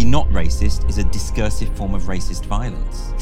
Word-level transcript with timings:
be 0.00 0.06
not 0.06 0.26
racist 0.30 0.88
is 0.88 0.96
a 0.96 1.04
discursive 1.04 1.68
form 1.76 1.94
of 1.94 2.04
racist 2.04 2.46
violence. 2.46 3.12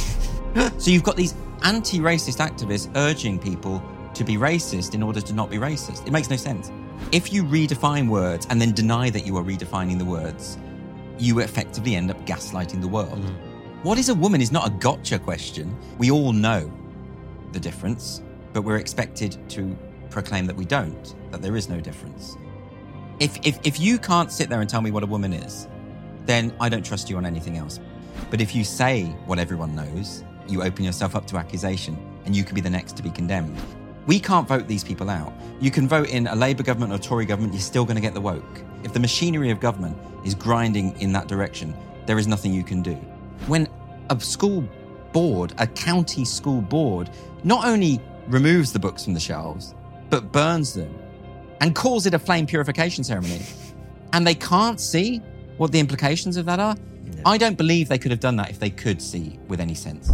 so 0.82 0.90
you've 0.92 1.02
got 1.02 1.16
these 1.16 1.34
anti 1.62 1.98
racist 1.98 2.38
activists 2.38 2.88
urging 2.94 3.36
people 3.38 3.82
to 4.14 4.22
be 4.22 4.36
racist 4.36 4.94
in 4.94 5.02
order 5.02 5.20
to 5.20 5.32
not 5.32 5.50
be 5.50 5.56
racist. 5.56 6.06
It 6.06 6.12
makes 6.12 6.30
no 6.30 6.36
sense. 6.36 6.70
If 7.10 7.32
you 7.32 7.42
redefine 7.42 8.08
words 8.08 8.46
and 8.48 8.60
then 8.60 8.72
deny 8.72 9.10
that 9.10 9.26
you 9.26 9.36
are 9.36 9.42
redefining 9.42 9.98
the 9.98 10.04
words, 10.04 10.56
you 11.18 11.40
effectively 11.40 11.96
end 11.96 12.12
up 12.12 12.26
gaslighting 12.26 12.80
the 12.80 12.88
world. 12.88 13.24
Mm-hmm. 13.24 13.82
What 13.82 13.98
is 13.98 14.08
a 14.08 14.14
woman 14.14 14.40
is 14.40 14.52
not 14.52 14.68
a 14.68 14.70
gotcha 14.70 15.18
question. 15.18 15.76
We 15.98 16.12
all 16.12 16.32
know 16.32 16.70
the 17.50 17.60
difference, 17.60 18.22
but 18.52 18.62
we're 18.62 18.78
expected 18.78 19.36
to 19.50 19.76
proclaim 20.10 20.46
that 20.46 20.54
we 20.54 20.64
don't, 20.64 21.14
that 21.32 21.42
there 21.42 21.56
is 21.56 21.68
no 21.68 21.80
difference. 21.80 22.36
If, 23.18 23.36
if, 23.44 23.58
if 23.64 23.80
you 23.80 23.98
can't 23.98 24.30
sit 24.30 24.48
there 24.48 24.60
and 24.60 24.70
tell 24.70 24.80
me 24.80 24.92
what 24.92 25.02
a 25.02 25.06
woman 25.06 25.32
is, 25.32 25.66
then 26.28 26.54
I 26.60 26.68
don't 26.68 26.84
trust 26.84 27.08
you 27.08 27.16
on 27.16 27.24
anything 27.24 27.56
else. 27.56 27.80
But 28.28 28.42
if 28.42 28.54
you 28.54 28.62
say 28.62 29.04
what 29.24 29.38
everyone 29.38 29.74
knows, 29.74 30.22
you 30.46 30.62
open 30.62 30.84
yourself 30.84 31.16
up 31.16 31.26
to 31.28 31.38
accusation 31.38 31.96
and 32.26 32.36
you 32.36 32.44
could 32.44 32.54
be 32.54 32.60
the 32.60 32.68
next 32.68 32.98
to 32.98 33.02
be 33.02 33.10
condemned. 33.10 33.56
We 34.06 34.20
can't 34.20 34.46
vote 34.46 34.68
these 34.68 34.84
people 34.84 35.08
out. 35.08 35.32
You 35.58 35.70
can 35.70 35.88
vote 35.88 36.10
in 36.10 36.26
a 36.26 36.36
Labour 36.36 36.62
government 36.62 36.92
or 36.92 36.98
Tory 36.98 37.24
government, 37.24 37.54
you're 37.54 37.62
still 37.62 37.86
going 37.86 37.96
to 37.96 38.02
get 38.02 38.12
the 38.12 38.20
woke. 38.20 38.62
If 38.84 38.92
the 38.92 39.00
machinery 39.00 39.50
of 39.50 39.58
government 39.58 39.96
is 40.22 40.34
grinding 40.34 41.00
in 41.00 41.12
that 41.12 41.28
direction, 41.28 41.74
there 42.04 42.18
is 42.18 42.26
nothing 42.26 42.52
you 42.52 42.62
can 42.62 42.82
do. 42.82 42.94
When 43.46 43.66
a 44.10 44.20
school 44.20 44.68
board, 45.12 45.54
a 45.56 45.66
county 45.66 46.26
school 46.26 46.60
board, 46.60 47.08
not 47.42 47.64
only 47.64 48.02
removes 48.26 48.70
the 48.70 48.78
books 48.78 49.02
from 49.02 49.14
the 49.14 49.20
shelves, 49.20 49.74
but 50.10 50.30
burns 50.30 50.74
them 50.74 50.94
and 51.62 51.74
calls 51.74 52.04
it 52.04 52.12
a 52.12 52.18
flame 52.18 52.46
purification 52.46 53.02
ceremony, 53.02 53.40
and 54.12 54.26
they 54.26 54.34
can't 54.34 54.78
see 54.78 55.22
what 55.58 55.72
the 55.72 55.80
implications 55.80 56.36
of 56.36 56.46
that 56.46 56.60
are, 56.60 56.76
I 57.26 57.36
don't 57.36 57.58
believe 57.58 57.88
they 57.88 57.98
could 57.98 58.12
have 58.12 58.20
done 58.20 58.36
that 58.36 58.48
if 58.48 58.58
they 58.58 58.70
could 58.70 59.02
see 59.02 59.38
with 59.48 59.60
any 59.60 59.74
sense. 59.74 60.10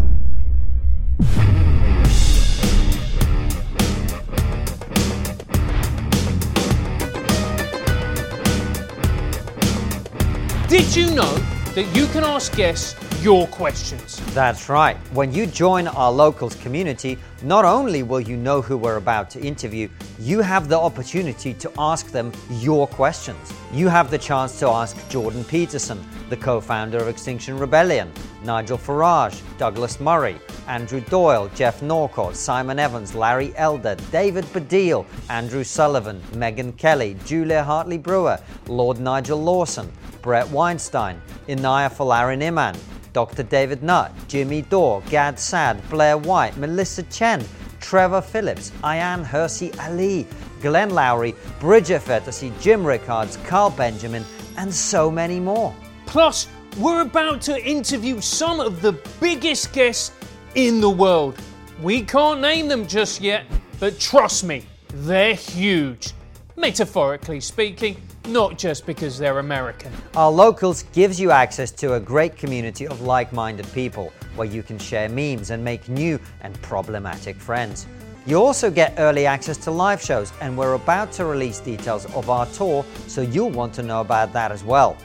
Did 10.68 10.96
you 10.96 11.14
know 11.14 11.36
that 11.74 11.88
you 11.94 12.06
can 12.06 12.24
ask 12.24 12.56
guests 12.56 12.94
your 13.24 13.46
questions? 13.46 14.20
That's 14.34 14.68
right. 14.68 14.98
When 15.14 15.32
you 15.32 15.46
join 15.46 15.88
our 15.88 16.12
locals 16.12 16.54
community, 16.56 17.16
not 17.42 17.64
only 17.64 18.02
will 18.02 18.20
you 18.20 18.36
know 18.36 18.60
who 18.60 18.76
we're 18.76 18.98
about 18.98 19.30
to 19.30 19.40
interview, 19.40 19.88
you 20.20 20.42
have 20.42 20.68
the 20.68 20.78
opportunity 20.78 21.54
to 21.54 21.72
ask 21.78 22.10
them 22.10 22.30
your 22.50 22.86
questions. 22.86 23.50
You 23.72 23.88
have 23.88 24.10
the 24.10 24.18
chance 24.18 24.58
to 24.58 24.68
ask 24.68 25.08
Jordan 25.08 25.42
Peterson, 25.44 25.98
the 26.28 26.36
co 26.36 26.60
founder 26.60 26.98
of 26.98 27.08
Extinction 27.08 27.58
Rebellion, 27.58 28.12
Nigel 28.44 28.76
Farage, 28.76 29.40
Douglas 29.56 30.00
Murray, 30.00 30.38
Andrew 30.68 31.00
Doyle, 31.00 31.48
Geoff 31.54 31.80
Norcott, 31.80 32.36
Simon 32.36 32.78
Evans, 32.78 33.14
Larry 33.14 33.56
Elder, 33.56 33.96
David 34.12 34.44
Baddiel, 34.52 35.06
Andrew 35.30 35.64
Sullivan, 35.64 36.20
Megyn 36.32 36.76
Kelly, 36.76 37.16
Julia 37.24 37.64
Hartley 37.64 37.96
Brewer, 37.96 38.38
Lord 38.66 39.00
Nigel 39.00 39.42
Lawson, 39.42 39.90
Bret 40.20 40.46
Weinstein, 40.50 41.20
Inaya 41.48 41.90
Folarin 41.90 42.42
Iman, 42.42 42.76
Dr. 43.14 43.44
David 43.44 43.82
Nutt, 43.82 44.12
Jimmy 44.28 44.62
Dore, 44.62 45.00
Gad 45.08 45.38
Saad, 45.38 45.80
Blair 45.88 46.18
White, 46.18 46.56
Melissa 46.58 47.04
Chen, 47.04 47.42
Trevor 47.80 48.20
Phillips, 48.20 48.72
Ayaan 48.82 49.24
Hirsi 49.24 49.72
Ali, 49.78 50.26
Glenn 50.60 50.90
Loury, 50.90 51.34
Bridget 51.60 52.02
Phetasy, 52.02 52.52
Jim 52.60 52.84
Rickards, 52.84 53.38
Carl 53.46 53.70
Benjamin, 53.70 54.24
and 54.56 54.74
so 54.74 55.10
many 55.10 55.38
more. 55.38 55.74
Plus, 56.06 56.48
we're 56.78 57.02
about 57.02 57.40
to 57.42 57.64
interview 57.64 58.20
some 58.20 58.58
of 58.58 58.82
the 58.82 58.92
biggest 59.20 59.72
guests 59.72 60.10
in 60.56 60.80
the 60.80 60.90
world. 60.90 61.38
We 61.80 62.02
can't 62.02 62.40
name 62.40 62.66
them 62.66 62.86
just 62.86 63.20
yet, 63.20 63.46
but 63.78 64.00
trust 64.00 64.42
me, 64.42 64.66
they're 64.88 65.34
huge. 65.34 66.12
Metaphorically 66.56 67.40
speaking, 67.40 67.96
not 68.26 68.58
just 68.58 68.86
because 68.86 69.18
they're 69.18 69.38
American. 69.38 69.92
Our 70.14 70.30
Locals 70.30 70.84
gives 70.92 71.20
you 71.20 71.30
access 71.30 71.70
to 71.72 71.94
a 71.94 72.00
great 72.00 72.36
community 72.36 72.86
of 72.86 73.02
like 73.02 73.32
minded 73.32 73.70
people 73.72 74.12
where 74.36 74.48
you 74.48 74.62
can 74.62 74.78
share 74.78 75.08
memes 75.08 75.50
and 75.50 75.62
make 75.62 75.88
new 75.88 76.18
and 76.40 76.60
problematic 76.62 77.36
friends. 77.36 77.86
You 78.26 78.38
also 78.38 78.70
get 78.70 78.94
early 78.98 79.26
access 79.26 79.58
to 79.58 79.70
live 79.70 80.00
shows, 80.00 80.32
and 80.40 80.56
we're 80.56 80.72
about 80.74 81.12
to 81.12 81.26
release 81.26 81.60
details 81.60 82.06
of 82.14 82.30
our 82.30 82.46
tour, 82.46 82.84
so 83.06 83.20
you'll 83.20 83.50
want 83.50 83.74
to 83.74 83.82
know 83.82 84.00
about 84.00 84.32
that 84.32 84.50
as 84.50 84.64
well. 84.64 84.96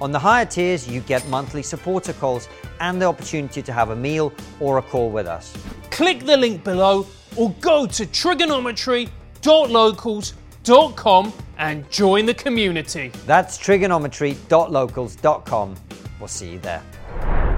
On 0.00 0.12
the 0.12 0.18
higher 0.18 0.44
tiers, 0.44 0.86
you 0.86 1.00
get 1.00 1.26
monthly 1.28 1.62
supporter 1.62 2.12
calls 2.12 2.48
and 2.80 3.00
the 3.00 3.06
opportunity 3.06 3.62
to 3.62 3.72
have 3.72 3.88
a 3.90 3.96
meal 3.96 4.32
or 4.60 4.78
a 4.78 4.82
call 4.82 5.10
with 5.10 5.26
us. 5.26 5.54
Click 5.90 6.26
the 6.26 6.36
link 6.36 6.62
below 6.62 7.06
or 7.36 7.54
go 7.60 7.86
to 7.86 8.04
triggernometry.locals.com 8.04 10.47
and 10.68 11.90
join 11.90 12.26
the 12.26 12.34
community. 12.34 13.10
That's 13.24 13.56
triggernometry.locals.com. 13.56 15.76
We'll 16.18 16.28
see 16.28 16.50
you 16.50 16.58
there. 16.58 16.82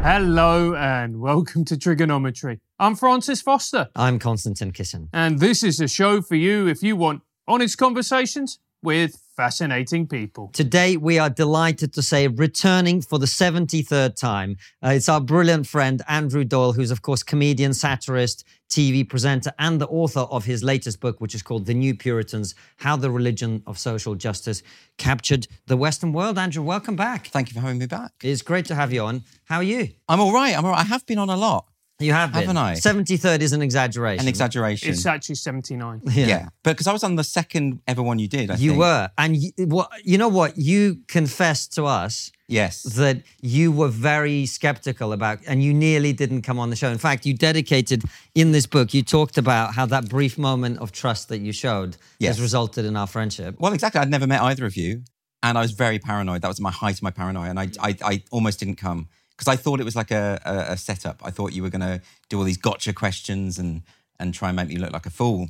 Hello 0.03 0.77
and 0.77 1.21
welcome 1.21 1.65
to 1.65 1.75
Triggernometry. 1.75 2.61
I'm 2.79 2.95
Francis 2.95 3.43
Foster, 3.43 3.89
I'm 3.97 4.21
Konstantin 4.21 4.71
Kisin. 4.73 5.09
and 5.13 5.41
this 5.41 5.65
is 5.65 5.81
a 5.81 5.89
show 5.89 6.23
for 6.23 6.37
you 6.37 6.69
if 6.69 6.85
you 6.85 6.95
want 6.95 7.23
honest 7.49 7.79
conversations 7.79 8.61
with 8.83 9.21
fascinating 9.37 10.07
people. 10.07 10.51
Today, 10.53 10.97
we 10.97 11.19
are 11.19 11.31
delighted 11.31 11.93
to 11.95 12.03
say, 12.03 12.29
returning 12.29 13.03
for 13.03 13.19
the 13.19 13.27
73rd 13.27 14.15
time, 14.15 14.57
uh, 14.85 14.91
it's 14.91 15.09
our 15.09 15.21
brilliant 15.21 15.67
friend 15.67 16.03
Andrew 16.09 16.45
Doyle, 16.45 16.73
who's, 16.73 16.91
of 16.91 17.03
course, 17.03 17.23
comedian, 17.23 17.73
satirist, 17.73 18.45
TV 18.71 19.07
presenter, 19.07 19.53
and 19.59 19.81
the 19.81 19.89
author 19.89 20.21
of 20.21 20.45
his 20.45 20.63
latest 20.63 21.01
book, 21.01 21.21
which 21.21 21.35
is 21.35 21.43
called 21.43 21.67
The 21.67 21.75
New 21.75 21.95
Puritans 21.95 22.55
How 22.77 22.97
the 22.97 23.11
Religion 23.11 23.63
of 23.67 23.79
Social 23.79 24.15
Justice 24.15 24.63
Captured 24.97 25.49
the 25.67 25.77
Western 25.77 26.13
World. 26.13 26.39
Andrew, 26.39 26.63
welcome 26.63 26.97
back. 26.97 27.27
Thank 27.27 27.49
you 27.49 27.55
for 27.55 27.61
having 27.61 27.79
me 27.79 27.87
back. 27.87 28.13
It's 28.23 28.43
great 28.43 28.67
to 28.67 28.75
have 28.75 28.93
you 28.93 29.03
on. 29.03 29.25
How 29.45 29.57
are 29.57 29.63
you? 29.65 29.89
I'm 30.09 30.21
all 30.21 30.33
right. 30.33 30.57
I'm 30.57 30.65
all 30.65 30.71
right. 30.71 30.81
I 30.81 30.85
have 30.85 31.05
been 31.05 31.19
on 31.19 31.29
a 31.29 31.37
lot. 31.37 31.67
You 31.99 32.13
have 32.15 32.33
been. 32.33 32.43
Haven't 32.43 32.57
I? 32.57 32.75
73rd 32.75 33.41
is 33.41 33.53
an 33.53 33.61
exaggeration. 33.61 34.23
An 34.25 34.29
exaggeration. 34.29 34.89
It's 34.89 35.05
actually 35.05 35.35
79. 35.35 36.01
yeah. 36.13 36.49
But 36.63 36.73
because 36.73 36.87
I 36.87 36.93
was 36.93 37.05
on 37.05 37.17
the 37.17 37.25
second 37.25 37.81
ever 37.87 38.03
one 38.03 38.19
you 38.19 38.29
did, 38.29 38.51
I 38.51 38.55
You 38.55 38.71
think. 38.71 38.81
were. 38.81 39.11
And 39.19 39.37
you, 39.37 39.51
what, 39.67 39.91
you 40.05 40.17
know 40.17 40.29
what? 40.29 40.57
You 40.57 41.01
confessed 41.09 41.75
to 41.75 41.85
us 41.85 42.33
Yes. 42.51 42.83
that 42.83 43.23
you 43.41 43.73
were 43.73 43.89
very 43.89 44.45
skeptical 44.47 45.13
about 45.13 45.39
and 45.47 45.63
you 45.63 45.73
nearly 45.73 46.13
didn't 46.13 46.43
come 46.43 46.59
on 46.59 46.71
the 46.71 46.77
show. 46.77 46.89
In 46.91 46.99
fact, 46.99 47.25
you 47.25 47.35
dedicated 47.35 48.03
in 48.35 48.53
this 48.53 48.67
book, 48.67 48.93
you 48.93 49.03
talked 49.03 49.39
about 49.39 49.75
how 49.75 49.87
that 49.87 50.09
brief 50.09 50.37
moment 50.37 50.79
of 50.81 50.93
trust 50.93 51.29
that 51.29 51.39
you 51.39 51.53
showed 51.53 51.97
Yes. 52.19 52.37
has 52.37 52.41
resulted 52.43 52.85
in 52.85 52.97
our 52.97 53.07
friendship. 53.07 53.57
Well, 53.59 53.73
exactly. 53.73 54.01
I'd 54.01 54.11
never 54.11 54.27
met 54.27 54.43
either 54.43 54.67
of 54.67 54.77
you. 54.77 55.03
And 55.43 55.57
I 55.57 55.63
was 55.63 55.71
very 55.73 55.99
paranoid. 55.99 56.43
That 56.43 56.49
was 56.49 56.61
my 56.61 56.71
height 56.71 56.97
of 56.97 57.03
my 57.03 57.11
paranoia. 57.11 57.49
And 57.49 57.59
I, 57.59 57.69
I, 57.81 57.97
I 58.05 58.23
almost 58.31 58.59
didn't 58.61 58.77
come 58.77 59.09
because 59.31 59.49
I 59.49 59.57
thought 59.57 59.81
it 59.81 59.85
was 59.85 59.97
like 59.97 60.11
a, 60.11 60.39
a, 60.45 60.73
a 60.73 60.77
setup. 60.77 61.23
I 61.25 61.31
thought 61.31 61.53
you 61.55 61.63
were 61.63 61.71
going 61.71 61.81
to 61.81 62.03
do 62.29 62.37
all 62.39 62.45
these 62.45 62.59
gotcha 62.59 62.93
questions 62.93 63.59
and, 63.59 63.83
and 64.19 64.35
try 64.35 64.49
and 64.51 64.57
make 64.57 64.69
me 64.69 64.77
look 64.77 64.93
like 64.93 65.07
a 65.07 65.11
fool. 65.11 65.49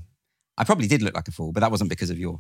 I 0.56 0.62
probably 0.65 0.87
did 0.87 1.03
look 1.03 1.15
like 1.15 1.27
a 1.27 1.33
fool, 1.33 1.50
but 1.53 1.60
that 1.60 1.71
was't 1.72 1.89
because 1.89 2.10
of 2.10 2.19
your 2.21 2.39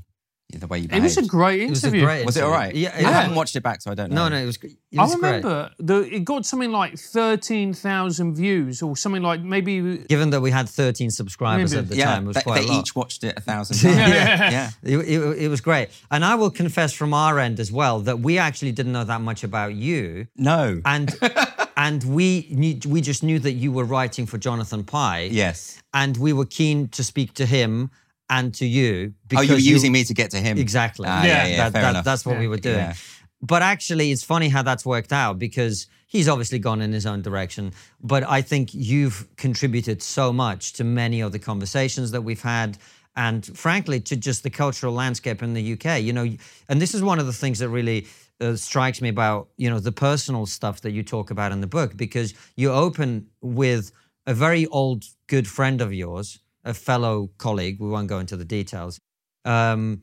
the 0.58 0.66
way 0.66 0.78
you 0.78 0.84
It 0.84 0.88
behaved. 0.88 1.04
was 1.04 1.16
a 1.18 1.22
great 1.26 1.60
It 1.62 1.70
was 1.70 1.84
interview. 1.84 2.02
a 2.02 2.04
great 2.06 2.26
Was 2.26 2.36
it 2.36 2.42
all 2.44 2.50
right? 2.50 2.74
Yeah, 2.74 2.92
I 2.96 3.02
haven't 3.02 3.34
watched 3.36 3.56
it 3.56 3.62
back, 3.62 3.82
so 3.82 3.90
I 3.90 3.94
don't 3.94 4.10
know. 4.10 4.28
No, 4.28 4.36
no, 4.36 4.42
it 4.42 4.46
was, 4.46 4.56
it 4.62 4.72
I 4.98 5.02
was 5.02 5.14
great. 5.16 5.28
remember 5.44 5.70
the, 5.78 6.14
it 6.14 6.24
got 6.24 6.44
something 6.46 6.72
like 6.72 6.98
13,000 6.98 8.34
views 8.34 8.82
or 8.82 8.96
something 8.96 9.22
like 9.22 9.42
maybe. 9.42 9.98
Given 10.08 10.30
that 10.30 10.40
we 10.40 10.50
had 10.50 10.68
13 10.68 11.10
subscribers 11.10 11.72
Maybe. 11.72 11.82
at 11.82 11.88
the 11.88 11.96
Yeah, 11.96 12.04
time, 12.06 12.24
it 12.24 12.28
was 12.28 12.36
they, 12.36 12.42
quite 12.42 12.60
they 12.62 12.66
a 12.68 12.72
lot. 12.72 12.80
each 12.80 12.94
watched 12.96 13.24
it 13.24 13.36
a 13.36 13.40
thousand 13.40 13.76
times. 13.82 13.96
Yeah. 13.96 14.50
yeah. 14.50 14.70
It, 14.82 14.98
it- 14.98 15.20
it 15.40 15.48
was 15.48 15.60
great. 15.60 15.88
And 16.10 16.24
I 16.24 16.34
will 16.34 16.50
confess 16.50 16.92
from 16.92 17.14
our 17.14 17.38
end 17.38 17.60
as 17.60 17.70
well 17.72 18.00
that 18.00 18.20
we 18.20 18.38
actually 18.38 18.72
didn't 18.72 18.92
know 18.92 19.04
that 19.04 19.20
much 19.20 19.42
about 19.44 19.74
you. 19.74 20.26
No. 20.36 20.80
And 20.84 21.14
and 21.76 22.02
we 22.04 22.48
knew, 22.50 22.78
we 22.86 23.00
just 23.00 23.22
knew 23.22 23.38
that 23.38 23.52
you 23.52 23.72
were 23.72 23.84
writing 23.84 24.26
for 24.26 24.38
Jonathan 24.38 24.84
Pie. 24.84 25.28
yes. 25.32 25.80
And 25.92 26.16
we 26.16 26.32
were 26.32 26.44
keen 26.46 26.88
to 26.88 27.02
speak 27.02 27.34
to 27.34 27.46
him 27.46 27.90
and 28.30 28.54
to 28.54 28.64
you. 28.66 29.12
Oh, 29.36 29.42
you 29.42 29.52
were 29.54 29.58
using 29.58 29.92
me 29.92 30.04
to 30.04 30.14
get 30.14 30.30
to 30.30 30.38
him. 30.38 30.56
Exactly. 30.56 31.06
Ah, 31.06 31.24
yeah, 31.24 31.46
yeah, 31.46 31.56
That- 31.56 31.72
fair 31.72 31.82
that- 31.82 31.90
enough. 31.90 32.04
That's 32.04 32.24
what 32.24 32.38
we 32.38 32.48
were 32.48 32.56
doing. 32.56 32.76
Yeah. 32.76 32.94
But 33.42 33.62
actually, 33.62 34.12
it's 34.12 34.22
funny 34.22 34.48
how 34.48 34.62
that's 34.62 34.86
worked 34.86 35.12
out 35.12 35.38
because 35.38 35.86
he's 36.06 36.28
obviously 36.28 36.58
gone 36.58 36.80
in 36.80 36.92
his 36.92 37.06
own 37.06 37.22
direction. 37.22 37.72
But 38.02 38.22
I 38.28 38.42
think 38.42 38.70
you've 38.72 39.26
contributed 39.36 40.02
so 40.02 40.32
much 40.32 40.74
to 40.74 40.84
many 40.84 41.20
of 41.20 41.32
the 41.32 41.38
conversations 41.38 42.10
that 42.12 42.22
we've 42.22 42.42
had. 42.42 42.78
And 43.16 43.44
frankly, 43.58 43.98
to 44.00 44.16
just 44.16 44.42
the 44.44 44.50
cultural 44.50 44.92
landscape 44.92 45.42
in 45.42 45.54
the 45.54 45.72
UK, 45.72 46.00
you 46.00 46.12
know, 46.12 46.28
and 46.68 46.80
this 46.80 46.94
is 46.94 47.02
one 47.02 47.18
of 47.18 47.26
the 47.26 47.32
things 47.32 47.58
that 47.58 47.68
really 47.68 48.06
uh, 48.40 48.56
strikes 48.56 49.00
me 49.02 49.08
about, 49.08 49.48
you 49.56 49.68
know, 49.68 49.80
the 49.80 49.92
personal 49.92 50.46
stuff 50.46 50.80
that 50.82 50.92
you 50.92 51.02
talk 51.02 51.30
about 51.30 51.50
in 51.50 51.60
the 51.60 51.66
book, 51.66 51.96
because 51.96 52.32
you 52.56 52.70
open 52.70 53.26
with 53.40 53.90
a 54.26 54.34
very 54.34 54.66
old, 54.66 55.04
good 55.26 55.48
friend 55.48 55.80
of 55.80 55.92
yours, 55.92 56.38
a 56.64 56.74
fellow 56.74 57.30
colleague. 57.38 57.78
We 57.80 57.88
won't 57.88 58.08
go 58.08 58.18
into 58.18 58.36
the 58.36 58.44
details. 58.44 59.00
Um, 59.44 60.02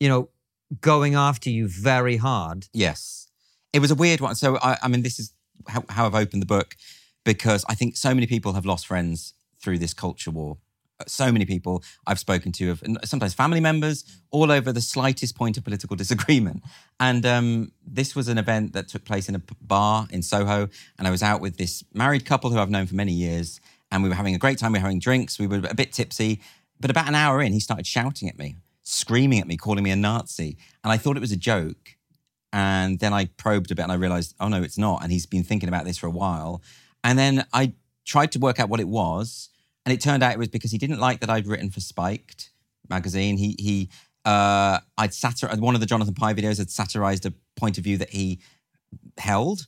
you 0.00 0.08
know, 0.08 0.30
going 0.80 1.14
after 1.14 1.50
you 1.50 1.68
very 1.68 2.16
hard. 2.16 2.66
Yes. 2.72 3.28
it 3.72 3.80
was 3.80 3.90
a 3.90 3.94
weird 3.94 4.20
one. 4.20 4.34
So 4.34 4.58
I, 4.62 4.76
I 4.82 4.88
mean, 4.88 5.02
this 5.02 5.18
is 5.18 5.32
how, 5.66 5.84
how 5.88 6.06
I've 6.06 6.14
opened 6.14 6.42
the 6.42 6.46
book 6.46 6.76
because 7.24 7.64
I 7.68 7.74
think 7.74 7.96
so 7.96 8.14
many 8.14 8.26
people 8.26 8.54
have 8.54 8.64
lost 8.64 8.86
friends 8.86 9.34
through 9.62 9.78
this 9.78 9.94
culture 9.94 10.30
war. 10.30 10.58
So 11.06 11.30
many 11.30 11.44
people 11.44 11.84
I've 12.06 12.18
spoken 12.18 12.50
to, 12.52 12.68
have, 12.68 12.82
sometimes 13.04 13.32
family 13.32 13.60
members, 13.60 14.04
all 14.30 14.50
over 14.50 14.72
the 14.72 14.80
slightest 14.80 15.36
point 15.36 15.56
of 15.56 15.62
political 15.62 15.94
disagreement. 16.04 16.62
And 16.98 17.24
um, 17.24 17.72
this 17.86 18.16
was 18.16 18.26
an 18.28 18.38
event 18.38 18.72
that 18.72 18.88
took 18.88 19.04
place 19.04 19.28
in 19.28 19.36
a 19.36 19.42
bar 19.60 20.08
in 20.10 20.22
Soho, 20.22 20.68
and 20.98 21.06
I 21.06 21.10
was 21.10 21.22
out 21.22 21.40
with 21.40 21.56
this 21.56 21.84
married 21.94 22.24
couple 22.24 22.50
who 22.50 22.58
I've 22.58 22.70
known 22.70 22.86
for 22.86 22.96
many 22.96 23.12
years, 23.12 23.60
and 23.90 24.02
we 24.02 24.08
were 24.08 24.14
having 24.14 24.34
a 24.34 24.38
great 24.38 24.58
time. 24.58 24.72
We 24.72 24.78
were 24.78 24.82
having 24.82 24.98
drinks. 24.98 25.38
We 25.38 25.46
were 25.46 25.62
a 25.68 25.74
bit 25.74 25.92
tipsy, 25.92 26.40
but 26.80 26.90
about 26.90 27.08
an 27.08 27.14
hour 27.14 27.40
in, 27.42 27.52
he 27.52 27.60
started 27.60 27.86
shouting 27.86 28.28
at 28.28 28.38
me, 28.38 28.56
screaming 28.82 29.40
at 29.40 29.46
me, 29.46 29.56
calling 29.56 29.84
me 29.84 29.90
a 29.90 29.96
Nazi, 29.96 30.56
and 30.84 30.92
I 30.92 30.96
thought 30.96 31.16
it 31.16 31.20
was 31.20 31.32
a 31.32 31.36
joke. 31.36 31.96
And 32.52 32.98
then 32.98 33.12
I 33.12 33.26
probed 33.26 33.70
a 33.70 33.74
bit 33.74 33.82
and 33.82 33.92
I 33.92 33.96
realized, 33.96 34.34
oh 34.40 34.48
no, 34.48 34.62
it's 34.62 34.78
not. 34.78 35.02
And 35.02 35.12
he's 35.12 35.26
been 35.26 35.44
thinking 35.44 35.68
about 35.68 35.84
this 35.84 35.98
for 35.98 36.06
a 36.06 36.10
while. 36.10 36.62
And 37.04 37.18
then 37.18 37.44
I 37.52 37.74
tried 38.06 38.32
to 38.32 38.38
work 38.38 38.58
out 38.58 38.70
what 38.70 38.80
it 38.80 38.88
was. 38.88 39.50
And 39.84 39.92
it 39.92 40.00
turned 40.00 40.22
out 40.22 40.32
it 40.32 40.38
was 40.38 40.48
because 40.48 40.70
he 40.70 40.78
didn't 40.78 40.98
like 40.98 41.20
that 41.20 41.30
I'd 41.30 41.46
written 41.46 41.70
for 41.70 41.80
Spiked 41.80 42.50
magazine. 42.88 43.36
He, 43.36 43.54
he, 43.58 43.90
uh, 44.24 44.78
I'd 44.96 45.12
satirized, 45.12 45.60
one 45.60 45.74
of 45.74 45.80
the 45.80 45.86
Jonathan 45.86 46.14
Pie 46.14 46.34
videos 46.34 46.58
had 46.58 46.70
satirized 46.70 47.26
a 47.26 47.34
point 47.56 47.76
of 47.76 47.84
view 47.84 47.98
that 47.98 48.10
he 48.10 48.40
held. 49.18 49.66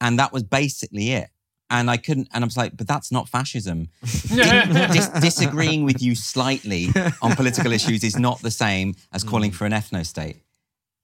And 0.00 0.18
that 0.18 0.32
was 0.32 0.42
basically 0.42 1.12
it. 1.12 1.30
And 1.70 1.88
I 1.88 1.96
couldn't, 1.96 2.28
and 2.34 2.42
I 2.42 2.46
was 2.46 2.56
like, 2.56 2.76
but 2.76 2.88
that's 2.88 3.12
not 3.12 3.28
fascism. 3.28 3.88
Dis- 4.02 5.08
disagreeing 5.20 5.84
with 5.84 6.02
you 6.02 6.16
slightly 6.16 6.88
on 7.22 7.36
political 7.36 7.72
issues 7.72 8.02
is 8.02 8.18
not 8.18 8.40
the 8.42 8.50
same 8.50 8.94
as 9.12 9.22
calling 9.22 9.52
for 9.52 9.66
an 9.66 9.72
ethno 9.72 10.04
state. 10.04 10.36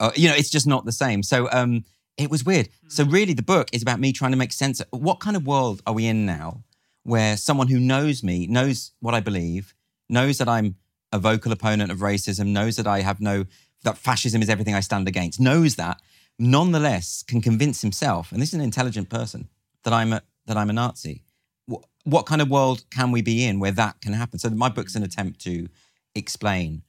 Uh, 0.01 0.11
you 0.17 0.29
know, 0.29 0.35
it's 0.35 0.51
just 0.51 0.67
not 0.67 0.85
the 0.85 0.93
same. 0.93 1.23
So 1.23 1.49
um, 1.53 1.85
it 2.19 2.31
was 2.31 2.45
weird. 2.45 2.69
So 2.89 3.05
really, 3.05 3.33
the 3.33 3.43
book 3.43 3.69
is 3.73 3.81
about 3.81 4.01
me 4.01 4.13
trying 4.13 4.33
to 4.33 4.37
make 4.37 4.53
sense. 4.53 4.81
Of, 4.81 4.89
what 4.91 5.21
kind 5.21 5.37
of 5.37 5.47
world 5.47 5.83
are 5.87 5.95
we 5.95 6.07
in 6.07 6.27
now, 6.27 6.65
where 7.05 7.37
someone 7.37 7.69
who 7.69 7.79
knows 7.79 8.25
me, 8.25 8.49
knows 8.49 8.93
what 9.01 9.15
I 9.15 9.21
believe, 9.21 9.73
knows 10.09 10.39
that 10.39 10.49
I'm 10.49 10.77
a 11.13 11.19
vocal 11.21 11.53
opponent 11.53 11.93
of 11.93 11.99
racism, 11.99 12.49
knows 12.49 12.77
that 12.77 12.89
I 12.89 13.01
have 13.03 13.21
no 13.21 13.45
that 13.85 13.99
fascism 13.99 14.43
is 14.43 14.49
everything 14.49 14.75
I 14.75 14.81
stand 14.81 15.07
against, 15.07 15.41
knows 15.41 15.77
that, 15.77 16.01
nonetheless 16.39 17.23
can 17.23 17.41
convince 17.41 17.81
himself, 17.81 18.33
and 18.33 18.43
this 18.43 18.49
is 18.49 18.55
an 18.55 18.61
intelligent 18.61 19.09
person, 19.09 19.49
that 19.85 19.93
I'm 19.93 20.13
a 20.13 20.23
that 20.47 20.57
I'm 20.57 20.71
a 20.71 20.73
Nazi. 20.73 21.25
What, 21.67 21.85
what 22.05 22.27
kind 22.27 22.41
of 22.41 22.51
world 22.51 22.85
can 22.91 23.11
we 23.11 23.23
be 23.23 23.45
in 23.45 23.61
where 23.61 23.73
that 23.73 24.01
can 24.01 24.13
happen? 24.13 24.39
So 24.39 24.51
my 24.51 24.69
book's 24.69 24.95
an 24.95 25.03
attempt 25.03 25.41
to 25.43 25.69
explain 26.15 26.83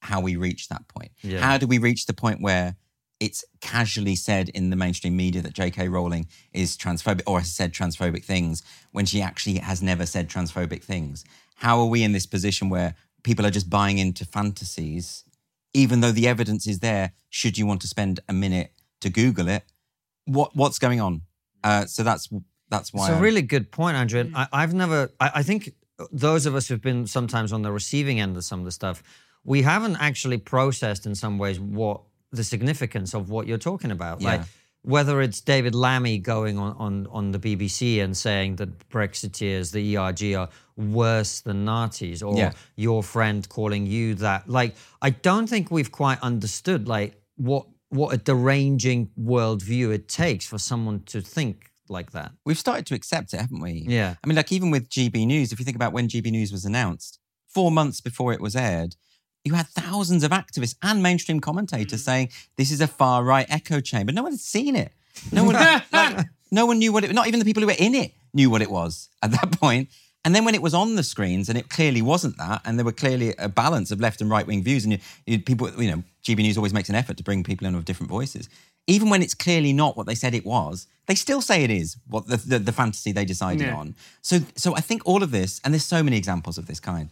how 0.00 0.20
we 0.20 0.36
reach 0.36 0.68
that 0.68 0.86
point. 0.88 1.12
Yeah. 1.22 1.40
How 1.40 1.58
do 1.58 1.66
we 1.66 1.78
reach 1.78 2.06
the 2.06 2.12
point 2.12 2.40
where 2.40 2.76
it's 3.20 3.44
casually 3.60 4.14
said 4.14 4.48
in 4.50 4.70
the 4.70 4.76
mainstream 4.76 5.16
media 5.16 5.42
that 5.42 5.52
J.K. 5.52 5.88
Rowling 5.88 6.28
is 6.52 6.76
transphobic 6.76 7.22
or 7.26 7.40
has 7.40 7.52
said 7.52 7.72
transphobic 7.72 8.24
things 8.24 8.62
when 8.92 9.06
she 9.06 9.20
actually 9.20 9.58
has 9.58 9.82
never 9.82 10.06
said 10.06 10.28
transphobic 10.28 10.82
things? 10.82 11.24
How 11.56 11.80
are 11.80 11.86
we 11.86 12.04
in 12.04 12.12
this 12.12 12.26
position 12.26 12.68
where 12.68 12.94
people 13.24 13.44
are 13.44 13.50
just 13.50 13.68
buying 13.68 13.98
into 13.98 14.24
fantasies, 14.24 15.24
even 15.74 16.00
though 16.00 16.12
the 16.12 16.28
evidence 16.28 16.66
is 16.68 16.78
there? 16.78 17.12
Should 17.28 17.58
you 17.58 17.66
want 17.66 17.80
to 17.80 17.88
spend 17.88 18.20
a 18.28 18.32
minute 18.32 18.72
to 19.00 19.10
Google 19.10 19.48
it? 19.48 19.64
What 20.24 20.54
what's 20.54 20.78
going 20.78 21.00
on? 21.00 21.22
Uh, 21.64 21.86
so 21.86 22.04
that's 22.04 22.28
that's 22.70 22.92
why. 22.92 23.04
It's 23.04 23.10
a 23.10 23.14
I'm- 23.14 23.22
really 23.22 23.42
good 23.42 23.70
point, 23.70 23.96
Andrew. 23.96 24.20
And 24.20 24.34
mm. 24.34 24.38
I, 24.52 24.62
I've 24.62 24.74
never, 24.74 25.10
I, 25.20 25.30
I 25.36 25.42
think 25.42 25.72
those 26.12 26.46
of 26.46 26.54
us 26.54 26.68
who've 26.68 26.80
been 26.80 27.06
sometimes 27.06 27.52
on 27.52 27.62
the 27.62 27.72
receiving 27.72 28.20
end 28.20 28.36
of 28.36 28.44
some 28.44 28.58
of 28.60 28.64
the 28.64 28.72
stuff, 28.72 29.02
we 29.44 29.62
haven't 29.62 29.96
actually 29.96 30.38
processed 30.38 31.06
in 31.06 31.14
some 31.14 31.38
ways 31.38 31.58
what 31.58 32.02
the 32.30 32.44
significance 32.44 33.14
of 33.14 33.30
what 33.30 33.46
you're 33.46 33.58
talking 33.58 33.90
about. 33.90 34.22
Like 34.22 34.42
whether 34.82 35.20
it's 35.20 35.40
David 35.40 35.74
Lammy 35.74 36.18
going 36.18 36.56
on, 36.58 36.74
on, 36.78 37.06
on 37.10 37.32
the 37.32 37.38
BBC 37.38 38.02
and 38.02 38.16
saying 38.16 38.56
that 38.56 38.88
Brexiteers, 38.88 39.72
the 39.72 39.96
ERG, 39.96 40.34
are 40.34 40.48
worse 40.76 41.40
than 41.40 41.64
Nazis, 41.64 42.22
or 42.22 42.36
Yeah. 42.36 42.52
your 42.76 43.02
friend 43.02 43.46
calling 43.48 43.86
you 43.86 44.14
that. 44.16 44.48
Like, 44.48 44.76
I 45.02 45.10
don't 45.10 45.48
think 45.48 45.70
we've 45.70 45.90
quite 45.90 46.20
understood 46.20 46.88
like 46.88 47.20
what 47.36 47.66
what 47.90 48.12
a 48.12 48.18
deranging 48.18 49.10
worldview 49.18 49.94
it 49.94 50.08
takes 50.08 50.46
for 50.46 50.58
someone 50.58 51.00
to 51.04 51.22
think 51.22 51.67
like 51.90 52.12
that. 52.12 52.32
we've 52.44 52.58
started 52.58 52.86
to 52.86 52.94
accept 52.94 53.32
it, 53.32 53.40
haven't 53.40 53.60
we? 53.60 53.84
Yeah. 53.88 54.14
I 54.22 54.26
mean, 54.26 54.36
like 54.36 54.52
even 54.52 54.70
with 54.70 54.88
GB 54.88 55.26
News, 55.26 55.52
if 55.52 55.58
you 55.58 55.64
think 55.64 55.76
about 55.76 55.92
when 55.92 56.08
GB 56.08 56.30
News 56.30 56.52
was 56.52 56.64
announced, 56.64 57.18
four 57.48 57.70
months 57.70 58.00
before 58.00 58.32
it 58.32 58.40
was 58.40 58.54
aired, 58.54 58.96
you 59.44 59.54
had 59.54 59.66
thousands 59.68 60.24
of 60.24 60.30
activists 60.30 60.76
and 60.82 61.02
mainstream 61.02 61.40
commentators 61.40 62.02
mm. 62.02 62.04
saying 62.04 62.28
this 62.56 62.70
is 62.70 62.80
a 62.80 62.86
far 62.86 63.24
right 63.24 63.46
echo 63.48 63.80
chamber. 63.80 64.12
No 64.12 64.22
one 64.22 64.32
had 64.32 64.40
seen 64.40 64.76
it. 64.76 64.92
No 65.32 65.44
one, 65.44 65.54
like, 65.54 66.26
no 66.50 66.66
one 66.66 66.78
knew 66.78 66.92
what 66.92 67.04
it. 67.04 67.12
Not 67.12 67.26
even 67.26 67.40
the 67.40 67.44
people 67.44 67.62
who 67.62 67.66
were 67.66 67.74
in 67.78 67.94
it 67.94 68.12
knew 68.34 68.50
what 68.50 68.62
it 68.62 68.70
was 68.70 69.08
at 69.22 69.30
that 69.32 69.52
point. 69.52 69.88
And 70.24 70.34
then 70.34 70.44
when 70.44 70.54
it 70.54 70.62
was 70.62 70.74
on 70.74 70.96
the 70.96 71.02
screens, 71.02 71.48
and 71.48 71.56
it 71.56 71.68
clearly 71.68 72.02
wasn't 72.02 72.36
that, 72.38 72.60
and 72.64 72.76
there 72.76 72.84
were 72.84 72.92
clearly 72.92 73.34
a 73.38 73.48
balance 73.48 73.90
of 73.90 74.00
left 74.00 74.20
and 74.20 74.28
right 74.28 74.46
wing 74.46 74.62
views, 74.62 74.84
and 74.84 74.92
you, 74.92 74.98
you, 75.26 75.38
people, 75.40 75.70
you 75.80 75.90
know, 75.90 76.02
GB 76.24 76.38
News 76.38 76.58
always 76.58 76.74
makes 76.74 76.88
an 76.88 76.94
effort 76.94 77.16
to 77.16 77.22
bring 77.22 77.44
people 77.44 77.66
in 77.66 77.74
with 77.74 77.84
different 77.84 78.10
voices. 78.10 78.48
Even 78.88 79.08
when 79.10 79.22
it's 79.22 79.34
clearly 79.34 79.72
not 79.72 79.96
what 79.96 80.06
they 80.08 80.16
said 80.16 80.34
it 80.34 80.44
was, 80.44 80.88
they 81.06 81.14
still 81.14 81.40
say 81.40 81.62
it 81.62 81.70
is 81.70 81.96
what 82.08 82.26
the, 82.26 82.36
the, 82.38 82.58
the 82.58 82.72
fantasy 82.72 83.12
they 83.12 83.24
decided 83.24 83.60
Yeah. 83.68 83.76
on. 83.76 83.94
So, 84.22 84.40
so 84.56 84.74
I 84.74 84.80
think 84.80 85.02
all 85.04 85.22
of 85.22 85.30
this, 85.30 85.60
and 85.62 85.72
there's 85.72 85.84
so 85.84 86.02
many 86.02 86.16
examples 86.16 86.58
of 86.58 86.66
this 86.66 86.80
kind. 86.80 87.10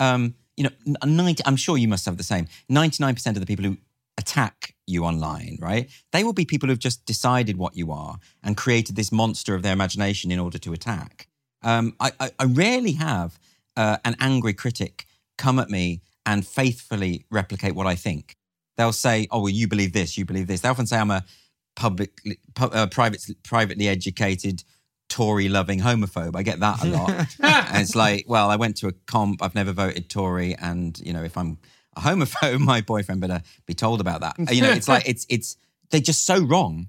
Um, 0.00 0.34
you 0.56 0.64
know, 0.64 0.96
90, 1.04 1.44
I'm 1.46 1.56
sure 1.56 1.76
you 1.78 1.86
must 1.86 2.04
have 2.06 2.16
the 2.16 2.24
same. 2.24 2.48
99% 2.70 3.26
of 3.28 3.40
the 3.40 3.46
people 3.46 3.64
who 3.64 3.76
attack 4.16 4.74
you 4.86 5.04
online, 5.04 5.58
right? 5.60 5.88
They 6.12 6.24
will 6.24 6.32
be 6.32 6.44
people 6.44 6.68
who've 6.68 6.78
just 6.78 7.06
decided 7.06 7.56
what 7.56 7.76
you 7.76 7.92
are 7.92 8.18
and 8.42 8.56
created 8.56 8.96
this 8.96 9.12
monster 9.12 9.54
of 9.54 9.62
their 9.62 9.72
imagination 9.72 10.32
in 10.32 10.40
order 10.40 10.58
to 10.58 10.72
attack. 10.72 11.28
Um, 11.62 11.94
I, 12.00 12.10
I, 12.18 12.30
I 12.38 12.44
rarely 12.44 12.92
have 12.92 13.38
uh, 13.76 13.98
an 14.04 14.16
angry 14.18 14.54
critic 14.54 15.06
come 15.36 15.58
at 15.60 15.70
me 15.70 16.00
and 16.26 16.46
faithfully 16.46 17.24
replicate 17.30 17.74
what 17.74 17.86
I 17.86 17.94
think. 17.94 18.36
They'll 18.78 18.92
say, 18.92 19.26
"Oh, 19.30 19.40
well, 19.40 19.48
you 19.50 19.68
believe 19.68 19.92
this, 19.92 20.16
you 20.16 20.24
believe 20.24 20.46
this." 20.46 20.62
They 20.62 20.68
often 20.68 20.86
say 20.86 20.96
I'm 20.96 21.10
a 21.10 21.24
publicly, 21.76 22.38
pu- 22.54 22.66
uh, 22.66 22.86
private, 22.86 23.22
privately 23.42 23.88
educated, 23.88 24.64
Tory-loving 25.08 25.80
homophobe. 25.80 26.36
I 26.36 26.42
get 26.42 26.60
that 26.60 26.82
a 26.82 26.86
lot. 26.86 27.10
and 27.40 27.82
it's 27.82 27.96
like, 27.96 28.24
well, 28.28 28.50
I 28.50 28.56
went 28.56 28.76
to 28.78 28.88
a 28.88 28.92
comp. 29.06 29.42
I've 29.42 29.54
never 29.54 29.72
voted 29.72 30.08
Tory, 30.08 30.54
and 30.54 30.98
you 31.00 31.12
know, 31.12 31.24
if 31.24 31.36
I'm 31.36 31.58
a 31.96 32.00
homophobe, 32.00 32.60
my 32.72 32.80
boyfriend 32.80 33.20
better 33.20 33.42
be 33.66 33.74
told 33.74 34.00
about 34.00 34.20
that. 34.20 34.36
You 34.52 34.62
know, 34.62 34.70
it's 34.70 34.88
like 34.88 35.08
it's 35.08 35.26
it's 35.28 35.56
they're 35.90 36.00
just 36.00 36.24
so 36.24 36.40
wrong. 36.40 36.88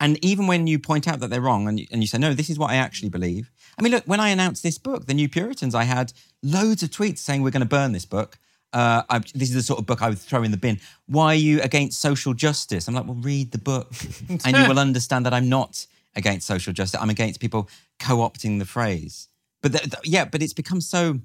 And 0.00 0.24
even 0.24 0.46
when 0.46 0.66
you 0.68 0.78
point 0.78 1.08
out 1.08 1.18
that 1.20 1.30
they're 1.30 1.40
wrong 1.40 1.66
and 1.66 1.80
you, 1.80 1.86
and 1.90 2.02
you 2.02 2.06
say, 2.06 2.18
no, 2.18 2.32
this 2.32 2.48
is 2.48 2.56
what 2.56 2.70
I 2.70 2.76
actually 2.76 3.08
believe. 3.08 3.50
I 3.76 3.82
mean, 3.82 3.92
look, 3.92 4.04
when 4.04 4.20
I 4.20 4.28
announced 4.28 4.62
this 4.62 4.78
book, 4.78 5.06
The 5.06 5.14
New 5.14 5.28
Puritans, 5.28 5.74
I 5.74 5.84
had 5.84 6.12
loads 6.42 6.84
of 6.84 6.90
tweets 6.90 7.18
saying 7.18 7.42
we're 7.42 7.50
going 7.50 7.62
to 7.62 7.66
burn 7.66 7.92
this 7.92 8.04
book. 8.04 8.38
Uh, 8.72 9.02
I, 9.08 9.18
this 9.18 9.48
is 9.48 9.54
the 9.54 9.62
sort 9.62 9.78
of 9.78 9.86
book 9.86 10.02
I 10.02 10.08
would 10.10 10.18
throw 10.18 10.42
in 10.42 10.50
the 10.50 10.56
bin. 10.58 10.78
Why 11.06 11.26
are 11.32 11.34
you 11.34 11.62
against 11.62 12.00
social 12.00 12.34
justice? 12.34 12.86
I'm 12.86 12.94
like, 12.94 13.06
well, 13.06 13.14
read 13.14 13.50
the 13.52 13.58
book 13.58 13.90
and 14.44 14.56
you 14.56 14.68
will 14.68 14.78
understand 14.78 15.24
that 15.26 15.32
I'm 15.32 15.48
not 15.48 15.86
against 16.14 16.46
social 16.46 16.72
justice. 16.72 17.00
I'm 17.00 17.08
against 17.10 17.40
people 17.40 17.68
co 17.98 18.18
opting 18.18 18.58
the 18.58 18.66
phrase. 18.66 19.28
But 19.62 19.72
th- 19.72 19.84
th- 19.84 20.02
yeah, 20.04 20.24
but 20.26 20.42
it's 20.42 20.52
become 20.52 20.80
so, 20.80 21.20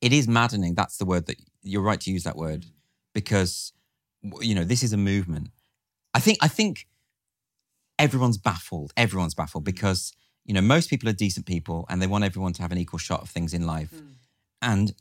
it 0.00 0.12
is 0.12 0.26
maddening. 0.26 0.74
That's 0.74 0.96
the 0.96 1.04
word 1.04 1.26
that 1.26 1.36
you're 1.62 1.82
right 1.82 2.00
to 2.00 2.10
use 2.10 2.24
that 2.24 2.36
word 2.36 2.66
because, 3.14 3.72
you 4.40 4.54
know, 4.54 4.64
this 4.64 4.82
is 4.82 4.92
a 4.92 4.96
movement. 4.96 5.50
I 6.14 6.18
think, 6.20 6.38
I 6.42 6.48
think 6.48 6.86
everyone's 7.98 8.38
baffled. 8.38 8.92
Everyone's 8.96 9.34
baffled 9.34 9.64
because, 9.64 10.12
you 10.44 10.52
know, 10.52 10.60
most 10.60 10.90
people 10.90 11.08
are 11.08 11.12
decent 11.14 11.46
people 11.46 11.86
and 11.88 12.02
they 12.02 12.06
want 12.08 12.24
everyone 12.24 12.52
to 12.54 12.62
have 12.62 12.72
an 12.72 12.78
equal 12.78 12.98
shot 12.98 13.22
of 13.22 13.30
things 13.30 13.54
in 13.54 13.66
life. 13.66 13.92
And 14.60 14.94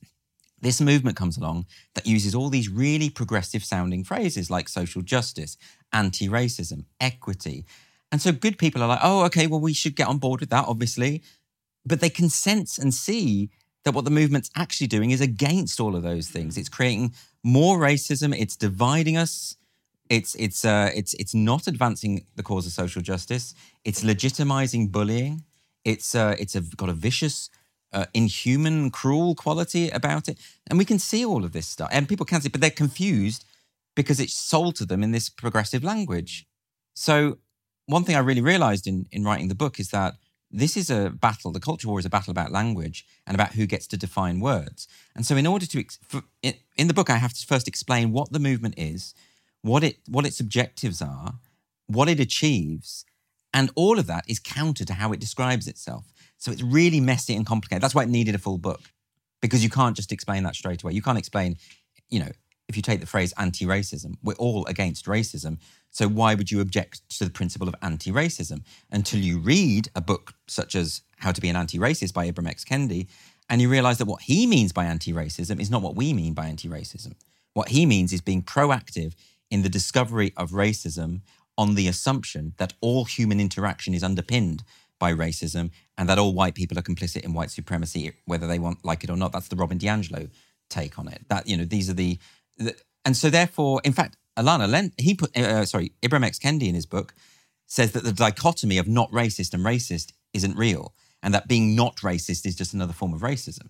this 0.62 0.80
movement 0.80 1.18
comes 1.18 1.38
along 1.38 1.66
that 1.96 2.08
uses 2.08 2.36
all 2.36 2.50
these 2.50 2.70
really 2.70 3.10
progressive 3.10 3.64
sounding 3.64 4.04
phrases 4.04 4.50
like 4.50 4.70
social 4.70 5.02
justice, 5.02 5.58
anti 5.92 6.28
racism, 6.28 6.86
equity. 7.00 7.66
And 8.12 8.22
so 8.22 8.32
good 8.32 8.58
people 8.58 8.84
are 8.84 8.88
like, 8.88 9.00
oh, 9.02 9.26
okay, 9.26 9.48
well, 9.48 9.60
we 9.60 9.74
should 9.74 9.96
get 9.96 10.08
on 10.08 10.18
board 10.18 10.42
with 10.42 10.50
that, 10.50 10.66
obviously. 10.68 11.24
But 11.86 12.00
they 12.02 12.10
can 12.10 12.30
sense 12.30 12.78
and 12.78 12.94
see 12.94 13.50
that 13.84 13.94
what 13.94 14.06
the 14.06 14.12
movement's 14.12 14.52
actually 14.56 14.88
doing 14.88 15.12
is 15.12 15.22
against 15.22 15.80
all 15.80 15.96
of 15.96 16.04
those 16.04 16.28
things. 16.28 16.58
It's 16.58 16.70
creating 16.70 17.14
more 17.44 17.80
racism, 17.80 18.38
it's 18.38 18.56
dividing 18.56 19.18
us. 19.18 19.56
It's 20.10 20.36
it's 20.36 20.66
uh, 20.66 20.92
it's 20.94 21.14
it's 21.16 21.34
not 21.34 21.68
advancing 21.68 22.26
the 22.36 22.44
cause 22.44 22.66
of 22.68 22.74
social 22.74 23.02
justice. 23.02 23.56
It's 23.86 24.04
legitimizing 24.04 24.92
bullying. 24.92 25.46
It's 25.86 26.14
uh, 26.14 26.36
it's 26.38 26.54
a, 26.54 26.62
got 26.62 26.90
a 26.90 26.94
vicious, 26.94 27.50
uh, 27.94 28.06
inhuman, 28.14 28.90
cruel 28.92 29.36
quality 29.36 29.90
about 29.90 30.28
it, 30.30 30.38
and 30.68 30.80
we 30.80 30.86
can 30.86 31.00
see 31.00 31.26
all 31.26 31.44
of 31.44 31.52
this 31.52 31.68
stuff. 31.68 31.90
And 31.92 32.08
people 32.08 32.26
can 32.26 32.42
see, 32.42 32.50
but 32.50 32.62
they're 32.62 32.70
confused 32.70 33.46
because 33.96 34.20
it's 34.20 34.34
sold 34.34 34.76
to 34.78 34.86
them 34.86 35.04
in 35.04 35.12
this 35.12 35.30
progressive 35.30 35.84
language. 35.84 36.48
So 36.94 37.38
one 37.86 38.04
thing 38.04 38.16
I 38.16 38.20
really 38.20 38.42
realized 38.42 38.88
in 38.88 39.08
in 39.12 39.24
writing 39.24 39.50
the 39.50 39.56
book 39.56 39.80
is 39.80 39.90
that 39.90 40.16
this 40.52 40.76
is 40.76 40.90
a 40.90 41.10
battle. 41.10 41.52
The 41.52 41.60
culture 41.60 41.88
war 41.88 42.00
is 42.00 42.06
a 42.06 42.10
battle 42.10 42.32
about 42.32 42.52
language 42.52 43.06
and 43.26 43.36
about 43.36 43.54
who 43.54 43.66
gets 43.66 43.88
to 43.88 43.98
define 43.98 44.40
words. 44.40 44.88
And 45.16 45.26
so, 45.26 45.36
in 45.38 45.48
order 45.48 45.66
to 45.66 45.86
in 46.44 46.88
the 46.88 46.94
book, 46.94 47.10
I 47.10 47.18
have 47.18 47.34
to 47.34 47.46
first 47.46 47.68
explain 47.68 48.12
what 48.12 48.32
the 48.32 48.40
movement 48.40 48.76
is, 48.78 49.14
what 49.62 49.84
it 49.84 49.98
what 50.08 50.26
its 50.26 50.40
objectives 50.40 51.02
are, 51.02 51.36
what 51.88 52.10
it 52.10 52.20
achieves, 52.20 53.06
and 53.54 53.72
all 53.76 53.98
of 53.98 54.08
that 54.08 54.26
is 54.28 54.40
counter 54.40 54.86
to 54.86 54.94
how 54.94 55.12
it 55.14 55.20
describes 55.20 55.68
itself. 55.68 56.12
So 56.42 56.52
it's 56.52 56.64
really 56.64 57.00
messy 57.00 57.36
and 57.36 57.46
complicated. 57.46 57.84
That's 57.84 57.94
why 57.94 58.04
it 58.04 58.10
needed 58.10 58.34
a 58.34 58.40
full 58.40 58.58
book 58.58 58.82
because 59.42 59.64
you 59.64 59.70
can't 59.70 59.96
just 59.96 60.12
explain 60.12 60.42
that 60.44 60.56
straight 60.56 60.82
away. 60.82 60.94
You 60.94 61.02
can't 61.02 61.18
explain, 61.18 61.56
you 62.10 62.20
know, 62.20 62.32
if 62.68 62.76
you 62.76 62.82
take 62.82 63.00
the 63.00 63.06
phrase 63.06 63.32
anti 63.38 63.66
racism, 63.66 64.16
we're 64.24 64.34
all 64.36 64.66
against 64.66 65.06
racism. 65.06 65.60
So 65.92 66.08
why 66.08 66.34
would 66.34 66.50
you 66.50 66.60
object 66.60 67.08
to 67.18 67.26
the 67.26 67.30
principle 67.30 67.68
of 67.68 67.76
anti 67.84 68.12
racism 68.12 68.64
until 68.90 69.20
you 69.20 69.38
read 69.38 69.90
a 69.96 70.02
book 70.02 70.34
such 70.48 70.74
as 70.74 71.02
How 71.18 71.32
to 71.32 71.42
Be 71.42 71.50
an 71.50 71.56
Anti 71.56 71.78
Racist 71.78 72.14
by 72.14 72.30
Ibram 72.32 72.48
X. 72.48 72.66
Kendi 72.66 73.08
and 73.50 73.62
you 73.62 73.70
realize 73.70 73.98
that 74.00 74.06
what 74.06 74.24
he 74.24 74.48
means 74.48 74.72
by 74.72 74.86
anti 74.86 75.14
racism 75.14 75.60
is 75.60 75.70
not 75.70 75.84
what 75.84 75.96
we 75.96 76.12
mean 76.12 76.34
by 76.34 76.48
anti 76.48 76.68
racism. 76.68 77.14
What 77.54 77.70
he 77.70 77.86
means 77.86 78.14
is 78.14 78.22
being 78.22 78.42
proactive 78.42 79.14
in 79.52 79.62
the 79.62 79.70
discovery 79.70 80.34
of 80.38 80.52
racism 80.52 81.22
on 81.58 81.76
the 81.76 81.88
assumption 81.88 82.54
that 82.58 82.74
all 82.82 83.06
human 83.06 83.40
interaction 83.40 83.94
is 83.94 84.04
underpinned 84.04 84.64
by 84.98 85.12
racism 85.12 85.72
and 86.02 86.10
that 86.10 86.18
all 86.18 86.34
white 86.34 86.56
people 86.56 86.80
are 86.80 86.82
complicit 86.82 87.22
in 87.22 87.32
white 87.32 87.52
supremacy, 87.52 88.12
whether 88.26 88.48
they 88.48 88.58
want 88.58 88.84
like 88.84 89.04
it 89.04 89.12
or 89.12 89.16
not. 89.16 89.32
That's 89.32 89.50
the 89.50 89.56
Robin 89.56 89.78
DiAngelo 89.78 90.32
take 90.68 90.98
on 90.98 91.08
it. 91.08 91.22
That 91.30 91.48
you 91.48 91.56
know, 91.56 91.64
these 91.64 91.92
are 91.92 91.94
the, 91.94 92.18
the 92.58 92.76
and 93.06 93.16
so 93.16 93.30
therefore, 93.30 93.82
in 93.84 93.94
fact, 93.94 94.18
Alana 94.36 94.68
Len, 94.68 94.94
he 94.98 95.14
put 95.14 95.38
uh, 95.38 95.64
sorry, 95.64 95.94
Ibram 96.02 96.26
X 96.26 96.40
Kendi 96.40 96.68
in 96.68 96.74
his 96.74 96.88
book 96.88 97.14
says 97.68 97.92
that 97.92 98.04
the 98.04 98.12
dichotomy 98.12 98.80
of 98.80 98.88
not 98.88 99.12
racist 99.12 99.54
and 99.54 99.64
racist 99.64 100.14
isn't 100.34 100.58
real, 100.58 100.96
and 101.22 101.36
that 101.36 101.48
being 101.48 101.76
not 101.76 101.98
racist 101.98 102.48
is 102.48 102.56
just 102.56 102.74
another 102.74 102.94
form 102.94 103.14
of 103.14 103.22
racism. 103.22 103.70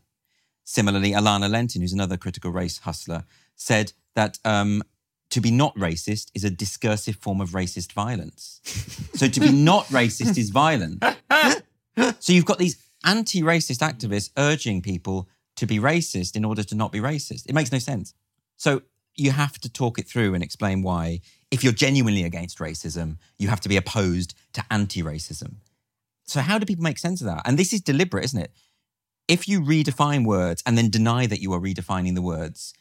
Similarly, 0.64 1.12
Alana 1.12 1.50
Lentin, 1.50 1.82
who's 1.82 1.92
another 1.92 2.16
critical 2.16 2.52
race 2.52 2.78
hustler, 2.78 3.26
said 3.58 3.92
that 4.16 4.40
um, 4.46 4.84
to 5.32 5.42
be 5.42 5.52
not 5.52 5.76
racist 5.76 6.32
is 6.34 6.46
a 6.46 6.50
discursive 6.50 7.18
form 7.18 7.42
of 7.42 7.50
racist 7.50 7.92
violence. 7.92 8.62
so 9.16 9.28
to 9.28 9.40
be 9.42 9.52
not 9.52 9.86
racist 9.88 10.38
is 10.38 10.50
violent. 10.50 11.04
So 12.20 12.34
you've 12.34 12.46
got 12.46 12.60
these 12.60 12.78
anti 13.06 13.42
racist 13.42 13.80
activists 13.80 14.30
urging 14.38 14.82
people 14.82 15.28
to 15.56 15.66
be 15.66 15.80
racist 15.80 16.36
in 16.36 16.46
order 16.46 16.64
to 16.64 16.76
not 16.76 16.92
be 16.92 17.00
racist. 17.00 17.46
It 17.48 17.54
makes 17.54 17.72
no 17.72 17.80
sense. 17.80 18.14
So 18.58 18.82
you 19.16 19.32
have 19.32 19.60
to 19.60 19.70
talk 19.70 20.00
it 20.00 20.08
through 20.08 20.34
and 20.34 20.44
explain 20.44 20.82
why, 20.82 21.22
if 21.52 21.64
you're 21.64 21.74
genuinely 21.74 22.24
against 22.24 22.60
racism, 22.60 23.18
you 23.38 23.50
have 23.50 23.62
to 23.62 23.70
be 23.70 23.78
opposed 23.78 24.34
to 24.54 24.64
anti 24.72 25.02
racism. 25.04 25.56
So, 26.24 26.42
how 26.42 26.58
do 26.58 26.66
people 26.66 26.84
make 26.84 26.98
sense 26.98 27.22
of 27.22 27.28
that? 27.28 27.42
And 27.46 27.60
this 27.60 27.74
is 27.74 27.82
deliberate, 27.82 28.24
isn't 28.26 28.40
it? 28.40 28.54
If 29.28 29.48
you 29.48 29.62
redefine 29.62 30.26
words 30.26 30.64
and 30.66 30.78
then 30.78 30.90
deny 30.90 31.26
that 31.26 31.42
you 31.42 31.54
are 31.54 31.60
redefining 31.60 32.16
the 32.16 32.22
words, 32.22 32.74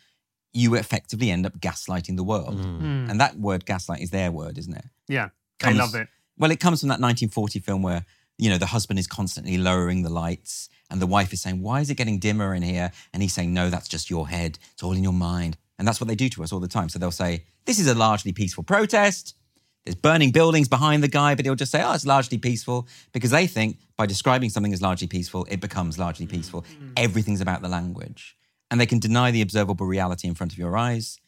you 0.53 0.75
effectively 0.75 1.31
end 1.31 1.47
up 1.47 1.59
gaslighting 1.59 2.17
the 2.17 2.25
world. 2.25 2.59
Mm. 2.59 3.11
And 3.11 3.21
that 3.21 3.39
word 3.39 3.67
gaslight 3.67 4.01
is 4.01 4.11
their 4.11 4.31
word, 4.31 4.59
isn't 4.59 4.75
it? 4.75 4.85
Yeah, 5.09 5.31
I 5.63 5.73
love 5.73 5.95
it. 5.95 6.09
Well, 6.39 6.51
it 6.51 6.61
comes 6.61 6.81
from 6.81 6.89
that 6.89 7.01
1940 7.01 7.59
film 7.61 7.83
where, 7.83 8.07
you 8.41 8.49
know, 8.49 8.57
the 8.57 8.67
husband 8.67 8.99
is 8.99 9.07
constantly 9.07 9.59
lowering 9.59 10.03
the 10.03 10.09
lights 10.09 10.71
and 10.91 11.01
the 11.01 11.07
wife 11.07 11.33
is 11.35 11.43
saying, 11.43 11.61
Why 11.61 11.81
is 11.81 11.91
it 11.91 11.97
getting 11.97 12.19
dimmer 12.19 12.55
in 12.55 12.63
here? 12.63 12.91
And 13.13 13.23
he's 13.23 13.35
saying, 13.35 13.53
No, 13.53 13.69
that's 13.69 13.87
just 13.87 14.09
your 14.09 14.29
head. 14.29 14.59
It's 14.73 14.83
all 14.83 14.93
in 14.93 15.05
your 15.05 15.13
mind. 15.13 15.59
And 15.79 15.87
that's 15.87 16.01
what 16.01 16.09
they 16.09 16.15
do 16.15 16.29
to 16.31 16.43
us 16.43 16.53
all 16.53 16.61
the 16.61 16.69
time. 16.69 16.89
So 16.89 16.99
they'll 16.99 17.11
say, 17.11 17.45
This 17.67 17.79
is 17.79 17.87
a 17.87 17.95
largely 17.95 18.33
peaceful 18.33 18.65
protest. 18.65 19.37
There's 19.85 19.95
burning 19.95 20.31
buildings 20.31 20.69
behind 20.69 21.03
the 21.03 21.09
guy, 21.09 21.35
but 21.35 21.45
he'll 21.45 21.55
just 21.55 21.71
say, 21.71 21.83
Oh, 21.83 21.93
it's 21.93 22.07
largely 22.07 22.39
peaceful 22.39 22.89
because 23.13 23.31
they 23.31 23.47
think 23.47 23.79
by 23.99 24.07
describing 24.07 24.49
something 24.49 24.73
as 24.73 24.81
largely 24.81 25.07
peaceful, 25.07 25.47
it 25.51 25.61
becomes 25.61 25.99
largely 25.99 26.27
peaceful. 26.27 26.65
Everything's 26.97 27.43
about 27.43 27.61
the 27.61 27.69
language. 27.69 28.39
And 28.71 28.81
they 28.81 28.87
can 28.87 29.01
deny 29.01 29.31
the 29.31 29.43
observable 29.43 29.85
reality 29.85 30.29
in 30.29 30.35
front 30.35 30.53
of 30.53 30.59
your 30.59 30.79
eyes 30.79 31.21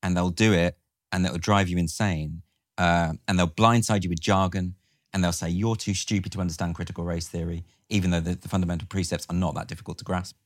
and 0.00 0.16
they'll 0.16 0.30
do 0.30 0.52
it 0.52 0.76
and 1.10 1.24
it'll 1.26 1.38
drive 1.38 1.68
you 1.68 1.76
insane. 1.76 2.42
Uh, 2.78 3.14
and 3.26 3.38
they'll 3.38 3.48
blindside 3.48 4.04
you 4.04 4.08
with 4.08 4.20
jargon 4.20 4.76
and 5.12 5.22
they'll 5.22 5.32
say, 5.32 5.48
You're 5.48 5.76
too 5.76 5.94
stupid 5.94 6.32
to 6.32 6.40
understand 6.40 6.74
critical 6.74 7.04
race 7.04 7.28
theory, 7.28 7.64
even 7.88 8.10
though 8.10 8.20
the, 8.20 8.34
the 8.34 8.48
fundamental 8.48 8.86
precepts 8.88 9.26
are 9.30 9.36
not 9.36 9.54
that 9.54 9.68
difficult 9.68 9.98
to 9.98 10.04
grasp. 10.04 10.36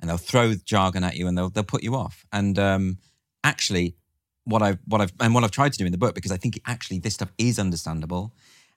And 0.00 0.10
they'll 0.10 0.16
throw 0.16 0.54
jargon 0.54 1.04
at 1.04 1.16
you 1.16 1.26
and 1.26 1.36
they'll, 1.38 1.50
they'll 1.50 1.62
put 1.64 1.82
you 1.82 1.94
off. 1.94 2.26
And 2.32 2.58
um, 2.58 2.98
actually, 3.42 3.96
what 4.44 4.62
I've, 4.62 4.78
what 4.86 5.00
I've, 5.00 5.12
and 5.20 5.34
what 5.34 5.44
I've 5.44 5.50
tried 5.50 5.72
to 5.72 5.78
do 5.78 5.86
in 5.86 5.92
the 5.92 5.98
book, 5.98 6.14
because 6.14 6.32
I 6.32 6.36
think 6.36 6.60
actually 6.66 6.98
this 6.98 7.14
stuff 7.14 7.32
is 7.38 7.58
understandable. 7.58 8.34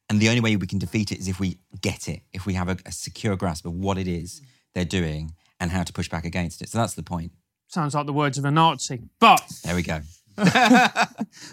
And 0.10 0.20
the 0.20 0.30
only 0.30 0.42
way 0.42 0.56
we 0.56 0.68
can 0.68 0.80
defeat 0.80 1.12
it 1.12 1.20
is 1.20 1.28
if 1.28 1.40
we 1.40 1.58
get 1.82 2.08
it, 2.08 2.22
if 2.32 2.46
we 2.46 2.54
have 2.54 2.70
a, 2.70 2.78
a 2.86 2.92
secure 2.92 3.36
grasp 3.36 3.66
of 3.66 3.74
what 3.74 3.98
it 3.98 4.08
is 4.08 4.42
they're 4.74 4.86
doing 4.86 5.34
and 5.60 5.72
how 5.72 5.84
to 5.84 5.92
push 5.92 6.08
back 6.08 6.24
against 6.24 6.62
it. 6.62 6.70
So 6.70 6.78
that's 6.78 6.94
the 6.94 7.04
point. 7.04 7.32
Sounds 7.68 7.94
like 7.94 8.06
the 8.06 8.14
words 8.14 8.38
of 8.38 8.46
a 8.46 8.52
Nazi. 8.52 9.02
But 9.20 9.44
There 9.64 9.76
we 9.76 9.84
go. 9.84 10.02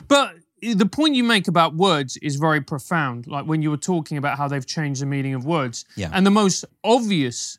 But 0.07 0.35
the 0.73 0.87
point 0.87 1.15
you 1.15 1.25
make 1.25 1.49
about 1.49 1.75
words 1.75 2.17
is 2.19 2.37
very 2.37 2.61
profound. 2.61 3.27
Like 3.27 3.45
when 3.47 3.61
you 3.63 3.71
were 3.71 3.77
talking 3.77 4.17
about 4.17 4.39
how 4.39 4.49
they've 4.49 4.65
changed 4.67 5.03
the 5.03 5.07
meaning 5.07 5.35
of 5.35 5.45
words. 5.45 5.85
Yeah. 5.97 6.11
And 6.13 6.25
the 6.25 6.31
most 6.31 6.65
obvious 6.83 7.59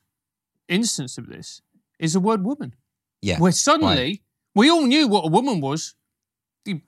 instance 0.67 1.17
of 1.17 1.27
this 1.27 1.61
is 1.99 2.13
the 2.13 2.19
word 2.19 2.43
woman, 2.43 2.73
Yeah. 3.21 3.37
where 3.39 3.51
suddenly 3.51 4.23
we 4.55 4.69
all 4.71 4.85
knew 4.85 5.07
what 5.07 5.25
a 5.25 5.29
woman 5.29 5.61
was 5.61 5.93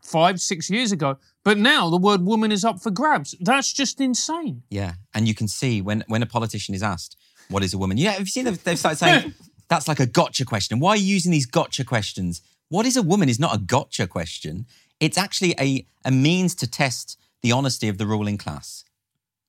five, 0.01 0.41
six 0.41 0.69
years 0.69 0.91
ago, 0.91 1.17
but 1.43 1.57
now 1.57 1.89
the 1.89 1.97
word 1.97 2.21
woman 2.25 2.51
is 2.51 2.65
up 2.65 2.81
for 2.81 2.89
grabs. 2.91 3.35
That's 3.39 3.71
just 3.71 4.01
insane. 4.01 4.63
Yeah, 4.69 4.93
and 5.13 5.27
you 5.27 5.35
can 5.35 5.47
see 5.47 5.81
when 5.81 6.03
when 6.07 6.23
a 6.23 6.25
politician 6.25 6.73
is 6.73 6.81
asked, 6.81 7.15
"What 7.49 7.63
is 7.63 7.73
a 7.73 7.77
woman?" 7.77 7.97
Yeah, 7.97 8.11
have 8.13 8.21
you 8.21 8.25
seen 8.25 8.45
them? 8.45 8.57
They've 8.63 8.79
started 8.79 8.97
saying 8.97 9.33
that's 9.69 9.87
like 9.87 9.99
a 9.99 10.07
gotcha 10.07 10.45
question. 10.45 10.79
Why 10.79 10.91
are 10.91 10.97
you 10.97 11.05
using 11.05 11.31
these 11.31 11.45
gotcha 11.45 11.83
questions? 11.83 12.41
What 12.69 12.85
is 12.85 12.97
a 12.97 13.03
woman 13.03 13.29
is 13.29 13.39
not 13.39 13.55
a 13.55 13.59
gotcha 13.59 14.07
question. 14.07 14.65
It's 14.99 15.17
actually 15.17 15.55
a 15.59 15.85
a 16.05 16.11
means 16.11 16.55
to 16.55 16.67
test 16.67 17.17
the 17.41 17.51
honesty 17.51 17.87
of 17.87 17.97
the 17.97 18.05
ruling 18.05 18.37
class. 18.37 18.83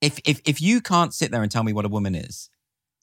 If 0.01 0.19
if 0.25 0.41
if 0.45 0.61
you 0.61 0.81
can't 0.81 1.15
sit 1.15 1.31
there 1.31 1.43
and 1.43 1.51
tell 1.51 1.65
me 1.65 1.73
what 1.73 1.85
a 1.85 1.89
woman 1.89 2.15
is, 2.15 2.51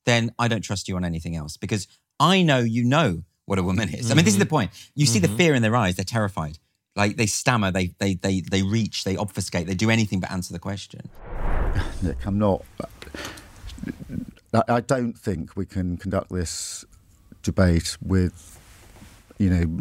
then 0.05 0.31
I 0.37 0.47
don't 0.47 0.61
trust 0.61 0.87
you 0.87 0.95
on 0.95 1.05
anything 1.05 1.35
else 1.35 1.57
because 1.57 1.87
I 2.19 2.41
know 2.41 2.59
you 2.59 2.83
know 2.83 3.23
what 3.45 3.59
a 3.59 3.63
woman 3.63 3.93
is. 3.93 4.11
I 4.11 4.13
mean, 4.15 4.25
this 4.25 4.33
is 4.33 4.39
the 4.39 4.45
mm-hmm. 4.45 4.55
point. 4.55 4.91
You 4.95 5.05
see 5.05 5.19
the 5.19 5.27
mm-hmm. 5.27 5.37
fear 5.37 5.53
in 5.55 5.61
their 5.61 5.75
eyes. 5.75 5.95
They're 5.95 6.05
terrified. 6.05 6.57
Like 6.95 7.17
they 7.17 7.25
stammer, 7.25 7.71
they 7.71 7.93
they 7.99 8.15
they 8.15 8.41
they 8.41 8.63
reach, 8.63 9.03
they 9.03 9.17
obfuscate, 9.17 9.67
they 9.67 9.75
do 9.75 9.89
anything 9.89 10.19
but 10.19 10.31
answer 10.31 10.53
the 10.53 10.59
question. 10.59 11.09
Nick, 12.01 12.25
I'm 12.25 12.39
not. 12.39 12.63
I 14.69 14.79
don't 14.79 15.13
think 15.13 15.57
we 15.57 15.65
can 15.65 15.97
conduct 15.97 16.31
this 16.31 16.85
debate 17.43 17.97
with, 18.01 18.57
you 19.37 19.49
know. 19.49 19.79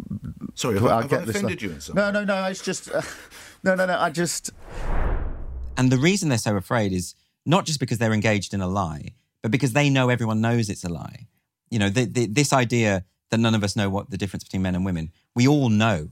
Sorry, 0.55 0.75
have, 0.75 0.85
I, 0.85 0.97
I 0.97 1.01
have 1.01 1.09
get 1.09 1.19
I 1.19 1.23
offended 1.23 1.59
stuff. 1.59 1.61
you 1.61 1.71
in 1.71 1.81
some 1.81 1.95
No, 1.95 2.11
no, 2.11 2.23
no. 2.23 2.45
It's 2.45 2.61
just. 2.61 2.91
Uh, 2.91 3.01
no, 3.63 3.75
no, 3.75 3.85
no. 3.85 3.97
I 3.97 4.09
just. 4.09 4.51
And 5.77 5.91
the 5.91 5.97
reason 5.97 6.29
they're 6.29 6.37
so 6.37 6.55
afraid 6.55 6.91
is 6.93 7.15
not 7.45 7.65
just 7.65 7.79
because 7.79 7.97
they're 7.97 8.13
engaged 8.13 8.53
in 8.53 8.61
a 8.61 8.67
lie, 8.67 9.13
but 9.41 9.51
because 9.51 9.73
they 9.73 9.89
know 9.89 10.09
everyone 10.09 10.41
knows 10.41 10.69
it's 10.69 10.83
a 10.83 10.89
lie. 10.89 11.27
You 11.69 11.79
know, 11.79 11.89
the, 11.89 12.05
the, 12.05 12.25
this 12.27 12.53
idea 12.53 13.05
that 13.29 13.39
none 13.39 13.55
of 13.55 13.63
us 13.63 13.75
know 13.75 13.89
what 13.89 14.09
the 14.09 14.17
difference 14.17 14.43
between 14.43 14.61
men 14.61 14.75
and 14.75 14.85
women, 14.85 15.11
we 15.35 15.47
all 15.47 15.69
know 15.69 16.09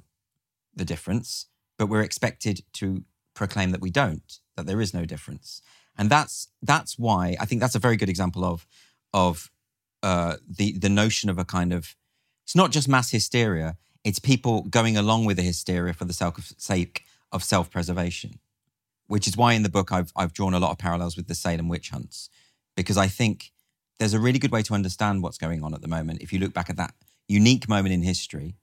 the 0.75 0.85
difference, 0.85 1.47
but 1.77 1.87
we're 1.87 2.01
expected 2.01 2.63
to 2.73 3.03
proclaim 3.33 3.71
that 3.71 3.81
we 3.81 3.89
don't, 3.89 4.39
that 4.55 4.65
there 4.65 4.81
is 4.81 4.93
no 4.93 5.05
difference. 5.05 5.61
And 5.97 6.09
that's 6.09 6.47
that's 6.61 6.97
why 6.97 7.35
I 7.39 7.45
think 7.45 7.61
that's 7.61 7.75
a 7.75 7.79
very 7.79 7.97
good 7.97 8.09
example 8.09 8.43
of 8.43 8.65
of 9.13 9.51
uh, 10.01 10.37
the 10.47 10.77
the 10.77 10.89
notion 10.89 11.29
of 11.29 11.37
a 11.37 11.45
kind 11.45 11.71
of 11.71 11.95
it's 12.43 12.55
not 12.55 12.71
just 12.71 12.87
mass 12.87 13.11
hysteria; 13.11 13.77
it's 14.03 14.19
people 14.19 14.63
going 14.63 14.97
along 14.97 15.25
with 15.25 15.37
the 15.37 15.43
hysteria 15.43 15.93
for 15.93 16.05
the 16.05 16.13
sake 16.57 17.03
of 17.31 17.43
self 17.43 17.69
preservation 17.71 18.39
which 19.07 19.27
is 19.27 19.37
why 19.37 19.53
in 19.53 19.63
the 19.63 19.69
book 19.69 19.91
I've 19.91 20.11
I've 20.15 20.33
drawn 20.33 20.53
a 20.53 20.59
lot 20.59 20.71
of 20.71 20.77
parallels 20.77 21.15
with 21.15 21.27
the 21.27 21.35
Salem 21.35 21.67
witch 21.67 21.89
hunts 21.89 22.29
because 22.75 22.97
I 22.97 23.07
think 23.07 23.51
there's 23.99 24.13
a 24.13 24.19
really 24.19 24.39
good 24.39 24.51
way 24.51 24.63
to 24.63 24.73
understand 24.73 25.21
what's 25.21 25.37
going 25.37 25.63
on 25.63 25.73
at 25.73 25.81
the 25.81 25.87
moment 25.87 26.21
if 26.21 26.33
you 26.33 26.39
look 26.39 26.53
back 26.53 26.69
at 26.69 26.77
that 26.77 26.93
unique 27.27 27.69
moment 27.69 27.93
in 27.93 28.01
history, 28.01 28.55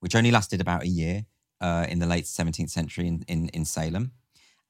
which 0.00 0.14
only 0.14 0.30
lasted 0.30 0.60
about 0.60 0.84
a 0.84 0.88
year 0.88 1.26
uh, 1.60 1.86
in 1.88 1.98
the 1.98 2.06
late 2.06 2.24
17th 2.24 2.70
century 2.70 3.06
in, 3.06 3.24
in 3.26 3.48
in 3.48 3.64
Salem, 3.64 4.12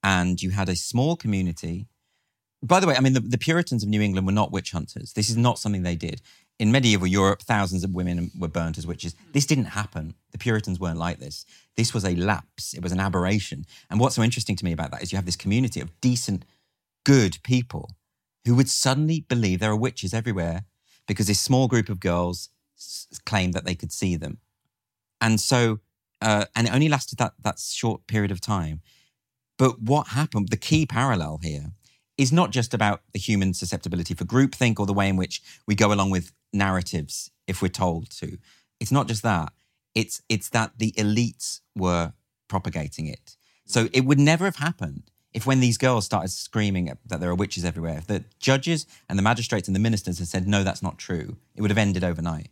and 0.03 0.43
you 0.43 0.51
had 0.51 0.69
a 0.69 0.77
small 0.77 1.17
community. 1.17 1.87
By 2.63 2.81
the 2.81 2.87
way, 2.87 2.97
I 2.97 3.01
mean 3.01 3.13
the, 3.13 3.21
the 3.21 3.39
Puritans 3.39 3.83
of 3.83 3.89
New 3.89 4.01
England 4.01 4.27
were 4.27 4.33
not 4.33 4.53
witch 4.53 4.73
hunters. 4.73 5.13
This 5.13 5.29
is 5.29 5.37
not 5.37 5.59
something 5.59 5.83
they 5.83 5.97
did. 5.97 6.23
In 6.59 6.73
medieval 6.73 7.07
Europe, 7.07 7.43
thousands 7.43 7.85
of 7.85 7.91
women 7.91 8.31
were 8.39 8.49
burnt 8.49 8.79
as 8.79 8.87
witches. 8.87 9.15
This 9.33 9.45
didn't 9.45 9.67
happen. 9.67 10.15
The 10.33 10.39
Puritans 10.39 10.81
weren't 10.81 10.99
like 10.99 11.19
this. 11.19 11.45
This 11.77 11.93
was 11.93 12.05
a 12.05 12.17
lapse. 12.17 12.73
It 12.73 12.83
was 12.83 12.93
an 12.93 13.01
aberration. 13.01 13.67
And 13.91 14.01
what's 14.01 14.17
so 14.17 14.23
interesting 14.23 14.57
to 14.57 14.65
me 14.65 14.73
about 14.73 14.91
that 14.91 15.03
is 15.03 15.13
you 15.13 15.17
have 15.17 15.27
this 15.27 15.37
community 15.37 15.81
of 15.81 16.01
decent, 16.01 16.47
good 17.05 17.39
people 17.43 17.91
who 18.47 18.55
would 18.55 18.71
suddenly 18.71 19.21
believe 19.29 19.61
there 19.61 19.71
are 19.71 19.77
witches 19.77 20.15
everywhere 20.15 20.65
because 21.07 21.27
this 21.27 21.41
small 21.41 21.69
group 21.69 21.91
of 21.91 22.01
girls 22.01 22.49
s- 22.79 23.07
claimed 23.27 23.53
that 23.53 23.67
they 23.67 23.75
could 23.75 23.93
see 23.93 24.17
them. 24.17 24.39
And 25.21 25.39
so, 25.39 25.81
uh, 26.23 26.47
and 26.55 26.69
it 26.69 26.75
only 26.75 26.89
lasted 26.89 27.19
that, 27.19 27.35
that 27.43 27.59
short 27.59 28.07
period 28.07 28.31
of 28.31 28.41
time. 28.41 28.81
But 29.59 29.83
what 29.83 30.09
happened, 30.09 30.49
the 30.49 30.57
key 30.57 30.87
parallel 30.87 31.41
here 31.43 31.73
is 32.17 32.33
not 32.33 32.51
just 32.51 32.73
about 32.73 33.03
the 33.13 33.19
human 33.19 33.53
susceptibility 33.53 34.15
for 34.15 34.25
groupthink 34.25 34.79
or 34.79 34.87
the 34.87 34.95
way 34.95 35.09
in 35.09 35.17
which 35.17 35.43
we 35.67 35.75
go 35.75 35.93
along 35.93 36.11
with 36.11 36.33
narratives 36.57 37.31
if 37.47 37.63
we're 37.63 37.69
told 37.69 38.11
to. 38.11 38.39
It's 38.81 38.93
not 38.93 39.09
just 39.09 39.23
that. 39.23 39.53
It's 39.95 40.23
it's 40.29 40.49
that 40.51 40.73
the 40.79 40.93
elites 40.93 41.61
were 41.75 42.13
propagating 42.49 43.07
it. 43.07 43.37
So 43.65 43.89
it 43.93 44.05
would 44.05 44.19
never 44.19 44.45
have 44.45 44.57
happened 44.57 45.11
if 45.37 45.47
when 45.47 45.61
these 45.61 45.77
girls 45.77 46.07
started 46.07 46.31
screaming 46.31 46.91
that 47.05 47.21
there 47.21 47.29
are 47.29 47.35
witches 47.35 47.65
everywhere, 47.65 47.99
if 47.99 48.07
the 48.07 48.25
judges 48.39 48.87
and 49.07 49.19
the 49.19 49.23
magistrates 49.23 49.69
and 49.69 49.75
the 49.75 49.81
ministers 49.81 50.19
had 50.19 50.29
said, 50.29 50.49
no, 50.49 50.65
that's 50.65 50.83
not 50.83 50.97
true, 50.97 51.37
it 51.55 51.61
would 51.61 51.71
have 51.71 51.77
ended 51.77 52.03
overnight. 52.03 52.49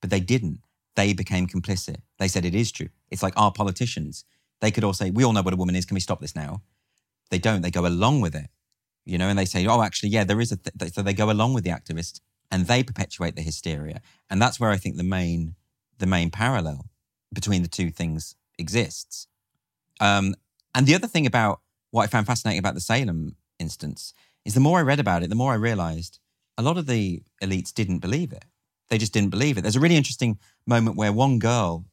But 0.00 0.10
they 0.10 0.20
didn't. 0.20 0.60
They 0.94 1.12
became 1.12 1.48
complicit. 1.48 1.96
They 2.18 2.28
said 2.28 2.44
it 2.44 2.54
is 2.54 2.70
true. 2.70 2.90
It's 3.10 3.24
like 3.24 3.34
our 3.36 3.50
politicians. 3.50 4.24
They 4.60 4.70
could 4.70 4.84
all 4.84 4.92
say, 4.92 5.10
we 5.10 5.24
all 5.24 5.32
know 5.32 5.42
what 5.42 5.52
a 5.54 5.56
woman 5.56 5.74
is. 5.74 5.84
Can 5.84 5.96
we 5.96 6.00
stop 6.00 6.20
this 6.20 6.36
now? 6.36 6.62
They 7.30 7.38
don't. 7.38 7.62
They 7.62 7.72
go 7.72 7.86
along 7.86 8.20
with 8.20 8.36
it, 8.36 8.50
you 9.04 9.18
know, 9.18 9.28
and 9.28 9.38
they 9.38 9.44
say, 9.44 9.66
oh, 9.66 9.82
actually, 9.82 10.10
yeah, 10.10 10.24
there 10.24 10.40
is 10.40 10.52
a. 10.52 10.56
Th-. 10.56 10.92
So 10.92 11.02
they 11.02 11.14
go 11.14 11.30
along 11.30 11.54
with 11.54 11.64
the 11.64 11.70
activists 11.70 12.20
and 12.50 12.66
they 12.66 12.82
perpetuate 12.82 13.36
the 13.36 13.42
hysteria. 13.42 14.00
And 14.30 14.40
that's 14.40 14.58
where 14.58 14.70
I 14.70 14.76
think 14.76 14.96
the 14.96 15.02
main, 15.04 15.54
the 15.98 16.06
main 16.06 16.30
parallel 16.30 16.86
between 17.32 17.62
the 17.62 17.68
two 17.68 17.90
things 17.90 18.34
exists. 18.58 19.26
Um, 20.00 20.34
and 20.74 20.86
the 20.86 20.94
other 20.94 21.06
thing 21.06 21.26
about 21.26 21.60
what 21.90 22.04
I 22.04 22.06
found 22.06 22.26
fascinating 22.26 22.58
about 22.58 22.74
the 22.74 22.80
Salem 22.80 23.36
instance 23.58 24.14
is 24.44 24.54
the 24.54 24.60
more 24.60 24.78
I 24.78 24.82
read 24.82 25.00
about 25.00 25.22
it, 25.22 25.28
the 25.28 25.34
more 25.36 25.52
I 25.52 25.56
realized 25.56 26.18
a 26.56 26.62
lot 26.62 26.78
of 26.78 26.86
the 26.86 27.22
elites 27.42 27.72
didn't 27.72 27.98
believe 27.98 28.32
it. 28.32 28.44
They 28.88 28.98
just 28.98 29.12
didn't 29.12 29.30
believe 29.30 29.58
it. 29.58 29.62
There's 29.62 29.76
a 29.76 29.80
really 29.80 29.96
interesting 29.96 30.38
moment 30.66 30.96
where 30.96 31.12
one 31.12 31.38
girl 31.38 31.84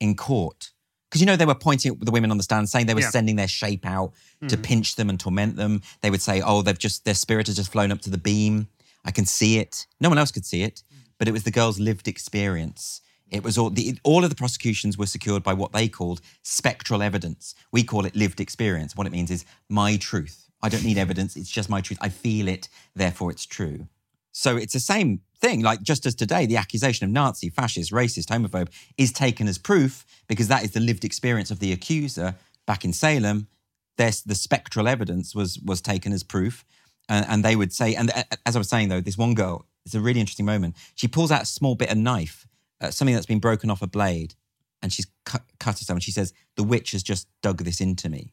in 0.00 0.14
court, 0.14 0.72
because 1.08 1.20
you 1.20 1.26
know 1.26 1.36
they 1.36 1.46
were 1.46 1.54
pointing 1.54 1.92
at 1.92 2.00
the 2.04 2.10
women 2.10 2.30
on 2.30 2.36
the 2.36 2.42
stand, 2.42 2.68
saying 2.68 2.86
they 2.86 2.94
were 2.94 3.00
Yeah. 3.00 3.10
sending 3.10 3.36
their 3.36 3.48
shape 3.48 3.86
out 3.86 4.12
to 4.48 4.56
pinch 4.58 4.96
them 4.96 5.08
and 5.08 5.18
torment 5.18 5.56
them. 5.56 5.80
They 6.02 6.10
would 6.10 6.20
say, 6.20 6.42
"Oh, 6.42 6.60
they've 6.60 6.78
just 6.78 7.04
their 7.04 7.14
spirit 7.14 7.46
has 7.46 7.56
just 7.56 7.72
flown 7.72 7.90
up 7.92 8.02
to 8.02 8.10
the 8.10 8.18
beam. 8.18 8.68
I 9.04 9.10
can 9.10 9.26
see 9.26 9.58
it. 9.58 9.86
No 10.00 10.08
one 10.08 10.18
else 10.18 10.30
could 10.30 10.46
see 10.46 10.62
it, 10.62 10.82
mm. 10.92 10.98
but 11.18 11.28
it 11.28 11.32
was 11.32 11.44
the 11.44 11.50
girl's 11.50 11.80
lived 11.80 12.08
experience." 12.08 13.00
It 13.30 13.42
was 13.42 13.58
all 13.58 13.70
the 13.70 13.98
all 14.04 14.22
of 14.22 14.30
the 14.30 14.36
prosecutions 14.36 14.96
were 14.96 15.06
secured 15.06 15.42
by 15.42 15.54
what 15.54 15.72
they 15.72 15.88
called 15.88 16.20
spectral 16.42 17.02
evidence. 17.02 17.54
We 17.72 17.82
call 17.82 18.06
it 18.06 18.14
lived 18.14 18.40
experience. 18.40 18.94
What 18.94 19.06
it 19.06 19.12
means 19.12 19.30
is 19.30 19.44
my 19.68 19.96
truth. 19.96 20.48
I 20.62 20.68
don't 20.68 20.84
need 20.84 20.98
evidence. 20.98 21.36
It's 21.36 21.50
just 21.50 21.68
my 21.68 21.80
truth. 21.80 21.98
I 22.00 22.08
feel 22.08 22.48
it, 22.48 22.68
therefore 22.94 23.30
it's 23.30 23.44
true. 23.44 23.88
So 24.32 24.56
it's 24.56 24.72
the 24.72 24.80
same 24.80 25.20
thing. 25.38 25.62
Like 25.62 25.82
just 25.82 26.06
as 26.06 26.14
today, 26.14 26.46
the 26.46 26.56
accusation 26.56 27.04
of 27.04 27.12
Nazi, 27.12 27.50
fascist, 27.50 27.92
racist, 27.92 28.26
homophobe 28.26 28.68
is 28.96 29.12
taken 29.12 29.46
as 29.46 29.58
proof 29.58 30.04
because 30.26 30.48
that 30.48 30.64
is 30.64 30.72
the 30.72 30.80
lived 30.80 31.04
experience 31.04 31.50
of 31.50 31.60
the 31.60 31.72
accuser. 31.72 32.34
Back 32.66 32.84
in 32.84 32.92
Salem, 32.92 33.48
there's 33.96 34.22
the 34.22 34.34
spectral 34.34 34.88
evidence 34.88 35.34
was 35.34 35.58
was 35.60 35.80
taken 35.80 36.12
as 36.12 36.22
proof, 36.22 36.64
and, 37.08 37.26
and 37.28 37.44
they 37.44 37.56
would 37.56 37.72
say. 37.72 37.94
And 37.94 38.10
as 38.46 38.56
I 38.56 38.58
was 38.58 38.68
saying 38.68 38.88
though, 38.88 39.00
this 39.00 39.18
one 39.18 39.34
girl, 39.34 39.66
it's 39.84 39.94
a 39.94 40.00
really 40.00 40.20
interesting 40.20 40.46
moment. 40.46 40.76
She 40.94 41.08
pulls 41.08 41.30
out 41.30 41.42
a 41.42 41.46
small 41.46 41.74
bit 41.74 41.90
of 41.90 41.98
knife, 41.98 42.46
uh, 42.80 42.90
something 42.90 43.14
that's 43.14 43.26
been 43.26 43.40
broken 43.40 43.70
off 43.70 43.82
a 43.82 43.86
blade, 43.86 44.34
and 44.82 44.92
she's 44.92 45.06
cut, 45.24 45.42
cut 45.58 45.78
herself. 45.78 45.96
And 45.96 46.02
she 46.02 46.10
says, 46.10 46.32
"The 46.56 46.64
witch 46.64 46.92
has 46.92 47.02
just 47.02 47.28
dug 47.42 47.64
this 47.64 47.80
into 47.80 48.08
me." 48.08 48.32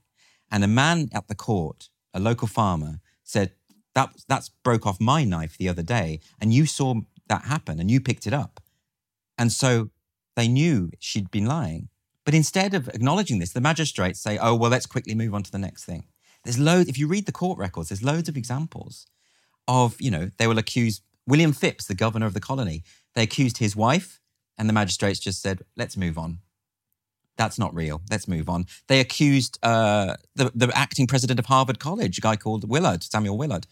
And 0.50 0.64
a 0.64 0.68
man 0.68 1.10
at 1.14 1.28
the 1.28 1.36
court, 1.36 1.90
a 2.14 2.20
local 2.20 2.48
farmer, 2.48 3.00
said, 3.24 3.54
"That 3.96 4.14
that's 4.28 4.50
broke 4.50 4.86
off 4.86 5.00
my 5.00 5.24
knife 5.24 5.58
the 5.58 5.70
other 5.70 5.84
day, 5.84 6.20
and 6.40 6.54
you 6.54 6.66
saw 6.66 6.96
that 7.28 7.46
happen, 7.46 7.80
and 7.80 7.90
you 7.92 8.00
picked 8.02 8.28
it 8.28 8.34
up." 8.34 8.62
And 9.38 9.52
so 9.52 9.90
they 10.36 10.48
knew 10.48 10.92
she'd 11.00 11.32
been 11.32 11.46
lying. 11.46 11.90
But 12.24 12.34
instead 12.34 12.74
of 12.74 12.88
acknowledging 12.90 13.40
this, 13.40 13.52
the 13.52 13.62
magistrates 13.62 14.20
say, 14.22 14.38
"Oh 14.38 14.56
well, 14.56 14.72
let's 14.72 14.86
quickly 14.86 15.16
move 15.16 15.34
on 15.34 15.44
to 15.44 15.52
the 15.52 15.58
next 15.58 15.86
thing." 15.86 16.06
There's 16.44 16.60
loads. 16.60 16.90
If 16.90 16.98
you 16.98 17.08
read 17.08 17.26
the 17.26 17.32
court 17.32 17.58
records, 17.58 17.90
there's 17.90 18.04
loads 18.04 18.30
of 18.30 18.38
examples 18.38 19.08
of 19.68 20.00
you 20.02 20.12
know 20.12 20.32
they 20.38 20.48
will 20.48 20.58
accuse 20.58 21.02
William 21.28 21.54
Phips, 21.54 21.86
the 21.86 21.96
governor 21.96 22.26
of 22.26 22.34
the 22.34 22.40
colony. 22.40 22.84
They 23.16 23.24
accused 23.24 23.58
his 23.58 23.76
wife, 23.76 24.20
and 24.58 24.68
the 24.68 24.74
magistrates 24.74 25.20
just 25.20 25.42
said, 25.42 25.64
"Let's 25.76 25.98
move 25.98 26.18
on." 26.18 26.40
That's 27.38 27.58
not 27.58 27.74
real. 27.74 28.02
Let's 28.10 28.28
move 28.28 28.50
on. 28.50 28.66
They 28.88 29.00
accused 29.00 29.58
uh, 29.64 30.16
the, 30.36 30.52
the 30.54 30.72
acting 30.76 31.08
president 31.08 31.40
of 31.40 31.48
Harvard 31.48 31.80
College, 31.80 32.18
a 32.18 32.22
guy 32.22 32.36
called 32.36 32.70
Willard, 32.70 33.04
Samuel 33.04 33.38
Willard. 33.38 33.66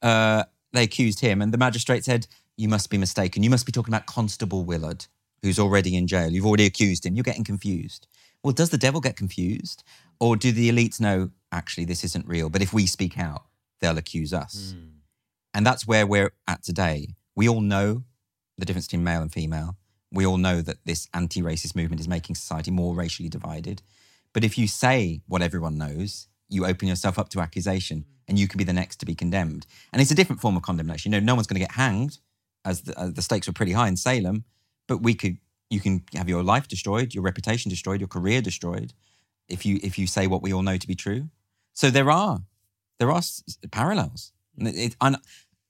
Uh, 0.00 0.44
they 0.72 0.84
accused 0.84 1.20
him, 1.20 1.42
and 1.42 1.52
the 1.52 1.58
magistrate 1.58 2.04
said, 2.04 2.26
You 2.56 2.68
must 2.68 2.90
be 2.90 2.98
mistaken. 2.98 3.42
You 3.42 3.50
must 3.50 3.66
be 3.66 3.72
talking 3.72 3.92
about 3.92 4.06
Constable 4.06 4.64
Willard, 4.64 5.06
who's 5.42 5.58
already 5.58 5.96
in 5.96 6.06
jail. 6.06 6.30
You've 6.30 6.46
already 6.46 6.66
accused 6.66 7.04
him. 7.04 7.14
You're 7.14 7.24
getting 7.24 7.44
confused. 7.44 8.06
Well, 8.42 8.54
does 8.54 8.70
the 8.70 8.78
devil 8.78 9.00
get 9.00 9.16
confused? 9.16 9.82
Or 10.18 10.36
do 10.36 10.52
the 10.52 10.70
elites 10.70 11.00
know, 11.00 11.30
actually, 11.52 11.84
this 11.84 12.04
isn't 12.04 12.26
real, 12.26 12.50
but 12.50 12.62
if 12.62 12.72
we 12.72 12.86
speak 12.86 13.18
out, 13.18 13.44
they'll 13.80 13.98
accuse 13.98 14.32
us? 14.32 14.74
Hmm. 14.76 14.86
And 15.54 15.66
that's 15.66 15.86
where 15.86 16.06
we're 16.06 16.32
at 16.46 16.62
today. 16.62 17.14
We 17.34 17.48
all 17.48 17.60
know 17.60 18.04
the 18.58 18.66
difference 18.66 18.86
between 18.86 19.04
male 19.04 19.22
and 19.22 19.32
female. 19.32 19.76
We 20.12 20.26
all 20.26 20.36
know 20.36 20.60
that 20.62 20.78
this 20.84 21.08
anti 21.14 21.40
racist 21.40 21.74
movement 21.74 22.00
is 22.00 22.08
making 22.08 22.36
society 22.36 22.70
more 22.70 22.94
racially 22.94 23.28
divided. 23.28 23.82
But 24.32 24.44
if 24.44 24.56
you 24.58 24.68
say 24.68 25.22
what 25.26 25.42
everyone 25.42 25.78
knows, 25.78 26.28
you 26.48 26.66
open 26.66 26.88
yourself 26.88 27.18
up 27.18 27.28
to 27.30 27.40
accusation 27.40 28.04
and 28.28 28.38
you 28.38 28.46
can 28.46 28.58
be 28.58 28.64
the 28.64 28.72
next 28.72 28.96
to 28.96 29.06
be 29.06 29.14
condemned. 29.14 29.66
And 29.92 30.00
it's 30.00 30.10
a 30.10 30.14
different 30.14 30.40
form 30.40 30.56
of 30.56 30.62
condemnation. 30.62 31.12
You 31.12 31.20
know, 31.20 31.24
no 31.24 31.34
one's 31.34 31.46
going 31.46 31.60
to 31.60 31.66
get 31.66 31.72
hanged, 31.72 32.18
as 32.64 32.82
the, 32.82 32.98
as 32.98 33.14
the 33.14 33.22
stakes 33.22 33.46
were 33.46 33.52
pretty 33.52 33.72
high 33.72 33.88
in 33.88 33.96
Salem, 33.96 34.44
but 34.86 34.98
we 34.98 35.14
could, 35.14 35.38
you 35.68 35.80
can 35.80 36.04
have 36.14 36.28
your 36.28 36.42
life 36.42 36.68
destroyed, 36.68 37.14
your 37.14 37.24
reputation 37.24 37.70
destroyed, 37.70 38.00
your 38.00 38.08
career 38.08 38.40
destroyed 38.40 38.92
if 39.48 39.66
you 39.66 39.80
if 39.82 39.98
you 39.98 40.06
say 40.06 40.26
what 40.26 40.42
we 40.42 40.52
all 40.52 40.62
know 40.62 40.76
to 40.76 40.86
be 40.86 40.94
true. 40.94 41.28
So 41.72 41.90
there 41.90 42.10
are 42.10 42.40
there 43.00 43.10
are 43.10 43.22
parallels. 43.72 44.32
And, 44.58 44.68
it, 44.68 44.94
and, 45.00 45.16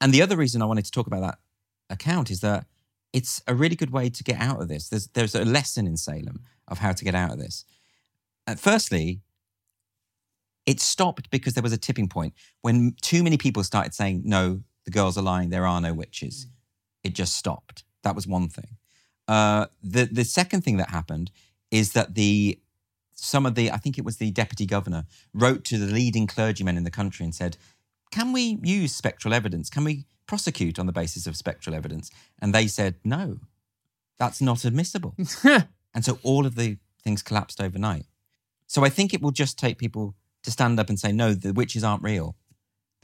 and 0.01 0.13
the 0.13 0.21
other 0.21 0.37
reason 0.37 0.61
I 0.61 0.67
wanted 0.67 0.85
to 0.85 0.91
talk 0.91 1.07
about 1.07 1.21
that 1.21 1.39
account 1.89 2.31
is 2.31 2.41
that 2.41 2.67
it's 3.13 3.41
a 3.47 3.55
really 3.55 3.77
good 3.77 3.91
way 3.91 4.11
to 4.11 4.25
get 4.25 4.41
out 4.41 4.61
of 4.61 4.69
this. 4.69 4.89
There's 4.89 5.07
there's 5.09 5.35
a 5.35 5.45
lesson 5.45 5.87
in 5.87 5.97
Salem 5.97 6.41
of 6.69 6.79
how 6.79 6.93
to 6.93 7.05
get 7.05 7.15
out 7.15 7.33
of 7.33 7.39
this. 7.39 7.65
Uh, 8.47 8.57
firstly, 8.57 9.21
it 10.67 10.81
stopped 10.81 11.31
because 11.31 11.55
there 11.55 11.63
was 11.63 11.73
a 11.73 11.79
tipping 11.79 12.09
point 12.09 12.35
when 12.63 12.95
too 13.01 13.23
many 13.23 13.37
people 13.37 13.65
started 13.65 13.95
saying, 13.95 14.23
"No, 14.25 14.63
the 14.85 14.91
girls 14.91 15.17
are 15.19 15.23
lying. 15.23 15.51
There 15.51 15.67
are 15.67 15.81
no 15.81 15.95
witches." 15.95 16.47
It 17.03 17.15
just 17.15 17.35
stopped. 17.35 17.85
That 18.03 18.15
was 18.15 18.27
one 18.27 18.49
thing. 18.49 18.77
Uh, 19.27 19.67
the 19.83 20.05
the 20.05 20.25
second 20.25 20.63
thing 20.63 20.77
that 20.77 20.91
happened 20.91 21.31
is 21.71 21.93
that 21.93 22.15
the 22.15 22.61
some 23.21 23.47
of 23.47 23.55
the 23.55 23.71
I 23.71 23.77
think 23.77 23.99
it 23.99 24.05
was 24.05 24.17
the 24.17 24.31
deputy 24.31 24.67
governor 24.67 25.05
wrote 25.35 25.65
to 25.67 25.79
the 25.79 25.93
leading 25.93 26.27
clergymen 26.27 26.77
in 26.77 26.85
the 26.85 26.91
country 26.91 27.25
and 27.25 27.35
said, 27.35 27.57
"Can 28.11 28.33
we 28.33 28.59
use 28.63 28.95
spectral 28.95 29.35
evidence? 29.35 29.69
Can 29.69 29.85
we 29.85 30.07
prosecute 30.27 30.79
on 30.79 30.87
the 30.87 30.93
basis 30.93 31.27
of 31.27 31.37
spectral 31.37 31.75
evidence?" 31.75 32.11
And 32.41 32.55
they 32.55 32.67
said, 32.67 32.97
"No, 33.05 33.41
that's 34.19 34.41
not 34.41 34.65
admissible." 34.65 35.15
and 35.95 36.05
so 36.05 36.19
all 36.23 36.47
of 36.47 36.55
the 36.55 36.79
things 37.03 37.23
collapsed 37.23 37.61
overnight. 37.61 38.07
So 38.67 38.85
I 38.85 38.89
think 38.89 39.13
it 39.13 39.23
will 39.23 39.33
just 39.33 39.59
take 39.59 39.79
people 39.79 40.15
to 40.43 40.51
stand 40.51 40.81
up 40.81 40.89
and 40.89 40.99
say, 40.99 41.13
"No, 41.13 41.35
the 41.35 41.53
witches 41.53 41.85
aren't 41.85 42.03
real. 42.03 42.37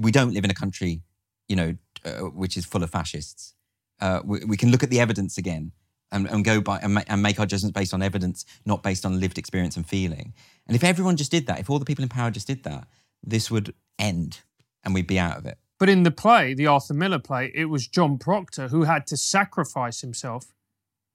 We 0.00 0.12
don't 0.12 0.32
live 0.32 0.44
in 0.44 0.50
a 0.50 0.54
country, 0.54 1.02
you 1.48 1.56
know, 1.56 1.76
uh, 2.04 2.30
which 2.30 2.56
is 2.56 2.64
full 2.64 2.82
of 2.82 2.90
fascists. 2.90 3.54
Uh, 4.00 4.20
we, 4.24 4.44
we 4.44 4.56
can 4.56 4.70
look 4.70 4.82
at 4.82 4.90
the 4.90 5.00
evidence 5.00 5.36
again." 5.36 5.72
And, 6.12 6.28
and 6.30 6.44
go 6.44 6.60
by 6.60 6.78
and, 6.78 6.94
ma- 6.94 7.02
and 7.08 7.20
make 7.20 7.40
our 7.40 7.46
judgments 7.46 7.74
based 7.74 7.92
on 7.92 8.00
evidence, 8.00 8.44
not 8.64 8.82
based 8.82 9.04
on 9.04 9.18
lived 9.18 9.38
experience 9.38 9.76
and 9.76 9.84
feeling. 9.86 10.34
And 10.68 10.76
if 10.76 10.84
everyone 10.84 11.16
just 11.16 11.32
did 11.32 11.48
that, 11.48 11.58
if 11.58 11.68
all 11.68 11.80
the 11.80 11.84
people 11.84 12.04
in 12.04 12.08
power 12.08 12.30
just 12.30 12.46
did 12.46 12.62
that, 12.62 12.86
this 13.24 13.50
would 13.50 13.74
end 13.98 14.40
and 14.84 14.94
we'd 14.94 15.08
be 15.08 15.18
out 15.18 15.36
of 15.36 15.46
it. 15.46 15.58
But 15.80 15.88
in 15.88 16.04
the 16.04 16.12
play, 16.12 16.54
the 16.54 16.68
Arthur 16.68 16.94
Miller 16.94 17.18
play, 17.18 17.50
it 17.54 17.64
was 17.66 17.88
John 17.88 18.18
Proctor 18.18 18.68
who 18.68 18.84
had 18.84 19.06
to 19.08 19.16
sacrifice 19.16 20.00
himself 20.00 20.52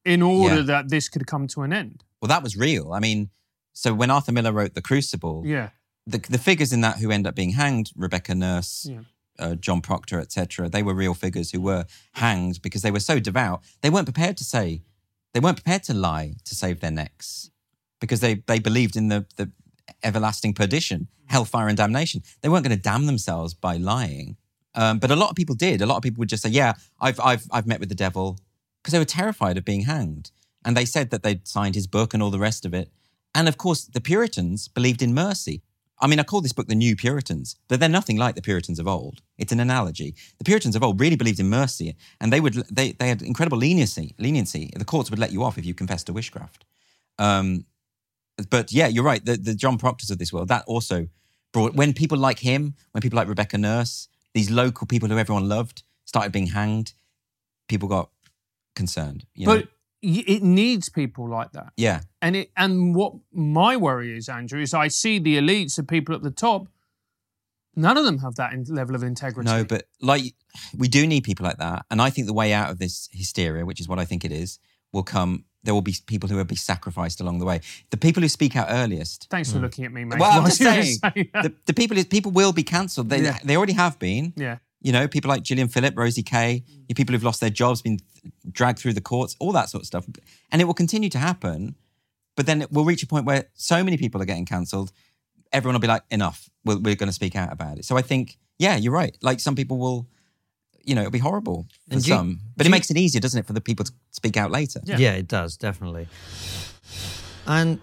in 0.04 0.21
order 0.21 0.58
Yeah. 0.58 0.62
that 0.63 0.89
this 0.89 1.08
could 1.08 1.25
come 1.25 1.47
to 1.47 1.62
an 1.62 1.71
end. 1.71 2.04
Well, 2.21 2.27
that 2.27 2.43
was 2.43 2.58
real. 2.58 2.91
I 2.91 2.99
mean, 2.99 3.30
so 3.71 3.93
when 3.93 4.12
Arthur 4.12 4.34
Miller 4.34 4.51
wrote 4.51 4.73
The 4.73 4.82
Crucible, 4.82 5.43
Yeah. 5.45 5.69
the, 6.06 6.17
the 6.17 6.38
figures 6.38 6.73
in 6.73 6.82
that 6.82 6.97
who 6.97 7.12
end 7.12 7.25
up 7.25 7.34
being 7.34 7.51
hanged, 7.51 7.91
Rebecca 7.95 8.36
Nurse, 8.36 8.88
Yeah. 8.91 8.99
Uh, 9.41 9.56
John 9.56 9.82
Proctor, 9.82 10.19
etc., 10.19 10.69
they 10.69 10.84
were 10.84 10.93
real 10.93 11.13
figures 11.13 11.51
who 11.51 11.62
were 11.62 11.86
hanged 12.13 12.62
because 12.62 12.82
they 12.82 12.91
were 12.91 12.99
so 12.99 13.19
devout. 13.19 13.62
They 13.82 13.89
weren't 13.89 14.06
prepared 14.06 14.38
to 14.38 14.43
say, 14.43 14.84
they 15.34 15.39
weren't 15.39 15.58
prepared 15.58 15.84
to 15.84 15.93
lie 15.93 16.36
to 16.45 16.56
save 16.56 16.80
their 16.80 16.91
necks 16.91 17.49
because 17.99 18.19
they, 18.19 18.36
they 18.47 18.60
believed 18.60 18.95
in 18.95 19.08
the, 19.08 19.25
the 19.38 19.51
everlasting 20.04 20.54
perdition, 20.54 21.08
hellfire 21.27 21.67
and 21.67 21.77
damnation. 21.77 22.21
They 22.41 22.49
weren't 22.49 22.65
going 22.65 22.75
to 22.75 22.82
damn 22.82 23.06
themselves 23.06 23.54
by 23.54 23.77
lying. 23.77 24.38
Um, 24.75 24.99
but 24.99 25.12
a 25.12 25.15
lot 25.15 25.30
of 25.30 25.36
people 25.36 25.56
did. 25.56 25.82
A 25.82 25.86
lot 25.86 25.97
of 25.97 26.04
people 26.04 26.19
would 26.19 26.30
just 26.30 26.43
say, 26.43 26.49
yeah, 26.49 26.73
I've, 26.99 27.19
I've, 27.19 27.45
I've 27.51 27.67
met 27.67 27.80
with 27.80 27.89
the 27.89 27.95
devil 27.95 28.39
because 28.82 28.93
they 28.93 28.99
were 28.99 29.06
terrified 29.06 29.58
of 29.58 29.65
being 29.65 29.82
hanged. 29.82 30.32
And 30.63 30.77
they 30.77 30.86
said 30.86 31.10
that 31.10 31.23
they'd 31.23 31.47
signed 31.47 31.75
his 31.75 31.88
book 31.88 32.13
and 32.13 32.21
all 32.21 32.30
the 32.30 32.39
rest 32.39 32.65
of 32.65 32.73
it. 32.73 32.91
And 33.34 33.47
of 33.47 33.58
course, 33.58 33.86
the 33.86 34.01
Puritans 34.01 34.67
believed 34.67 35.01
in 35.01 35.13
mercy. 35.13 35.62
I 36.01 36.07
mean, 36.07 36.19
I 36.19 36.23
call 36.23 36.41
this 36.41 36.53
book 36.53 36.67
the 36.67 36.75
New 36.75 36.95
Puritans, 36.95 37.55
but 37.67 37.79
they're 37.79 37.87
nothing 37.87 38.17
like 38.17 38.35
the 38.35 38.41
Puritans 38.41 38.79
of 38.79 38.87
old. 38.87 39.21
It's 39.37 39.51
an 39.51 39.59
analogy. 39.59 40.15
The 40.39 40.43
Puritans 40.43 40.75
of 40.75 40.83
old 40.83 40.99
really 40.99 41.15
believed 41.15 41.39
in 41.39 41.49
mercy, 41.49 41.95
and 42.19 42.33
they 42.33 42.39
would 42.39 42.55
they, 42.71 42.93
they 42.93 43.07
had 43.07 43.21
incredible 43.21 43.59
leniency. 43.59 44.15
Leniency. 44.17 44.71
The 44.75 44.85
courts 44.85 45.11
would 45.11 45.19
let 45.19 45.31
you 45.31 45.43
off 45.43 45.57
if 45.57 45.65
you 45.65 45.73
confessed 45.73 46.07
to 46.07 46.13
witchcraft. 46.13 46.65
Um, 47.19 47.65
but 48.49 48.71
yeah, 48.71 48.87
you're 48.87 49.03
right. 49.03 49.23
The, 49.23 49.37
the 49.37 49.53
John 49.53 49.77
Proctors 49.77 50.09
of 50.09 50.17
this 50.17 50.33
world 50.33 50.47
that 50.47 50.63
also 50.65 51.07
brought 51.53 51.75
when 51.75 51.93
people 51.93 52.17
like 52.17 52.39
him, 52.39 52.75
when 52.91 53.01
people 53.01 53.17
like 53.17 53.27
Rebecca 53.27 53.57
Nurse, 53.57 54.07
these 54.33 54.49
local 54.49 54.87
people 54.87 55.09
who 55.09 55.17
everyone 55.17 55.47
loved 55.47 55.83
started 56.05 56.31
being 56.31 56.47
hanged, 56.47 56.93
people 57.67 57.87
got 57.87 58.09
concerned. 58.75 59.25
You 59.35 59.47
know? 59.47 59.55
But 59.57 59.67
it 60.01 60.41
needs 60.43 60.89
people 60.89 61.29
like 61.29 61.51
that. 61.51 61.73
yeah, 61.77 62.01
And 62.21 62.35
it 62.35 62.51
and 62.57 62.95
what 62.95 63.13
my 63.31 63.77
worry 63.77 64.17
is, 64.17 64.29
Andrew, 64.29 64.61
is 64.61 64.73
I 64.73 64.87
see 64.87 65.19
the 65.19 65.37
elites, 65.37 65.75
the 65.75 65.83
people 65.83 66.15
at 66.15 66.23
the 66.23 66.31
top, 66.31 66.67
None 67.75 67.97
of 67.97 68.03
them 68.03 68.17
have 68.19 68.35
that 68.35 68.51
in- 68.53 68.65
level 68.65 68.95
of 68.95 69.03
integrity. 69.03 69.49
No, 69.49 69.63
but 69.63 69.87
like 70.01 70.33
we 70.77 70.87
do 70.87 71.07
need 71.07 71.23
people 71.23 71.45
like 71.45 71.57
that, 71.57 71.85
and 71.89 72.01
I 72.01 72.09
think 72.09 72.27
the 72.27 72.33
way 72.33 72.51
out 72.51 72.69
of 72.69 72.79
this 72.79 73.07
hysteria, 73.11 73.65
which 73.65 73.79
is 73.79 73.87
what 73.87 73.97
I 73.97 74.05
think 74.05 74.25
it 74.25 74.31
is, 74.31 74.59
will 74.91 75.03
come. 75.03 75.45
There 75.63 75.73
will 75.73 75.81
be 75.83 75.95
people 76.07 76.27
who 76.27 76.35
will 76.37 76.43
be 76.43 76.55
sacrificed 76.55 77.21
along 77.21 77.37
the 77.39 77.45
way. 77.45 77.61
The 77.91 77.97
people 77.97 78.23
who 78.23 78.29
speak 78.29 78.55
out 78.55 78.67
earliest. 78.69 79.27
Thanks 79.29 79.51
for 79.51 79.59
hmm. 79.59 79.65
looking 79.65 79.85
at 79.85 79.93
me, 79.93 80.03
mate. 80.03 80.19
Well, 80.19 80.31
I'm 80.31 80.45
just 80.47 80.59
did 80.59 80.65
saying, 80.65 81.29
the, 81.33 81.53
the 81.67 81.73
people 81.73 82.03
people 82.05 82.31
will 82.31 82.51
be 82.51 82.63
cancelled. 82.63 83.09
They 83.09 83.21
Yeah. 83.21 83.37
they 83.43 83.55
already 83.55 83.73
have 83.73 83.99
been. 83.99 84.33
yeah. 84.35 84.57
You 84.81 84.91
know, 84.91 85.07
people 85.07 85.29
like 85.29 85.43
Gillian 85.43 85.67
Philip, 85.67 85.93
Rosie 85.95 86.23
Kay, 86.23 86.63
you 86.87 86.95
mm. 86.95 86.97
people 86.97 87.13
who've 87.13 87.23
lost 87.23 87.39
their 87.39 87.51
jobs, 87.51 87.81
been 87.81 87.99
dragged 88.51 88.79
through 88.79 88.93
the 88.93 89.01
courts, 89.01 89.35
all 89.39 89.51
that 89.51 89.69
sort 89.69 89.83
of 89.83 89.87
stuff, 89.87 90.05
and 90.51 90.61
it 90.61 90.65
will 90.65 90.73
continue 90.73 91.09
to 91.09 91.19
happen. 91.19 91.75
But 92.35 92.45
then 92.45 92.61
it 92.61 92.71
will 92.71 92.85
reach 92.85 93.03
a 93.03 93.07
point 93.07 93.25
where 93.25 93.45
so 93.53 93.83
many 93.83 93.97
people 93.97 94.21
are 94.21 94.25
getting 94.25 94.45
cancelled, 94.45 94.91
everyone 95.51 95.75
will 95.75 95.81
be 95.81 95.87
like, 95.87 96.03
enough. 96.09 96.49
We're, 96.63 96.77
we're 96.77 96.95
going 96.95 97.09
to 97.09 97.13
speak 97.13 97.35
out 97.35 97.51
about 97.51 97.77
it. 97.77 97.85
So 97.85 97.97
I 97.97 98.01
think, 98.01 98.37
yeah, 98.57 98.75
you're 98.77 98.93
right. 98.93 99.15
Like 99.21 99.39
some 99.39 99.55
people 99.55 99.77
will, 99.77 100.07
you 100.83 100.95
know, 100.95 101.01
it'll 101.01 101.11
be 101.11 101.19
horrible 101.19 101.67
for 101.87 101.93
And 101.93 102.03
do 102.03 102.09
you- 102.09 102.15
some, 102.15 102.39
but 102.55 102.65
it 102.65 102.69
you- 102.69 102.71
makes 102.71 102.89
it 102.89 102.97
easier, 102.97 103.19
doesn't 103.21 103.39
it, 103.39 103.45
for 103.45 103.53
the 103.53 103.61
people 103.61 103.85
to 103.85 103.91
speak 104.11 104.37
out 104.37 104.49
later? 104.49 104.79
Yeah. 104.85 104.97
Yeah, 104.97 105.13
it 105.13 105.27
does, 105.27 105.57
definitely. 105.57 106.07
And 107.45 107.79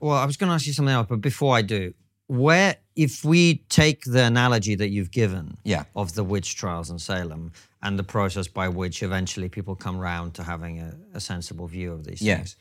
well, 0.00 0.16
I 0.16 0.24
was 0.24 0.36
going 0.36 0.48
to 0.48 0.54
ask 0.54 0.66
you 0.66 0.72
something 0.72 0.94
else, 0.94 1.06
but 1.08 1.20
before 1.20 1.54
I 1.54 1.62
do, 1.62 1.92
where, 2.30 2.76
if 2.94 3.24
we 3.24 3.56
take 3.68 4.04
the 4.04 4.22
analogy 4.22 4.76
that 4.76 4.88
you've 4.90 5.10
given 5.10 5.56
Yeah. 5.64 5.84
of 5.96 6.14
the 6.14 6.22
witch 6.22 6.54
trials 6.54 6.88
in 6.90 6.98
Salem 7.00 7.50
and 7.82 7.98
the 7.98 8.04
process 8.04 8.46
by 8.46 8.68
which 8.68 9.02
eventually 9.02 9.48
people 9.48 9.74
come 9.74 9.98
round 9.98 10.34
to 10.34 10.44
having 10.44 10.78
a, 10.80 10.94
a 11.14 11.20
sensible 11.20 11.66
view 11.66 11.92
of 11.92 12.04
these 12.04 12.22
Yeah. 12.22 12.36
things, 12.36 12.56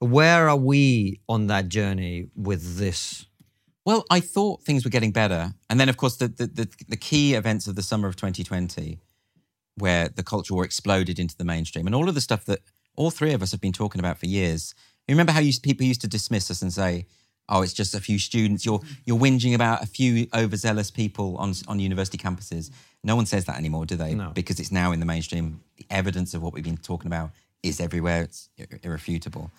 where 0.00 0.48
are 0.48 0.56
we 0.56 1.20
on 1.28 1.46
that 1.46 1.68
journey 1.68 2.28
with 2.34 2.76
this? 2.78 3.26
Well, 3.84 4.04
I 4.10 4.18
thought 4.20 4.62
things 4.64 4.84
were 4.84 4.90
getting 4.90 5.12
better. 5.12 5.54
And 5.70 5.78
then, 5.78 5.88
of 5.88 5.96
course, 5.96 6.16
the, 6.16 6.28
the, 6.28 6.46
the, 6.46 6.68
the 6.88 6.96
key 6.96 7.34
events 7.34 7.66
of 7.68 7.76
the 7.76 7.82
summer 7.82 8.08
of 8.08 8.16
2020, 8.16 8.98
where 9.76 10.08
the 10.08 10.24
culture 10.24 10.54
war 10.54 10.64
exploded 10.64 11.18
into 11.20 11.36
the 11.36 11.44
mainstream, 11.44 11.86
and 11.86 11.94
all 11.94 12.08
of 12.08 12.14
the 12.16 12.20
stuff 12.20 12.44
that 12.46 12.60
all 12.96 13.10
three 13.12 13.32
of 13.32 13.42
us 13.42 13.52
have 13.52 13.60
been 13.60 13.72
talking 13.72 14.00
about 14.00 14.18
for 14.18 14.26
years. 14.26 14.74
You 15.06 15.14
remember 15.14 15.32
how 15.32 15.40
you, 15.40 15.52
people 15.62 15.86
used 15.86 16.00
to 16.00 16.08
dismiss 16.08 16.50
us 16.50 16.62
and 16.62 16.72
say, 16.72 17.06
oh, 17.48 17.62
it's 17.62 17.72
just 17.72 17.94
a 17.94 18.00
few 18.00 18.18
students. 18.18 18.64
You're, 18.64 18.80
you're 19.04 19.18
whinging 19.18 19.54
about 19.54 19.82
a 19.82 19.86
few 19.86 20.26
overzealous 20.34 20.90
people 20.90 21.36
on, 21.38 21.54
on 21.66 21.80
university 21.80 22.18
campuses. 22.18 22.70
No 23.02 23.16
one 23.16 23.26
says 23.26 23.44
that 23.46 23.56
anymore, 23.56 23.86
do 23.86 23.96
they? 23.96 24.14
No. 24.14 24.30
Because 24.34 24.60
it's 24.60 24.72
now 24.72 24.92
in 24.92 25.00
the 25.00 25.06
mainstream. 25.06 25.60
The 25.76 25.86
evidence 25.90 26.34
of 26.34 26.42
what 26.42 26.52
we've 26.52 26.64
been 26.64 26.76
talking 26.76 27.06
about 27.06 27.30
is 27.62 27.80
everywhere. 27.80 28.22
It's 28.22 28.50
irrefutable. 28.82 29.50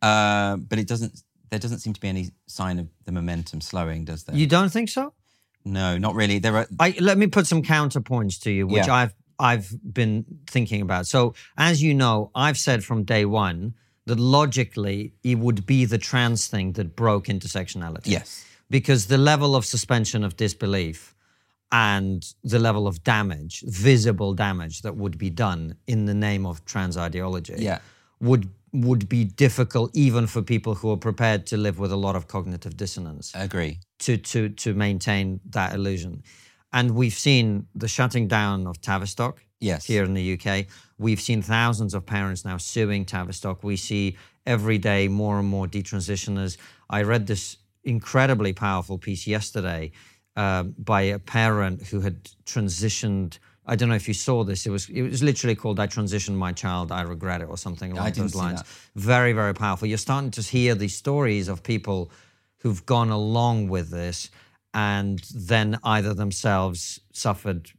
Uh, 0.00 0.56
but 0.56 0.78
it 0.78 0.86
doesn't. 0.88 1.22
There 1.50 1.58
doesn't 1.58 1.78
seem 1.80 1.92
to 1.92 2.00
be 2.00 2.08
any 2.08 2.30
sign 2.46 2.78
of 2.78 2.88
the 3.04 3.12
momentum 3.12 3.60
slowing, 3.60 4.04
does 4.04 4.24
there? 4.24 4.36
You 4.36 4.46
don't 4.46 4.70
think 4.70 4.88
so? 4.88 5.12
no, 5.64 5.96
not 5.98 6.14
really. 6.14 6.38
There 6.38 6.56
are. 6.56 6.66
I 6.78 6.94
let 7.00 7.16
me 7.16 7.26
put 7.26 7.46
some 7.46 7.62
counterpoints 7.62 8.40
to 8.42 8.50
you, 8.50 8.66
which 8.66 8.86
Yeah. 8.86 8.94
I've 8.94 9.14
I've 9.38 9.68
been 9.92 10.24
thinking 10.46 10.82
about. 10.82 11.06
So, 11.06 11.34
as 11.56 11.82
you 11.82 11.94
know, 11.94 12.30
I've 12.34 12.58
said 12.58 12.84
from 12.84 13.04
day 13.04 13.24
one 13.24 13.74
that 14.06 14.18
logically 14.20 15.14
it 15.22 15.38
would 15.38 15.64
be 15.66 15.84
the 15.84 15.98
trans 15.98 16.46
thing 16.46 16.72
that 16.72 16.94
broke 16.96 17.26
intersectionality. 17.26 18.06
Yes. 18.08 18.44
Because 18.70 19.06
the 19.06 19.18
level 19.18 19.54
of 19.56 19.64
suspension 19.64 20.24
of 20.24 20.36
disbelief 20.36 21.14
and 21.72 22.24
the 22.42 22.58
level 22.58 22.86
of 22.86 23.02
damage, 23.02 23.62
visible 23.66 24.34
damage 24.34 24.82
that 24.82 24.96
would 24.96 25.16
be 25.18 25.30
done 25.30 25.76
in 25.86 26.04
the 26.06 26.14
name 26.14 26.46
of 26.46 26.64
trans 26.64 26.96
ideology 26.96 27.54
Yeah. 27.58 27.78
would 28.20 28.48
would 28.72 29.08
be 29.08 29.22
difficult 29.24 29.88
even 29.94 30.26
for 30.26 30.42
people 30.42 30.74
who 30.74 30.90
are 30.90 30.96
prepared 30.96 31.46
to 31.46 31.56
live 31.56 31.78
with 31.78 31.92
a 31.92 31.96
lot 31.96 32.16
of 32.16 32.26
cognitive 32.26 32.76
dissonance 32.76 33.30
I 33.32 33.44
Agree. 33.44 33.78
to 34.00 34.16
to 34.16 34.48
to 34.48 34.74
maintain 34.74 35.40
that 35.50 35.74
illusion. 35.74 36.22
And 36.72 36.90
we've 36.96 37.14
seen 37.14 37.68
the 37.76 37.86
shutting 37.86 38.26
down 38.26 38.66
of 38.66 38.80
Tavistock 38.80 39.44
Yes. 39.60 39.84
here 39.86 40.02
in 40.04 40.14
the 40.14 40.32
UK. 40.34 40.66
We've 40.98 41.20
seen 41.20 41.42
thousands 41.42 41.94
of 41.94 42.06
parents 42.06 42.44
now 42.44 42.56
suing 42.56 43.04
Tavistock. 43.04 43.64
We 43.64 43.76
see 43.76 44.16
every 44.46 44.78
day 44.78 45.08
more 45.08 45.38
and 45.38 45.48
more 45.48 45.66
detransitioners. 45.66 46.56
I 46.88 47.02
read 47.02 47.26
this 47.26 47.56
incredibly 47.82 48.52
powerful 48.52 48.98
piece 48.98 49.26
yesterday 49.26 49.92
um, 50.36 50.74
by 50.78 51.02
a 51.02 51.18
parent 51.18 51.86
who 51.88 52.00
had 52.00 52.24
transitioned. 52.44 53.38
I 53.66 53.76
don't 53.76 53.88
know 53.88 53.94
if 53.94 54.08
you 54.08 54.14
saw 54.14 54.44
this. 54.44 54.66
It 54.66 54.70
was 54.70 54.88
it 54.88 55.02
was 55.02 55.22
literally 55.22 55.54
called 55.54 55.80
"I 55.80 55.86
transitioned 55.86 56.34
my 56.34 56.52
child, 56.52 56.92
I 56.92 57.02
regret 57.02 57.40
it" 57.40 57.48
or 57.48 57.56
something 57.56 57.92
along 57.92 58.12
those 58.12 58.34
lines. 58.34 58.62
Very 58.94 59.32
very 59.32 59.54
powerful. 59.54 59.88
You're 59.88 59.98
starting 59.98 60.30
to 60.32 60.42
hear 60.42 60.74
these 60.74 60.96
stories 60.96 61.48
of 61.48 61.62
people 61.62 62.10
who've 62.58 62.84
gone 62.86 63.10
along 63.10 63.68
with 63.68 63.90
this 63.90 64.30
and 64.72 65.20
then 65.34 65.78
either 65.84 66.14
themselves 66.14 67.00
suffered 67.12 67.70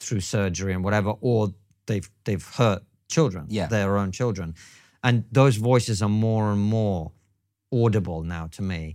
through 0.00 0.20
surgery 0.20 0.72
and 0.72 0.82
whatever, 0.82 1.14
or 1.20 1.54
they've 1.86 2.08
they've 2.24 2.46
hurt 2.56 2.82
children, 3.08 3.46
Yeah. 3.48 3.66
their 3.68 3.96
own 3.98 4.12
children, 4.12 4.54
and 5.02 5.24
those 5.32 5.56
voices 5.56 6.02
are 6.02 6.08
more 6.08 6.50
and 6.52 6.60
more 6.60 7.12
audible 7.72 8.22
now 8.22 8.46
to 8.48 8.62
me, 8.62 8.94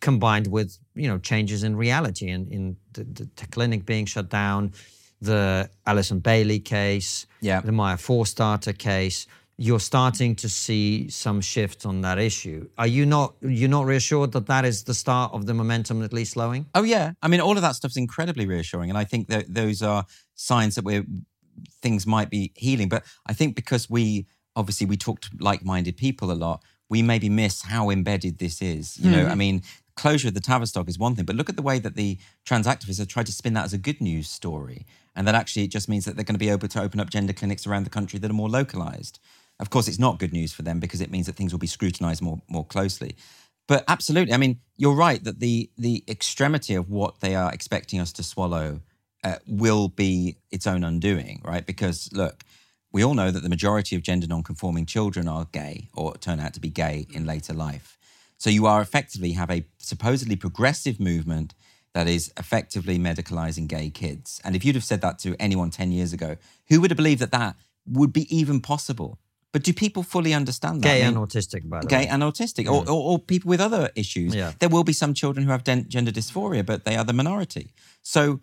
combined 0.00 0.46
with 0.46 0.78
you 0.94 1.08
know 1.08 1.18
changes 1.18 1.62
in 1.62 1.76
reality 1.76 2.28
and 2.30 2.48
in 2.52 2.76
the, 2.92 3.04
the, 3.04 3.28
the 3.36 3.46
clinic 3.48 3.84
being 3.86 4.06
shut 4.06 4.28
down, 4.28 4.72
the 5.20 5.68
Alison 5.86 6.18
Bailey 6.20 6.60
case, 6.60 7.26
Yeah. 7.40 7.60
the 7.60 7.72
Maya 7.72 7.96
Forstater 7.96 8.76
case. 8.76 9.26
You're 9.60 9.80
starting 9.80 10.36
to 10.36 10.48
see 10.48 11.08
some 11.10 11.40
shifts 11.40 11.84
on 11.84 12.02
that 12.02 12.18
issue. 12.18 12.68
Are 12.78 12.86
you 12.86 13.04
not? 13.04 13.34
You're 13.40 13.68
not 13.68 13.86
reassured 13.86 14.30
that 14.32 14.46
that 14.46 14.64
is 14.64 14.84
the 14.84 14.94
start 14.94 15.32
of 15.32 15.46
the 15.46 15.54
momentum 15.54 16.00
at 16.04 16.12
least 16.12 16.32
slowing? 16.34 16.66
Oh 16.76 16.84
yeah. 16.84 17.12
I 17.22 17.26
mean, 17.26 17.40
all 17.40 17.56
of 17.56 17.62
that 17.62 17.74
stuff's 17.74 17.96
incredibly 17.96 18.46
reassuring, 18.46 18.88
and 18.88 18.96
I 18.96 19.02
think 19.04 19.26
that 19.28 19.52
those 19.52 19.82
are 19.82 20.04
signs 20.36 20.76
that 20.76 20.84
we're 20.84 21.04
things 21.82 22.06
might 22.06 22.30
be 22.30 22.52
healing. 22.56 22.88
But 22.88 23.04
I 23.26 23.32
think 23.32 23.54
because 23.54 23.88
we 23.88 24.26
obviously 24.56 24.86
we 24.86 24.96
talk 24.96 25.20
to 25.20 25.30
like-minded 25.38 25.96
people 25.96 26.32
a 26.32 26.34
lot, 26.34 26.62
we 26.88 27.02
maybe 27.02 27.28
miss 27.28 27.62
how 27.62 27.90
embedded 27.90 28.38
this 28.38 28.60
is. 28.60 28.98
You 28.98 29.10
know, 29.10 29.26
I 29.26 29.32
hmm. 29.32 29.38
mean, 29.38 29.62
closure 29.94 30.28
of 30.28 30.34
the 30.34 30.40
Tavistock 30.40 30.88
is 30.88 30.98
one 30.98 31.14
thing, 31.14 31.24
but 31.24 31.36
look 31.36 31.48
at 31.48 31.56
the 31.56 31.62
way 31.62 31.78
that 31.78 31.94
the 31.94 32.18
trans 32.44 32.66
activists 32.66 32.98
have 32.98 33.08
tried 33.08 33.26
to 33.26 33.32
spin 33.32 33.54
that 33.54 33.64
as 33.64 33.72
a 33.72 33.78
good 33.78 34.00
news 34.00 34.28
story, 34.28 34.86
and 35.14 35.26
that 35.26 35.34
actually 35.34 35.64
it 35.64 35.70
just 35.70 35.88
means 35.88 36.04
that 36.04 36.16
they're 36.16 36.24
going 36.24 36.34
to 36.34 36.38
be 36.38 36.48
able 36.48 36.68
to 36.68 36.80
open 36.80 37.00
up 37.00 37.10
gender 37.10 37.32
clinics 37.32 37.66
around 37.66 37.84
the 37.84 37.90
country 37.90 38.18
that 38.18 38.30
are 38.30 38.34
more 38.34 38.48
localized. 38.48 39.18
Of 39.60 39.70
course, 39.70 39.88
it's 39.88 39.98
not 39.98 40.18
good 40.18 40.32
news 40.32 40.52
for 40.52 40.62
them 40.62 40.80
because 40.80 41.00
it 41.00 41.10
means 41.10 41.26
that 41.26 41.36
things 41.36 41.52
will 41.52 41.58
be 41.58 41.66
scrutinized 41.66 42.22
more 42.22 42.40
more 42.48 42.64
closely. 42.64 43.16
But 43.66 43.84
absolutely, 43.86 44.32
I 44.32 44.38
mean, 44.38 44.60
you're 44.76 44.94
right 44.94 45.22
that 45.24 45.40
the 45.40 45.70
the 45.76 46.04
extremity 46.08 46.74
of 46.74 46.88
what 46.88 47.20
they 47.20 47.34
are 47.34 47.52
expecting 47.52 48.00
us 48.00 48.12
to 48.14 48.22
swallow 48.22 48.80
uh, 49.24 49.36
will 49.46 49.88
be 49.88 50.36
its 50.50 50.66
own 50.66 50.84
undoing, 50.84 51.40
right? 51.44 51.66
Because 51.66 52.10
look, 52.12 52.44
we 52.92 53.02
all 53.04 53.14
know 53.14 53.30
that 53.30 53.42
the 53.42 53.48
majority 53.48 53.96
of 53.96 54.02
gender 54.02 54.26
non-conforming 54.26 54.86
children 54.86 55.28
are 55.28 55.46
gay 55.52 55.88
or 55.94 56.16
turn 56.16 56.40
out 56.40 56.54
to 56.54 56.60
be 56.60 56.70
gay 56.70 57.06
in 57.12 57.26
later 57.26 57.52
life. 57.52 57.98
So 58.38 58.50
you 58.50 58.66
are 58.66 58.80
effectively 58.80 59.32
have 59.32 59.50
a 59.50 59.64
supposedly 59.78 60.36
progressive 60.36 61.00
movement 61.00 61.54
that 61.92 62.06
is 62.06 62.32
effectively 62.36 62.98
medicalizing 62.98 63.66
gay 63.66 63.90
kids. 63.90 64.40
And 64.44 64.54
if 64.54 64.64
you'd 64.64 64.76
have 64.76 64.84
said 64.84 65.00
that 65.00 65.18
to 65.20 65.34
anyone 65.40 65.70
10 65.70 65.90
years 65.90 66.12
ago, 66.12 66.36
who 66.68 66.80
would 66.80 66.90
have 66.90 66.96
believed 66.96 67.20
that 67.20 67.32
that 67.32 67.56
would 67.86 68.12
be 68.12 68.34
even 68.34 68.60
possible? 68.60 69.18
But 69.50 69.62
do 69.62 69.72
people 69.72 70.02
fully 70.02 70.34
understand 70.34 70.82
that? 70.82 70.88
Gay 70.88 71.02
I 71.02 71.08
mean- 71.08 71.16
and 71.16 71.28
autistic, 71.28 71.68
by 71.68 71.80
the 71.80 71.86
gay 71.86 72.00
way. 72.00 72.08
and 72.08 72.22
autistic, 72.22 72.66
or, 72.66 72.88
or, 72.88 73.12
or 73.12 73.18
people 73.18 73.48
with 73.48 73.60
other 73.60 73.90
issues. 73.94 74.34
Yeah. 74.34 74.52
There 74.58 74.68
will 74.68 74.84
be 74.84 74.92
some 74.92 75.14
children 75.14 75.46
who 75.46 75.52
have 75.52 75.64
gender 75.64 76.12
dysphoria, 76.12 76.64
but 76.64 76.84
they 76.84 76.96
are 76.96 77.04
the 77.04 77.14
minority. 77.14 77.72
So, 78.02 78.40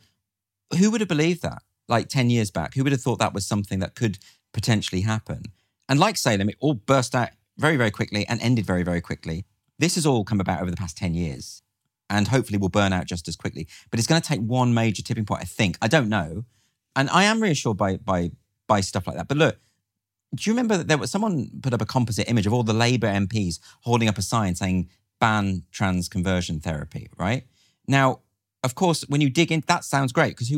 who 0.78 0.91
would 0.91 1.01
have 1.01 1.08
believed 1.08 1.41
that? 1.41 1.62
Like 1.88 2.08
ten 2.10 2.30
years 2.30 2.51
back, 2.51 2.73
who 2.73 2.84
would 2.84 2.91
have 2.91 3.01
thought 3.01 3.19
that 3.19 3.34
was 3.34 3.45
something 3.45 3.80
that 3.80 3.95
could 3.95 4.17
potentially 4.54 5.01
happen? 5.01 5.43
And 5.88 5.99
like 5.99 6.17
Salem, 6.17 6.49
it 6.49 6.58
all 6.60 6.73
burst 6.73 7.13
out 7.13 7.30
very, 7.58 7.78
very 7.78 7.91
quickly 7.91 8.25
and 8.28 8.41
ended 8.41 8.65
very, 8.65 8.84
very 8.84 9.01
quickly. 9.01 9.45
This 9.78 9.95
has 9.95 10.06
all 10.06 10.23
come 10.23 10.39
about 10.39 10.62
over 10.62 10.71
the 10.71 10.78
past 10.78 10.97
ten 10.97 11.13
years, 11.13 11.62
and 12.10 12.28
hopefully 12.28 12.58
will 12.58 12.69
burn 12.69 12.93
out 12.93 13.06
just 13.06 13.28
as 13.28 13.36
quickly. 13.36 13.67
But 13.91 13.99
it's 13.99 14.08
going 14.08 14.21
to 14.21 14.28
take 14.28 14.41
one 14.41 14.73
major 14.73 15.04
tipping 15.04 15.25
point, 15.25 15.41
I 15.41 15.45
think. 15.45 15.78
I 15.82 15.88
don't 15.88 16.10
know, 16.10 16.45
and 16.95 17.10
I 17.10 17.25
am 17.25 17.41
reassured 17.41 17.78
by 17.78 17.97
by 17.97 18.32
by 18.67 18.82
stuff 18.82 19.06
like 19.06 19.17
that. 19.17 19.28
But 19.28 19.38
look, 19.38 19.60
do 20.34 20.49
you 20.49 20.54
remember 20.54 20.78
that 20.78 20.88
there 20.88 20.97
was 20.97 21.12
someone 21.12 21.49
put 21.62 21.73
up 21.73 21.82
a 21.82 21.86
composite 21.86 22.30
image 22.30 22.47
of 22.47 22.54
all 22.54 22.63
the 22.63 22.73
Labour 22.73 23.08
MPs 23.08 23.60
holding 23.82 24.10
up 24.10 24.17
a 24.17 24.21
sign 24.21 24.56
saying 24.56 24.89
ban 25.19 25.63
trans 25.71 26.10
conversion 26.10 26.60
therapy, 26.60 27.10
right? 27.17 27.43
Now, 27.88 28.21
of 28.65 28.73
course, 28.73 29.04
when 29.08 29.21
you 29.21 29.30
dig 29.30 29.51
in, 29.51 29.63
that 29.67 29.84
sounds 29.84 30.12
great 30.12 30.36
because 30.36 30.51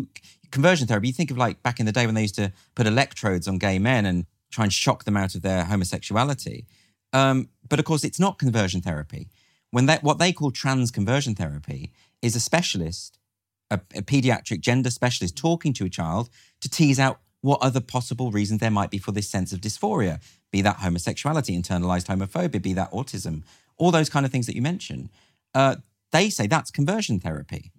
conversion 0.50 0.88
therapy, 0.88 1.08
you 1.08 1.14
think 1.14 1.30
of 1.30 1.38
like 1.38 1.62
back 1.62 1.80
in 1.82 1.86
the 1.86 1.92
day 1.92 2.06
when 2.06 2.16
they 2.16 2.22
used 2.22 2.36
to 2.36 2.54
put 2.74 2.88
electrodes 2.88 3.50
on 3.50 3.58
gay 3.58 3.78
men 3.80 4.06
and 4.06 4.26
try 4.50 4.64
and 4.64 4.72
shock 4.72 5.04
them 5.04 5.18
out 5.18 5.36
of 5.36 5.42
their 5.42 5.66
homosexuality. 5.66 6.66
Um, 7.12 7.50
but 7.68 7.80
of 7.80 7.86
course, 7.86 8.06
it's 8.06 8.20
not 8.20 8.40
conversion 8.40 8.82
therapy. 8.82 9.28
When 9.72 9.88
that 9.88 10.04
what 10.04 10.20
they 10.20 10.32
call 10.32 10.52
trans 10.52 10.90
conversion 10.90 11.36
therapy 11.36 11.92
is 12.22 12.34
a 12.34 12.40
specialist, 12.40 13.20
a, 13.70 13.82
a 13.94 14.02
pediatric 14.02 14.62
gender 14.62 14.90
specialist, 14.90 15.36
talking 15.36 15.74
to 15.74 15.86
a 15.86 15.90
child 15.90 16.30
to 16.62 16.70
tease 16.70 17.02
out 17.02 17.20
what 17.42 17.62
other 17.62 17.82
possible 17.82 18.32
reasons 18.32 18.62
there 18.62 18.72
might 18.72 18.90
be 18.90 18.98
for 18.98 19.12
this 19.12 19.30
sense 19.30 19.52
of 19.52 19.60
dysphoria, 19.60 20.22
be 20.50 20.62
that 20.62 20.78
homosexuality, 20.78 21.62
internalized 21.62 22.08
homophobia, 22.08 22.62
be 22.62 22.72
that 22.72 22.92
autism, 22.92 23.44
all 23.76 23.92
those 23.92 24.10
kind 24.10 24.26
of 24.26 24.32
things 24.32 24.46
that 24.46 24.56
you 24.56 24.62
mentioned. 24.62 25.10
Uh, 25.54 25.76
they 26.14 26.30
say 26.30 26.48
that's 26.48 26.72
conversion 26.72 27.20
therapy 27.20 27.72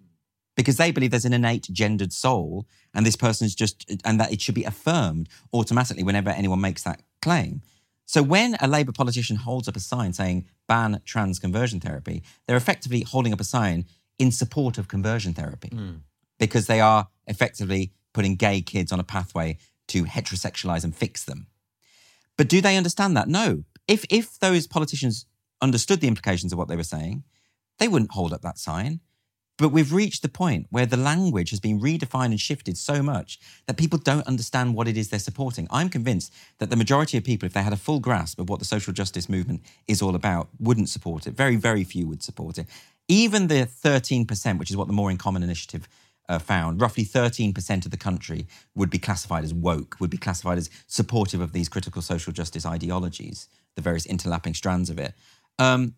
because 0.59 0.75
they 0.75 0.91
believe 0.91 1.09
there's 1.09 1.23
an 1.23 1.31
innate 1.31 1.69
gendered 1.71 2.11
soul 2.11 2.67
and 2.93 3.05
this 3.05 3.15
person's 3.15 3.55
just, 3.55 3.89
and 4.03 4.19
that 4.19 4.33
it 4.33 4.41
should 4.41 4.55
be 4.55 4.65
affirmed 4.65 5.29
automatically 5.53 6.03
whenever 6.03 6.29
anyone 6.29 6.59
makes 6.59 6.83
that 6.83 7.01
claim. 7.21 7.61
So 8.05 8.21
when 8.21 8.57
a 8.59 8.67
Labour 8.67 8.91
politician 8.91 9.37
holds 9.37 9.69
up 9.69 9.77
a 9.77 9.79
sign 9.79 10.11
saying 10.11 10.47
ban 10.67 10.99
trans 11.05 11.39
conversion 11.39 11.79
therapy, 11.79 12.23
they're 12.45 12.57
effectively 12.57 13.03
holding 13.03 13.31
up 13.31 13.39
a 13.39 13.45
sign 13.45 13.85
in 14.17 14.33
support 14.33 14.77
of 14.77 14.89
conversion 14.89 15.33
therapy 15.33 15.69
hmm. 15.69 15.91
because 16.37 16.67
they 16.67 16.81
are 16.81 17.07
effectively 17.25 17.93
putting 18.13 18.35
gay 18.35 18.59
kids 18.59 18.91
on 18.91 18.99
a 18.99 19.03
pathway 19.05 19.57
to 19.87 20.03
heterosexualize 20.03 20.83
and 20.83 20.93
fix 20.93 21.23
them. 21.23 21.47
But 22.35 22.49
do 22.49 22.59
they 22.59 22.75
understand 22.75 23.15
that? 23.15 23.29
No. 23.29 23.63
If 23.87 24.03
if 24.09 24.37
those 24.39 24.67
politicians 24.67 25.25
understood 25.61 26.01
the 26.01 26.09
implications 26.09 26.51
of 26.51 26.59
what 26.59 26.67
they 26.67 26.75
were 26.75 26.83
saying, 26.83 27.23
they 27.77 27.87
wouldn't 27.87 28.11
hold 28.11 28.33
up 28.33 28.41
that 28.41 28.57
sign. 28.57 28.99
But 29.59 29.73
we've 29.73 29.91
reached 29.91 30.21
the 30.21 30.29
point 30.29 30.67
where 30.69 30.85
the 30.85 30.97
language 30.97 31.49
has 31.49 31.59
been 31.59 31.81
redefined 31.81 32.27
and 32.27 32.39
shifted 32.39 32.77
so 32.77 33.03
much 33.03 33.39
that 33.67 33.75
people 33.75 33.99
don't 33.99 34.25
understand 34.25 34.73
what 34.73 34.87
it 34.87 34.95
is 34.95 35.09
they're 35.09 35.19
supporting. 35.19 35.67
I'm 35.69 35.89
convinced 35.89 36.33
that 36.59 36.69
the 36.69 36.77
majority 36.77 37.17
of 37.17 37.25
people, 37.25 37.45
if 37.45 37.51
they 37.51 37.61
had 37.61 37.73
a 37.73 37.77
full 37.77 37.99
grasp 37.99 38.39
of 38.39 38.47
what 38.47 38.59
the 38.59 38.65
social 38.65 38.93
justice 38.93 39.27
movement 39.27 39.61
is 39.85 40.01
all 40.01 40.15
about, 40.15 40.47
wouldn't 40.59 40.87
support 40.87 41.27
it. 41.27 41.33
Very, 41.33 41.57
very 41.57 41.83
few 41.83 42.07
would 42.07 42.23
support 42.23 42.57
it. 42.57 42.67
Even 43.09 43.47
the 43.47 43.67
13%, 43.83 44.57
which 44.57 44.69
is 44.69 44.77
what 44.77 44.87
the 44.87 44.93
More 44.93 45.11
in 45.11 45.17
Common 45.17 45.43
initiative 45.43 45.89
uh, 46.29 46.39
found, 46.39 46.79
roughly 46.79 47.03
13% 47.03 47.83
of 47.83 47.91
the 47.91 47.97
country 47.97 48.47
would 48.75 48.89
be 48.89 48.99
classified 48.99 49.43
as 49.43 49.53
woke, 49.53 49.97
would 49.99 50.11
be 50.11 50.17
classified 50.17 50.57
as 50.57 50.69
supportive 50.87 51.41
of 51.41 51.51
these 51.51 51.67
critical 51.67 52.01
social 52.01 52.31
justice 52.31 52.65
ideologies, 52.65 53.49
the 53.75 53.81
various 53.81 54.07
interlapping 54.07 54.55
strands 54.55 54.89
of 54.89 54.99
it. 54.99 55.15
Um, 55.57 55.95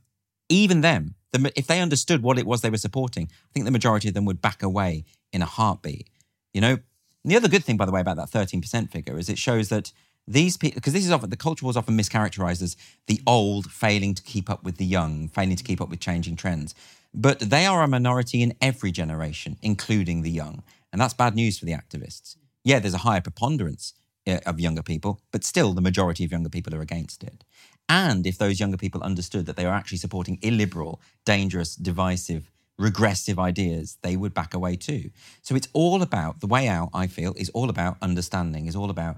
even 0.51 0.81
them, 0.81 1.15
the, 1.31 1.51
if 1.55 1.67
they 1.67 1.79
understood 1.79 2.21
what 2.21 2.37
it 2.37 2.45
was 2.45 2.61
they 2.61 2.69
were 2.69 2.77
supporting, 2.77 3.29
I 3.31 3.49
think 3.53 3.65
the 3.65 3.71
majority 3.71 4.07
of 4.07 4.13
them 4.13 4.25
would 4.25 4.41
back 4.41 4.61
away 4.61 5.05
in 5.31 5.41
a 5.41 5.45
heartbeat. 5.45 6.09
You 6.53 6.61
know, 6.61 6.77
and 7.23 7.31
the 7.31 7.35
other 7.35 7.47
good 7.47 7.63
thing, 7.63 7.77
by 7.77 7.85
the 7.85 7.91
way, 7.91 8.01
about 8.01 8.17
that 8.17 8.29
13% 8.29 8.91
figure 8.91 9.17
is 9.17 9.29
it 9.29 9.37
shows 9.37 9.69
that 9.69 9.91
these 10.27 10.57
people, 10.57 10.75
because 10.75 10.93
this 10.93 11.05
is 11.05 11.11
often, 11.11 11.29
the 11.29 11.37
culture 11.37 11.65
was 11.65 11.77
often 11.77 11.97
mischaracterized 11.97 12.61
as 12.61 12.75
the 13.07 13.21
old 13.25 13.71
failing 13.71 14.13
to 14.13 14.21
keep 14.23 14.49
up 14.49 14.63
with 14.63 14.77
the 14.77 14.85
young, 14.85 15.27
failing 15.29 15.55
to 15.55 15.63
keep 15.63 15.81
up 15.81 15.89
with 15.89 15.99
changing 15.99 16.35
trends. 16.35 16.75
But 17.13 17.39
they 17.39 17.65
are 17.65 17.83
a 17.83 17.87
minority 17.87 18.41
in 18.41 18.53
every 18.61 18.91
generation, 18.91 19.57
including 19.61 20.21
the 20.21 20.29
young. 20.29 20.63
And 20.91 21.01
that's 21.01 21.13
bad 21.13 21.35
news 21.35 21.57
for 21.57 21.65
the 21.65 21.73
activists. 21.73 22.35
Yeah, 22.63 22.79
there's 22.79 22.93
a 22.93 22.99
higher 22.99 23.21
preponderance 23.21 23.93
uh, 24.27 24.39
of 24.45 24.59
younger 24.59 24.83
people, 24.83 25.19
but 25.31 25.43
still 25.43 25.73
the 25.73 25.81
majority 25.81 26.23
of 26.23 26.31
younger 26.31 26.49
people 26.49 26.75
are 26.75 26.81
against 26.81 27.23
it. 27.23 27.43
And 27.89 28.25
if 28.25 28.37
those 28.37 28.59
younger 28.59 28.77
people 28.77 29.03
understood 29.03 29.45
that 29.45 29.57
they 29.57 29.65
were 29.65 29.71
actually 29.71 29.97
supporting 29.97 30.39
illiberal, 30.41 31.01
dangerous, 31.25 31.75
divisive, 31.75 32.49
regressive 32.77 33.37
ideas, 33.37 33.97
they 34.01 34.15
would 34.15 34.33
back 34.33 34.53
away 34.53 34.75
too. 34.75 35.11
So 35.41 35.55
it's 35.55 35.67
all 35.73 36.01
about 36.01 36.39
the 36.39 36.47
way 36.47 36.67
out, 36.67 36.89
I 36.93 37.07
feel, 37.07 37.33
is 37.37 37.49
all 37.49 37.69
about 37.69 37.97
understanding, 38.01 38.67
is 38.67 38.75
all 38.75 38.89
about 38.89 39.17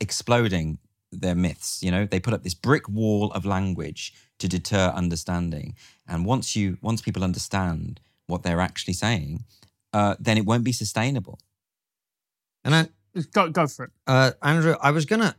exploding 0.00 0.78
their 1.10 1.34
myths. 1.34 1.82
You 1.82 1.90
know, 1.90 2.06
they 2.06 2.20
put 2.20 2.34
up 2.34 2.42
this 2.42 2.54
brick 2.54 2.88
wall 2.88 3.32
of 3.32 3.44
language 3.44 4.12
to 4.38 4.48
deter 4.48 4.92
understanding. 4.94 5.74
And 6.06 6.24
once 6.24 6.54
you 6.54 6.78
once 6.82 7.00
people 7.00 7.24
understand 7.24 8.00
what 8.26 8.42
they're 8.42 8.60
actually 8.60 8.94
saying, 8.94 9.44
uh, 9.92 10.16
then 10.18 10.36
it 10.36 10.44
won't 10.44 10.64
be 10.64 10.72
sustainable. 10.72 11.38
And 12.64 12.74
I, 12.74 12.88
Go, 13.32 13.48
go 13.48 13.66
for 13.66 13.86
it. 13.86 13.90
Uh, 14.06 14.32
Andrew, 14.42 14.76
I 14.80 14.90
was 14.90 15.06
gonna 15.06 15.34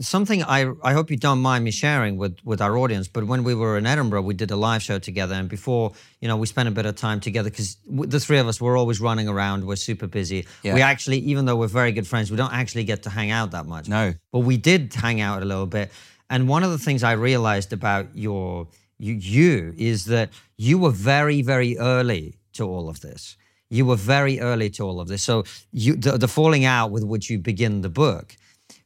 something 0.00 0.42
I 0.42 0.72
I 0.82 0.92
hope 0.94 1.10
you 1.10 1.16
don't 1.16 1.40
mind 1.40 1.64
me 1.64 1.70
sharing 1.70 2.16
with 2.16 2.38
with 2.44 2.60
our 2.62 2.76
audience. 2.78 3.06
But 3.08 3.24
when 3.24 3.44
we 3.44 3.54
were 3.54 3.76
in 3.76 3.86
Edinburgh, 3.86 4.22
we 4.22 4.34
did 4.34 4.50
a 4.50 4.56
live 4.56 4.82
show 4.82 4.98
together, 4.98 5.34
and 5.34 5.48
before 5.48 5.92
you 6.20 6.28
know, 6.28 6.36
we 6.36 6.46
spent 6.46 6.68
a 6.68 6.72
bit 6.72 6.86
of 6.86 6.96
time 6.96 7.20
together 7.20 7.50
because 7.50 7.76
the 7.86 8.20
three 8.20 8.38
of 8.38 8.48
us 8.48 8.60
were 8.60 8.76
always 8.76 9.00
running 9.00 9.28
around. 9.28 9.66
We're 9.66 9.76
super 9.76 10.06
busy. 10.06 10.46
Yeah. 10.62 10.74
We 10.74 10.80
actually, 10.80 11.18
even 11.18 11.44
though 11.44 11.56
we're 11.56 11.66
very 11.66 11.92
good 11.92 12.06
friends, 12.06 12.30
we 12.30 12.36
don't 12.36 12.52
actually 12.52 12.84
get 12.84 13.02
to 13.02 13.10
hang 13.10 13.30
out 13.30 13.50
that 13.50 13.66
much. 13.66 13.88
No. 13.88 14.14
but 14.32 14.40
we 14.40 14.56
did 14.56 14.94
hang 14.94 15.20
out 15.20 15.42
a 15.42 15.44
little 15.44 15.66
bit. 15.66 15.92
And 16.30 16.48
one 16.48 16.62
of 16.62 16.70
the 16.70 16.78
things 16.78 17.02
I 17.02 17.12
realized 17.12 17.72
about 17.72 18.06
your 18.14 18.68
you, 18.98 19.14
you 19.14 19.74
is 19.76 20.06
that 20.06 20.30
you 20.56 20.78
were 20.78 20.90
very 20.90 21.42
very 21.42 21.78
early 21.78 22.38
to 22.54 22.64
all 22.64 22.88
of 22.88 23.00
this 23.00 23.36
you 23.70 23.84
were 23.86 23.96
very 23.96 24.40
early 24.40 24.70
to 24.70 24.82
all 24.84 25.00
of 25.00 25.08
this. 25.08 25.22
So 25.22 25.44
you, 25.72 25.96
the, 25.96 26.18
the 26.18 26.28
falling 26.28 26.64
out 26.64 26.90
with 26.90 27.04
which 27.04 27.30
you 27.30 27.38
begin 27.38 27.80
the 27.82 27.88
book 27.88 28.36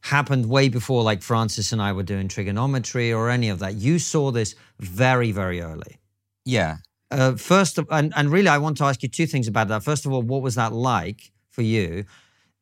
happened 0.01 0.49
way 0.49 0.69
before 0.69 1.03
like 1.03 1.21
Francis 1.21 1.71
and 1.71 1.81
I 1.81 1.93
were 1.93 2.03
doing 2.03 2.27
Triggernometry 2.27 3.15
or 3.15 3.29
any 3.29 3.49
of 3.49 3.59
that. 3.59 3.75
You 3.75 3.99
saw 3.99 4.31
this 4.31 4.55
very, 4.79 5.31
very 5.31 5.61
early. 5.61 5.99
Yeah. 6.45 6.77
Uh, 7.11 7.35
first, 7.35 7.77
of, 7.77 7.87
and, 7.91 8.11
and 8.15 8.29
really, 8.29 8.47
I 8.47 8.57
want 8.57 8.77
to 8.77 8.85
ask 8.85 9.03
you 9.03 9.09
two 9.09 9.27
things 9.27 9.47
about 9.47 9.67
that. 9.69 9.83
First 9.83 10.05
of 10.05 10.11
all, 10.11 10.21
what 10.21 10.41
was 10.41 10.55
that 10.55 10.73
like 10.73 11.31
for 11.51 11.61
you? 11.61 12.05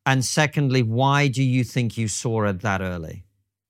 And 0.05 0.25
secondly, 0.25 0.83
why 0.83 1.27
do 1.27 1.43
you 1.43 1.63
think 1.63 1.97
you 1.97 2.07
saw 2.07 2.43
it 2.45 2.61
that 2.61 2.81
early? 2.81 3.23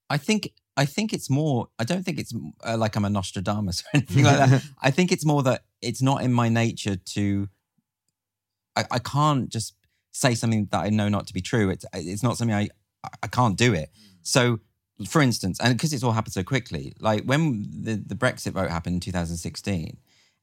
I 0.10 0.18
think 0.18 0.52
I 0.78 0.86
think 0.86 1.14
it's 1.14 1.30
more. 1.30 1.68
I 1.80 1.84
don't 1.84 2.04
think 2.04 2.20
it's 2.20 2.34
uh, 2.66 2.78
like 2.78 2.96
I'm 2.96 3.06
a 3.06 3.10
Nostradamus 3.10 3.82
or 3.94 3.98
anything 3.98 4.24
like 4.24 4.38
that. 4.38 4.64
I 4.82 4.92
think 4.92 5.12
it's 5.12 5.26
more 5.26 5.44
that 5.44 5.64
it's 5.82 6.02
not 6.02 6.24
in 6.24 6.34
my 6.34 6.50
nature 6.50 6.96
to. 6.96 7.50
I, 8.76 8.86
I 8.92 9.00
can't 9.00 9.50
just 9.50 9.76
say 10.12 10.36
something 10.36 10.68
that 10.72 10.80
I 10.80 10.90
know 10.90 11.10
not 11.10 11.28
to 11.28 11.34
be 11.34 11.42
true. 11.42 11.70
It's 11.70 11.86
it's 11.94 12.24
not 12.24 12.38
something 12.38 12.56
I 12.56 12.70
I 13.24 13.28
can't 13.28 13.58
do 13.58 13.74
it. 13.74 13.90
So, 14.22 14.60
for 15.08 15.22
instance, 15.22 15.60
and 15.60 15.76
because 15.76 15.94
it's 15.94 16.04
all 16.04 16.12
happened 16.12 16.34
so 16.34 16.44
quickly, 16.44 16.94
like 17.00 17.24
when 17.24 17.68
the 17.84 17.96
the 17.96 18.16
Brexit 18.16 18.54
vote 18.54 18.70
happened 18.70 18.96
in 18.96 19.00
2016, 19.00 19.98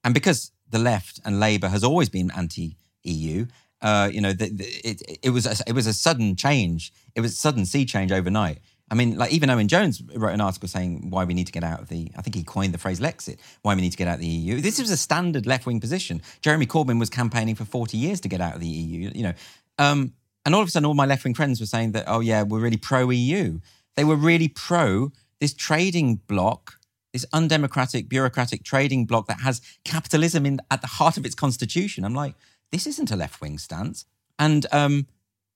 and 0.04 0.14
because 0.14 0.52
the 0.70 0.78
left 0.78 1.20
and 1.24 1.40
Labour 1.40 1.68
has 1.68 1.84
always 1.84 2.08
been 2.08 2.30
anti-EU, 2.32 3.46
uh, 3.80 4.10
you 4.12 4.20
know, 4.20 4.32
the, 4.32 4.50
the, 4.50 4.64
it 4.84 5.02
it 5.22 5.30
was 5.30 5.46
a, 5.46 5.54
it 5.66 5.72
was 5.72 5.86
a 5.86 5.92
sudden 5.92 6.36
change. 6.36 6.92
It 7.14 7.20
was 7.20 7.32
a 7.32 7.36
sudden 7.36 7.64
sea 7.66 7.84
change 7.84 8.12
overnight. 8.12 8.58
I 8.90 8.94
mean, 8.94 9.16
like 9.16 9.32
even 9.32 9.50
Owen 9.50 9.68
Jones 9.68 10.02
wrote 10.14 10.32
an 10.32 10.40
article 10.40 10.68
saying 10.68 11.10
why 11.10 11.24
we 11.24 11.34
need 11.34 11.46
to 11.46 11.52
get 11.52 11.64
out 11.64 11.80
of 11.80 11.88
the. 11.88 12.10
I 12.16 12.22
think 12.22 12.34
he 12.34 12.42
coined 12.42 12.72
the 12.72 12.78
phrase 12.78 13.00
Lexit. 13.00 13.38
Why 13.62 13.74
we 13.74 13.80
need 13.80 13.92
to 13.92 13.98
get 13.98 14.08
out 14.08 14.14
of 14.14 14.20
the 14.20 14.26
EU. 14.26 14.60
This 14.60 14.78
was 14.78 14.90
a 14.90 14.96
standard 14.96 15.46
left-wing 15.46 15.80
position. 15.80 16.22
Jeremy 16.40 16.66
Corbyn 16.66 16.98
was 16.98 17.10
campaigning 17.10 17.54
for 17.54 17.64
forty 17.64 17.98
years 17.98 18.20
to 18.20 18.28
get 18.28 18.40
out 18.40 18.54
of 18.54 18.60
the 18.60 18.66
EU. 18.66 19.10
You 19.14 19.22
know, 19.24 19.34
um, 19.78 20.12
and 20.44 20.54
all 20.54 20.62
of 20.62 20.68
a 20.68 20.70
sudden, 20.70 20.86
all 20.86 20.94
my 20.94 21.06
left-wing 21.06 21.34
friends 21.34 21.60
were 21.60 21.66
saying 21.66 21.92
that, 21.92 22.04
oh 22.06 22.20
yeah, 22.20 22.42
we're 22.42 22.60
really 22.60 22.78
pro-EU. 22.78 23.60
They 23.96 24.04
were 24.04 24.16
really 24.16 24.48
pro 24.48 25.12
this 25.40 25.54
trading 25.54 26.16
bloc, 26.26 26.78
this 27.12 27.26
undemocratic, 27.32 28.08
bureaucratic 28.08 28.64
trading 28.64 29.04
bloc 29.04 29.26
that 29.26 29.40
has 29.40 29.60
capitalism 29.84 30.46
in 30.46 30.60
at 30.70 30.80
the 30.80 30.86
heart 30.86 31.16
of 31.16 31.26
its 31.26 31.34
constitution. 31.34 32.04
I'm 32.04 32.14
like, 32.14 32.34
this 32.72 32.86
isn't 32.86 33.10
a 33.10 33.16
left-wing 33.16 33.58
stance. 33.58 34.04
And 34.38 34.66
um, 34.72 35.06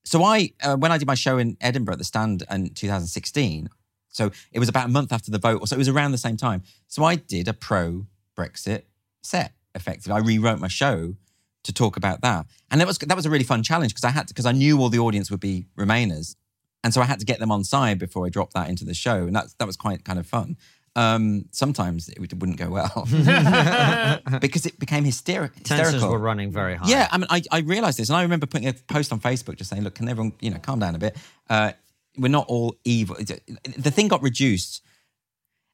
so 0.03 0.23
I, 0.23 0.51
uh, 0.61 0.75
when 0.75 0.91
I 0.91 0.97
did 0.97 1.07
my 1.07 1.15
show 1.15 1.37
in 1.37 1.57
Edinburgh 1.61 1.93
at 1.93 1.97
the 1.99 2.05
Stand 2.05 2.43
in 2.49 2.69
2016, 2.73 3.69
so 4.09 4.31
it 4.51 4.59
was 4.59 4.69
about 4.69 4.85
a 4.85 4.89
month 4.89 5.11
after 5.11 5.31
the 5.31 5.39
vote, 5.39 5.61
or 5.61 5.67
so 5.67 5.75
it 5.75 5.79
was 5.79 5.89
around 5.89 6.11
the 6.11 6.17
same 6.17 6.37
time. 6.37 6.63
So 6.87 7.03
I 7.03 7.15
did 7.15 7.47
a 7.47 7.53
pro 7.53 8.05
Brexit 8.37 8.83
set. 9.21 9.53
Effectively, 9.75 10.13
I 10.13 10.19
rewrote 10.19 10.59
my 10.59 10.67
show 10.67 11.15
to 11.63 11.73
talk 11.73 11.97
about 11.97 12.21
that, 12.21 12.45
and 12.69 12.79
that 12.79 12.85
was 12.85 12.99
that 12.99 13.15
was 13.15 13.25
a 13.25 13.29
really 13.29 13.43
fun 13.43 13.63
challenge 13.63 13.91
because 13.91 14.03
I 14.03 14.11
had 14.11 14.27
to 14.27 14.33
because 14.33 14.45
I 14.45 14.51
knew 14.51 14.79
all 14.79 14.89
the 14.89 14.99
audience 14.99 15.31
would 15.31 15.39
be 15.39 15.65
Remainers, 15.75 16.35
and 16.83 16.93
so 16.93 17.01
I 17.01 17.05
had 17.05 17.19
to 17.19 17.25
get 17.25 17.39
them 17.39 17.51
on 17.51 17.63
side 17.63 17.97
before 17.97 18.25
I 18.27 18.29
dropped 18.29 18.53
that 18.53 18.69
into 18.69 18.85
the 18.85 18.93
show, 18.93 19.25
and 19.25 19.35
that 19.35 19.47
that 19.57 19.65
was 19.65 19.75
quite 19.75 20.05
kind 20.05 20.19
of 20.19 20.27
fun. 20.27 20.57
Um, 20.95 21.45
sometimes 21.51 22.07
it 22.09 22.19
wouldn't 22.19 22.57
go 22.57 22.69
well 22.69 23.07
because 24.41 24.67
it 24.67 24.77
became 24.77 25.03
hysteri- 25.03 25.49
hysterical. 25.55 25.63
Tensions 25.63 26.03
were 26.03 26.19
running 26.19 26.51
very 26.51 26.75
high. 26.75 26.87
Yeah, 26.87 27.07
I 27.11 27.17
mean, 27.17 27.27
I, 27.31 27.41
I 27.51 27.59
realized 27.59 27.97
this, 27.97 28.09
and 28.09 28.15
I 28.15 28.21
remember 28.21 28.45
putting 28.45 28.67
a 28.67 28.73
post 28.73 29.11
on 29.11 29.19
Facebook 29.19 29.55
just 29.55 29.71
saying, 29.71 29.83
"Look, 29.83 29.95
can 29.95 30.07
everyone, 30.07 30.33
you 30.39 30.51
know, 30.51 30.59
calm 30.59 30.79
down 30.79 30.93
a 30.93 30.99
bit? 30.99 31.17
Uh, 31.49 31.71
we're 32.17 32.27
not 32.27 32.45
all 32.47 32.75
evil." 32.85 33.15
The 33.15 33.89
thing 33.89 34.07
got 34.07 34.21
reduced, 34.21 34.83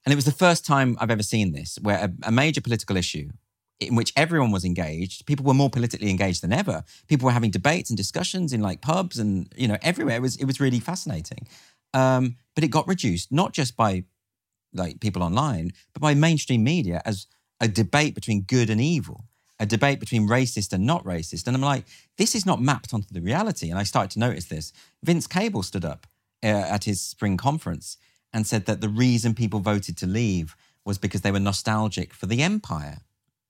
and 0.05 0.13
it 0.13 0.15
was 0.15 0.25
the 0.25 0.31
first 0.31 0.65
time 0.65 0.97
I've 1.01 1.11
ever 1.11 1.23
seen 1.23 1.51
this, 1.51 1.77
where 1.81 1.97
a, 1.97 2.27
a 2.27 2.31
major 2.31 2.61
political 2.61 2.95
issue 2.95 3.29
in 3.79 3.95
which 3.95 4.11
everyone 4.15 4.51
was 4.51 4.65
engaged, 4.65 5.25
people 5.25 5.45
were 5.45 5.53
more 5.53 5.69
politically 5.69 6.09
engaged 6.09 6.43
than 6.43 6.51
ever. 6.51 6.83
People 7.07 7.25
were 7.25 7.31
having 7.31 7.51
debates 7.51 7.89
and 7.89 7.97
discussions 7.97 8.51
in 8.51 8.61
like 8.61 8.81
pubs 8.81 9.17
and 9.19 9.51
you 9.55 9.67
know 9.67 9.77
everywhere. 9.81 10.17
It 10.17 10.21
was 10.21 10.35
it 10.37 10.45
was 10.45 10.59
really 10.59 10.79
fascinating, 10.79 11.47
um, 11.93 12.37
but 12.55 12.63
it 12.63 12.69
got 12.69 12.87
reduced 12.87 13.31
not 13.31 13.53
just 13.53 13.75
by 13.75 14.03
like 14.73 14.99
people 14.99 15.23
online, 15.23 15.71
but 15.93 16.01
by 16.01 16.13
mainstream 16.13 16.63
media 16.63 17.01
as 17.05 17.27
a 17.59 17.67
debate 17.67 18.15
between 18.15 18.41
good 18.41 18.69
and 18.69 18.79
evil, 18.79 19.25
a 19.59 19.65
debate 19.65 19.99
between 19.99 20.27
racist 20.27 20.71
and 20.71 20.85
not 20.85 21.03
racist. 21.03 21.47
And 21.47 21.55
I'm 21.55 21.61
like, 21.61 21.85
this 22.17 22.35
is 22.35 22.45
not 22.45 22.61
mapped 22.61 22.93
onto 22.93 23.13
the 23.13 23.21
reality. 23.21 23.69
And 23.69 23.77
I 23.77 23.83
started 23.83 24.11
to 24.11 24.19
notice 24.19 24.45
this. 24.45 24.71
Vince 25.03 25.27
Cable 25.27 25.63
stood 25.63 25.83
up 25.83 26.07
uh, 26.43 26.47
at 26.47 26.85
his 26.85 27.01
spring 27.01 27.35
conference 27.35 27.97
and 28.31 28.47
said 28.47 28.65
that 28.65 28.79
the 28.79 28.89
reason 28.89 29.33
people 29.33 29.59
voted 29.59 29.97
to 29.97 30.07
leave 30.07 30.55
was 30.85 30.97
because 30.97 31.21
they 31.21 31.31
were 31.31 31.39
nostalgic 31.39 32.13
for 32.13 32.25
the 32.25 32.41
empire. 32.41 32.99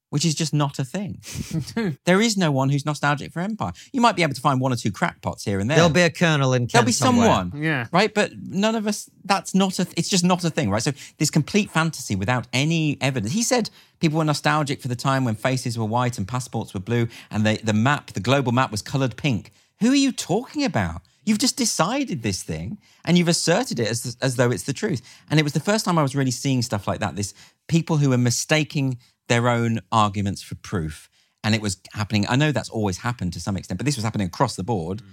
Which 0.10 0.26
is 0.26 0.36
just 0.36 0.54
not 0.54 0.80
a 0.80 0.86
thing. 0.86 1.22
there 2.06 2.22
is 2.22 2.38
no 2.38 2.52
one 2.52 2.70
who's 2.70 2.86
nostalgic 2.86 3.32
for 3.32 3.40
Empire. 3.42 3.72
You 3.94 4.02
might 4.02 4.16
be 4.16 4.24
able 4.24 4.34
to 4.34 4.42
find 4.42 4.60
one 4.60 4.72
or 4.74 4.76
two 4.76 4.92
crackpots 4.92 5.44
here 5.46 5.60
and 5.60 5.70
there. 5.70 5.78
There'll 5.78 5.92
be 5.92 6.02
a 6.02 6.10
colonel 6.10 6.54
in 6.54 6.64
Kent 6.64 6.72
There'll 6.74 6.86
be 6.86 6.92
somewhere. 6.92 7.28
someone, 7.28 7.62
Yeah. 7.62 7.88
right? 7.92 8.14
But 8.14 8.32
none 8.42 8.76
of 8.76 8.88
us. 8.88 9.10
That's 9.24 9.54
not 9.54 9.80
a. 9.80 9.88
It's 9.96 10.10
just 10.10 10.24
not 10.24 10.44
a 10.44 10.50
thing, 10.50 10.70
right? 10.70 10.82
So 10.84 10.92
this 11.18 11.30
complete 11.30 11.70
fantasy 11.72 12.16
without 12.16 12.48
any 12.54 12.98
evidence. 13.02 13.34
He 13.34 13.44
said 13.44 13.70
people 14.00 14.18
were 14.18 14.26
nostalgic 14.26 14.82
for 14.82 14.88
the 14.88 14.96
time 14.96 15.26
when 15.26 15.36
faces 15.36 15.78
were 15.78 15.86
white 15.86 16.18
and 16.18 16.28
passports 16.28 16.74
were 16.74 16.80
blue, 16.80 17.08
and 17.32 17.46
the 17.46 17.60
the 17.64 17.74
map, 17.74 18.12
the 18.14 18.20
global 18.20 18.52
map, 18.52 18.72
was 18.72 18.82
coloured 18.82 19.16
pink. 19.18 19.52
Who 19.82 19.92
are 19.92 19.96
you 19.96 20.12
talking 20.12 20.64
about? 20.64 21.02
You've 21.26 21.38
just 21.38 21.58
decided 21.58 22.24
this 22.24 22.42
thing, 22.42 22.80
and 23.06 23.18
you've 23.18 23.28
asserted 23.28 23.80
it 23.80 23.88
as 23.88 24.18
as 24.22 24.36
though 24.38 24.50
it's 24.50 24.64
the 24.64 24.74
truth. 24.74 25.02
And 25.30 25.40
it 25.40 25.44
was 25.44 25.54
the 25.54 25.60
first 25.60 25.86
time 25.86 26.00
I 26.00 26.02
was 26.02 26.16
really 26.16 26.32
seeing 26.32 26.64
stuff 26.64 26.88
like 26.88 27.00
that. 27.02 27.16
This 27.16 27.34
people 27.68 27.98
who 27.98 28.12
are 28.12 28.18
mistaking 28.18 28.98
their 29.30 29.48
own 29.48 29.80
arguments 29.92 30.42
for 30.42 30.56
proof, 30.56 31.10
and 31.44 31.56
it 31.56 31.62
was 31.62 31.78
happening. 31.94 32.26
I 32.28 32.36
know 32.36 32.52
that's 32.52 32.70
always 32.70 32.98
happened 32.98 33.34
to 33.34 33.40
some 33.40 33.56
extent, 33.56 33.78
but 33.78 33.86
this 33.86 33.96
was 33.96 34.04
happening 34.04 34.28
across 34.28 34.56
the 34.56 34.64
board 34.64 35.00
mm. 35.00 35.06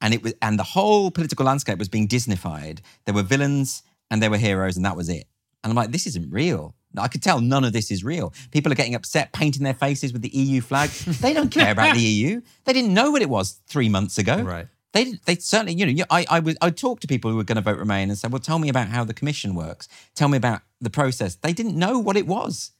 and 0.00 0.14
it 0.14 0.22
was 0.22 0.34
and 0.42 0.58
the 0.58 0.62
whole 0.64 1.10
political 1.10 1.46
landscape 1.46 1.78
was 1.78 1.88
being 1.88 2.06
disneyfied 2.08 2.80
there 3.06 3.14
were 3.14 3.22
villains 3.22 3.82
and 4.10 4.22
there 4.22 4.30
were 4.30 4.36
heroes 4.36 4.76
and 4.76 4.84
that 4.84 4.96
was 4.96 5.08
it 5.08 5.26
and 5.62 5.70
i'm 5.70 5.76
like 5.76 5.90
this 5.90 6.06
isn't 6.06 6.30
real 6.30 6.74
i 6.98 7.08
could 7.08 7.22
tell 7.22 7.40
none 7.40 7.64
of 7.64 7.72
this 7.72 7.90
is 7.90 8.04
real 8.04 8.32
people 8.50 8.70
are 8.70 8.74
getting 8.74 8.94
upset 8.94 9.32
painting 9.32 9.64
their 9.64 9.74
faces 9.74 10.12
with 10.12 10.22
the 10.22 10.28
eu 10.30 10.60
flag 10.60 10.90
they 11.24 11.32
don't 11.32 11.50
care 11.50 11.72
about 11.72 11.94
the 11.94 12.00
eu 12.00 12.40
they 12.64 12.72
didn't 12.72 12.92
know 12.92 13.10
what 13.10 13.22
it 13.22 13.28
was 13.28 13.60
three 13.66 13.88
months 13.88 14.18
ago 14.18 14.36
Right. 14.42 14.66
they, 14.92 15.04
they 15.24 15.36
certainly, 15.36 15.72
you 15.72 15.86
know, 15.86 16.04
I, 16.10 16.26
I 16.28 16.40
would, 16.40 16.58
I 16.60 16.66
would 16.66 16.76
talk 16.76 17.00
to 17.00 17.06
people 17.06 17.30
who 17.30 17.38
were 17.38 17.44
going 17.44 17.56
to 17.56 17.62
vote 17.62 17.78
Remain 17.78 18.10
and 18.10 18.18
say, 18.18 18.28
well, 18.28 18.40
tell 18.40 18.58
me 18.58 18.68
about 18.68 18.88
how 18.88 19.04
the 19.04 19.14
commission 19.14 19.54
works. 19.54 19.88
Tell 20.14 20.28
me 20.28 20.36
about 20.36 20.60
the 20.82 20.90
process. 20.90 21.36
They 21.36 21.54
didn't 21.54 21.78
know 21.78 21.98
what 21.98 22.18
it 22.18 22.26
was. 22.26 22.72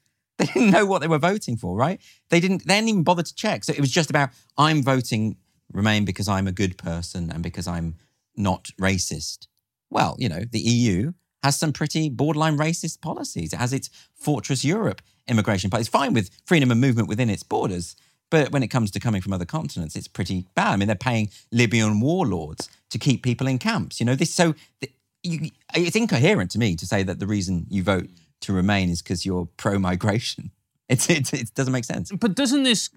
They 0.42 0.46
didn't 0.46 0.70
know 0.70 0.87
what 0.87 1.00
they 1.00 1.09
were 1.09 1.18
voting 1.18 1.57
for, 1.57 1.76
right? 1.76 2.00
They 2.31 2.40
didn't, 2.40 2.66
they 2.66 2.74
didn't 2.74 2.88
even 2.88 3.02
bother 3.05 3.22
to 3.22 3.35
check. 3.35 3.64
So 3.64 3.72
it 3.72 3.81
was 3.81 3.92
just 3.92 4.11
about, 4.11 4.31
I'm 4.59 4.83
voting 4.83 5.37
Remain 5.72 6.05
because 6.05 6.28
I'm 6.28 6.46
a 6.46 6.52
good 6.52 6.76
person 6.76 7.31
and 7.31 7.42
because 7.42 7.66
I'm 7.66 7.96
not 8.37 8.64
racist. 8.81 9.46
Well, 9.90 10.16
you 10.18 10.28
know, 10.28 10.42
the 10.50 10.61
EU 10.61 11.12
has 11.42 11.59
some 11.59 11.72
pretty 11.72 12.09
borderline 12.09 12.59
racist 12.59 13.00
policies. 13.00 13.52
It 13.52 13.57
has 13.57 13.72
its 13.72 13.88
Fortress 14.14 14.64
Europe 14.64 15.00
immigration 15.26 15.70
policy. 15.70 15.83
It's 15.83 15.90
fine 15.90 16.12
with 16.12 16.31
freedom 16.44 16.70
of 16.70 16.76
movement 16.76 17.09
within 17.09 17.31
its 17.31 17.42
borders. 17.42 17.96
But 18.31 18.50
when 18.52 18.62
it 18.62 18.68
comes 18.68 18.90
to 18.92 19.00
coming 19.00 19.20
from 19.20 19.33
other 19.33 19.44
continents, 19.44 19.96
it's 19.96 20.09
pretty 20.09 20.46
bad. 20.55 20.72
I 20.72 20.76
mean, 20.76 20.88
they're 20.88 20.96
paying 20.96 21.31
Libyan 21.50 22.00
warlords 22.00 22.68
to 22.90 22.98
keep 22.98 23.22
people 23.22 23.46
in 23.46 23.59
camps. 23.59 24.00
You 24.00 24.07
know, 24.07 24.14
this 24.14 24.35
so 24.35 24.55
th- 24.81 24.92
you, 25.22 25.50
it's 25.74 25.96
incoherent 25.96 26.50
to 26.52 26.59
me 26.59 26.76
to 26.76 26.87
say 26.87 27.02
that 27.02 27.18
the 27.18 27.26
reason 27.26 27.66
you 27.68 27.83
vote 27.83 28.09
to 28.42 28.52
remain 28.52 28.90
is 28.90 29.02
because 29.02 29.24
you're 29.26 29.48
pro-migration. 29.57 30.50
It's, 30.88 31.09
it's, 31.09 31.33
it 31.33 31.55
doesn't 31.55 31.72
make 31.72 31.85
sense. 31.87 32.12
But 32.12 32.35
doesn't 32.35 32.64
this, 32.64 32.90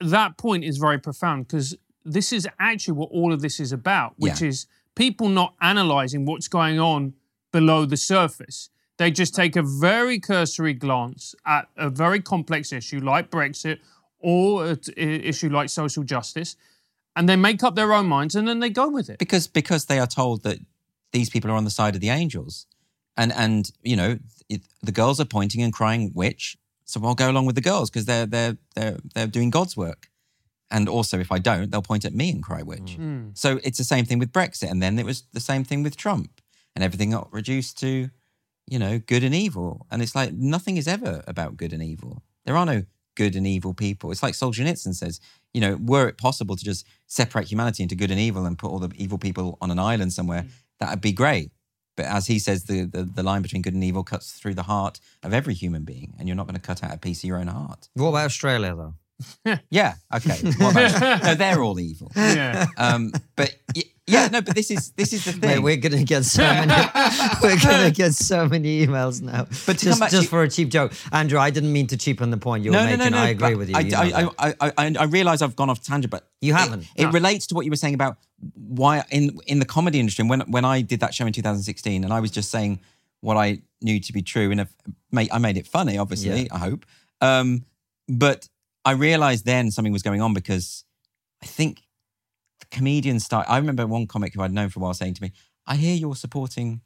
that 0.00 0.38
point 0.38 0.64
is 0.64 0.78
very 0.78 0.98
profound 0.98 1.46
because 1.46 1.76
this 2.02 2.32
is 2.32 2.48
actually 2.58 2.94
what 2.94 3.10
all 3.10 3.34
of 3.34 3.42
this 3.42 3.60
is 3.60 3.70
about, 3.70 4.14
which 4.16 4.40
Yeah. 4.40 4.48
is 4.48 4.66
people 4.94 5.28
not 5.28 5.54
analyzing 5.60 6.24
what's 6.24 6.48
going 6.48 6.80
on 6.80 7.12
below 7.52 7.84
the 7.84 7.98
surface. 7.98 8.70
They 8.96 9.10
just 9.10 9.34
take 9.34 9.56
a 9.56 9.62
very 9.62 10.18
cursory 10.20 10.72
glance 10.72 11.34
at 11.44 11.68
a 11.76 11.90
very 11.90 12.20
complex 12.22 12.72
issue 12.72 13.00
like 13.00 13.30
Brexit 13.30 13.78
or 14.20 14.64
an 14.66 14.78
issue 14.96 15.50
like 15.50 15.68
social 15.68 16.02
justice, 16.04 16.56
and 17.14 17.28
they 17.28 17.36
make 17.36 17.62
up 17.62 17.74
their 17.74 17.92
own 17.92 18.06
minds 18.06 18.34
and 18.34 18.48
then 18.48 18.60
they 18.60 18.70
go 18.70 18.88
with 18.88 19.10
it. 19.10 19.18
because 19.18 19.48
because 19.48 19.84
they 19.86 19.98
are 19.98 20.06
told 20.06 20.44
that 20.44 20.58
these 21.12 21.28
people 21.28 21.50
are 21.50 21.54
on 21.56 21.64
the 21.64 21.70
side 21.70 21.94
of 21.94 22.00
the 22.00 22.08
angels, 22.08 22.66
and 23.16 23.32
and 23.32 23.70
you 23.82 23.96
know 23.96 24.18
it, 24.48 24.62
the 24.82 24.92
girls 24.92 25.20
are 25.20 25.24
pointing 25.24 25.62
and 25.62 25.72
crying 25.72 26.12
witch, 26.14 26.56
so 26.84 27.00
I'll 27.04 27.14
go 27.14 27.30
along 27.30 27.46
with 27.46 27.54
the 27.54 27.60
girls 27.60 27.90
because 27.90 28.06
they're 28.06 28.26
they're 28.26 28.56
they're 28.74 28.98
they're 29.14 29.26
doing 29.26 29.50
God's 29.50 29.76
work, 29.76 30.08
and 30.70 30.88
also 30.88 31.18
if 31.18 31.32
I 31.32 31.38
don't, 31.38 31.70
they'll 31.70 31.82
point 31.82 32.04
at 32.04 32.14
me 32.14 32.30
and 32.30 32.42
cry 32.42 32.62
witch. 32.62 32.96
Mm. 32.96 32.96
Hmm. 32.96 33.28
So 33.34 33.60
it's 33.62 33.78
the 33.78 33.84
same 33.84 34.04
thing 34.04 34.18
with 34.18 34.32
Brexit, 34.32 34.70
and 34.70 34.82
then 34.82 34.98
it 34.98 35.06
was 35.06 35.24
the 35.32 35.40
same 35.40 35.64
thing 35.64 35.82
with 35.82 35.96
Trump, 35.96 36.40
and 36.74 36.84
everything 36.84 37.10
got 37.10 37.32
reduced 37.32 37.78
to, 37.80 38.10
you 38.66 38.78
know, 38.78 38.98
good 38.98 39.24
and 39.24 39.34
evil, 39.34 39.86
and 39.90 40.02
it's 40.02 40.14
like 40.14 40.32
nothing 40.32 40.76
is 40.76 40.88
ever 40.88 41.22
about 41.26 41.56
good 41.56 41.72
and 41.72 41.82
evil. 41.82 42.22
There 42.44 42.56
are 42.56 42.66
no 42.66 42.84
good 43.14 43.36
and 43.36 43.46
evil 43.46 43.74
people. 43.74 44.10
It's 44.10 44.22
like 44.22 44.34
Solzhenitsyn 44.34 44.94
says, 44.94 45.20
you 45.52 45.60
know, 45.60 45.78
were 45.80 46.08
it 46.08 46.18
possible 46.18 46.56
to 46.56 46.64
just 46.64 46.86
separate 47.06 47.50
humanity 47.50 47.82
into 47.82 47.94
good 47.94 48.10
and 48.10 48.20
evil 48.20 48.44
and 48.44 48.58
put 48.58 48.70
all 48.70 48.80
the 48.80 48.90
evil 48.96 49.18
people 49.18 49.56
on 49.60 49.70
an 49.70 49.78
island 49.78 50.12
somewhere, 50.12 50.42
mm. 50.42 50.50
that 50.80 50.90
would 50.90 51.00
be 51.00 51.12
great. 51.12 51.52
But 51.96 52.06
as 52.06 52.26
he 52.26 52.38
says, 52.38 52.64
the, 52.64 52.84
the, 52.84 53.04
the 53.04 53.22
line 53.22 53.42
between 53.42 53.62
good 53.62 53.74
and 53.74 53.84
evil 53.84 54.04
cuts 54.04 54.32
through 54.32 54.54
the 54.54 54.64
heart 54.64 55.00
of 55.22 55.32
every 55.32 55.54
human 55.54 55.84
being, 55.84 56.14
and 56.18 56.28
you're 56.28 56.36
not 56.36 56.46
going 56.46 56.54
to 56.54 56.60
cut 56.60 56.82
out 56.82 56.94
a 56.94 56.98
piece 56.98 57.22
of 57.22 57.28
your 57.28 57.38
own 57.38 57.46
heart. 57.46 57.88
What 57.94 58.08
about 58.08 58.26
Australia, 58.26 58.74
though? 58.74 58.94
Yeah, 59.70 59.94
okay. 60.14 60.36
What 60.58 60.74
no, 61.24 61.34
they're 61.34 61.62
all 61.62 61.78
evil. 61.78 62.10
Yeah. 62.16 62.66
Um, 62.76 63.12
but 63.36 63.54
y- 63.74 63.82
yeah, 64.06 64.28
no, 64.28 64.42
but 64.42 64.54
this 64.54 64.70
is 64.70 64.90
this 64.92 65.12
is 65.12 65.24
the 65.24 65.32
thing. 65.32 65.40
Mate, 65.40 65.58
we're 65.60 65.76
gonna 65.76 66.02
get 66.04 66.24
so 66.24 66.42
many. 66.42 66.72
we're 67.42 67.58
gonna 67.60 67.90
get 67.90 68.12
so 68.14 68.46
many 68.48 68.84
emails 68.86 69.22
now. 69.22 69.46
But 69.66 69.78
just, 69.78 70.00
back 70.00 70.10
to- 70.10 70.16
just 70.16 70.28
for 70.28 70.42
a 70.42 70.48
cheap 70.48 70.68
joke, 70.68 70.92
Andrew, 71.12 71.38
I 71.38 71.50
didn't 71.50 71.72
mean 71.72 71.86
to 71.88 71.96
cheapen 71.96 72.30
the 72.30 72.36
point 72.36 72.64
you 72.64 72.70
were 72.70 72.76
no, 72.76 72.84
no, 72.84 72.96
making. 72.96 73.12
no, 73.12 73.18
no. 73.18 73.24
I 73.24 73.28
agree 73.28 73.54
with 73.54 73.70
you. 73.70 73.76
I, 73.76 73.80
you 73.80 73.96
I. 73.96 74.28
I, 74.38 74.54
I, 74.60 74.72
I, 74.78 74.94
I 75.00 75.04
realize 75.04 75.40
I've 75.42 75.56
gone 75.56 75.70
off 75.70 75.80
tangent, 75.82 76.10
but 76.10 76.28
You 76.40 76.52
haven't. 76.54 76.86
It, 76.96 77.04
No. 77.04 77.10
relates 77.12 77.46
to 77.48 77.54
what 77.54 77.64
you 77.64 77.70
were 77.70 77.76
saying 77.76 77.94
about 77.94 78.18
why 78.54 79.04
in 79.10 79.38
in 79.46 79.58
the 79.58 79.64
comedy 79.66 80.00
industry. 80.00 80.22
and 80.22 80.30
When 80.30 80.40
when 80.50 80.64
I 80.64 80.82
did 80.82 81.00
that 81.00 81.14
show 81.14 81.26
in 81.26 81.32
2016, 81.32 82.04
and 82.04 82.12
I 82.12 82.20
was 82.20 82.30
just 82.30 82.50
saying 82.50 82.80
what 83.20 83.36
I 83.36 83.62
knew 83.80 84.00
to 84.00 84.12
be 84.12 84.20
true, 84.22 84.50
and 84.50 84.60
if, 84.60 84.68
mate, 85.12 85.30
I 85.32 85.38
made 85.38 85.56
it 85.56 85.66
funny, 85.66 85.96
obviously. 85.98 86.42
Yeah. 86.42 86.48
I 86.52 86.58
hope, 86.58 86.84
um, 87.22 87.64
but 88.08 88.48
I 88.84 88.92
realized 88.92 89.44
then 89.44 89.70
something 89.70 89.92
was 89.92 90.02
going 90.02 90.20
on 90.20 90.34
because 90.34 90.84
I 91.42 91.46
think 91.46 91.82
the 92.60 92.66
comedians 92.66 93.24
start. 93.24 93.46
I 93.48 93.56
remember 93.56 93.86
one 93.86 94.06
comic 94.06 94.34
who 94.34 94.42
I'd 94.42 94.52
known 94.52 94.68
for 94.68 94.80
a 94.80 94.82
while 94.82 94.94
saying 94.94 95.14
to 95.14 95.22
me, 95.22 95.32
"I 95.66 95.76
hear 95.76 95.94
you're 95.94 96.16
supporting 96.16 96.82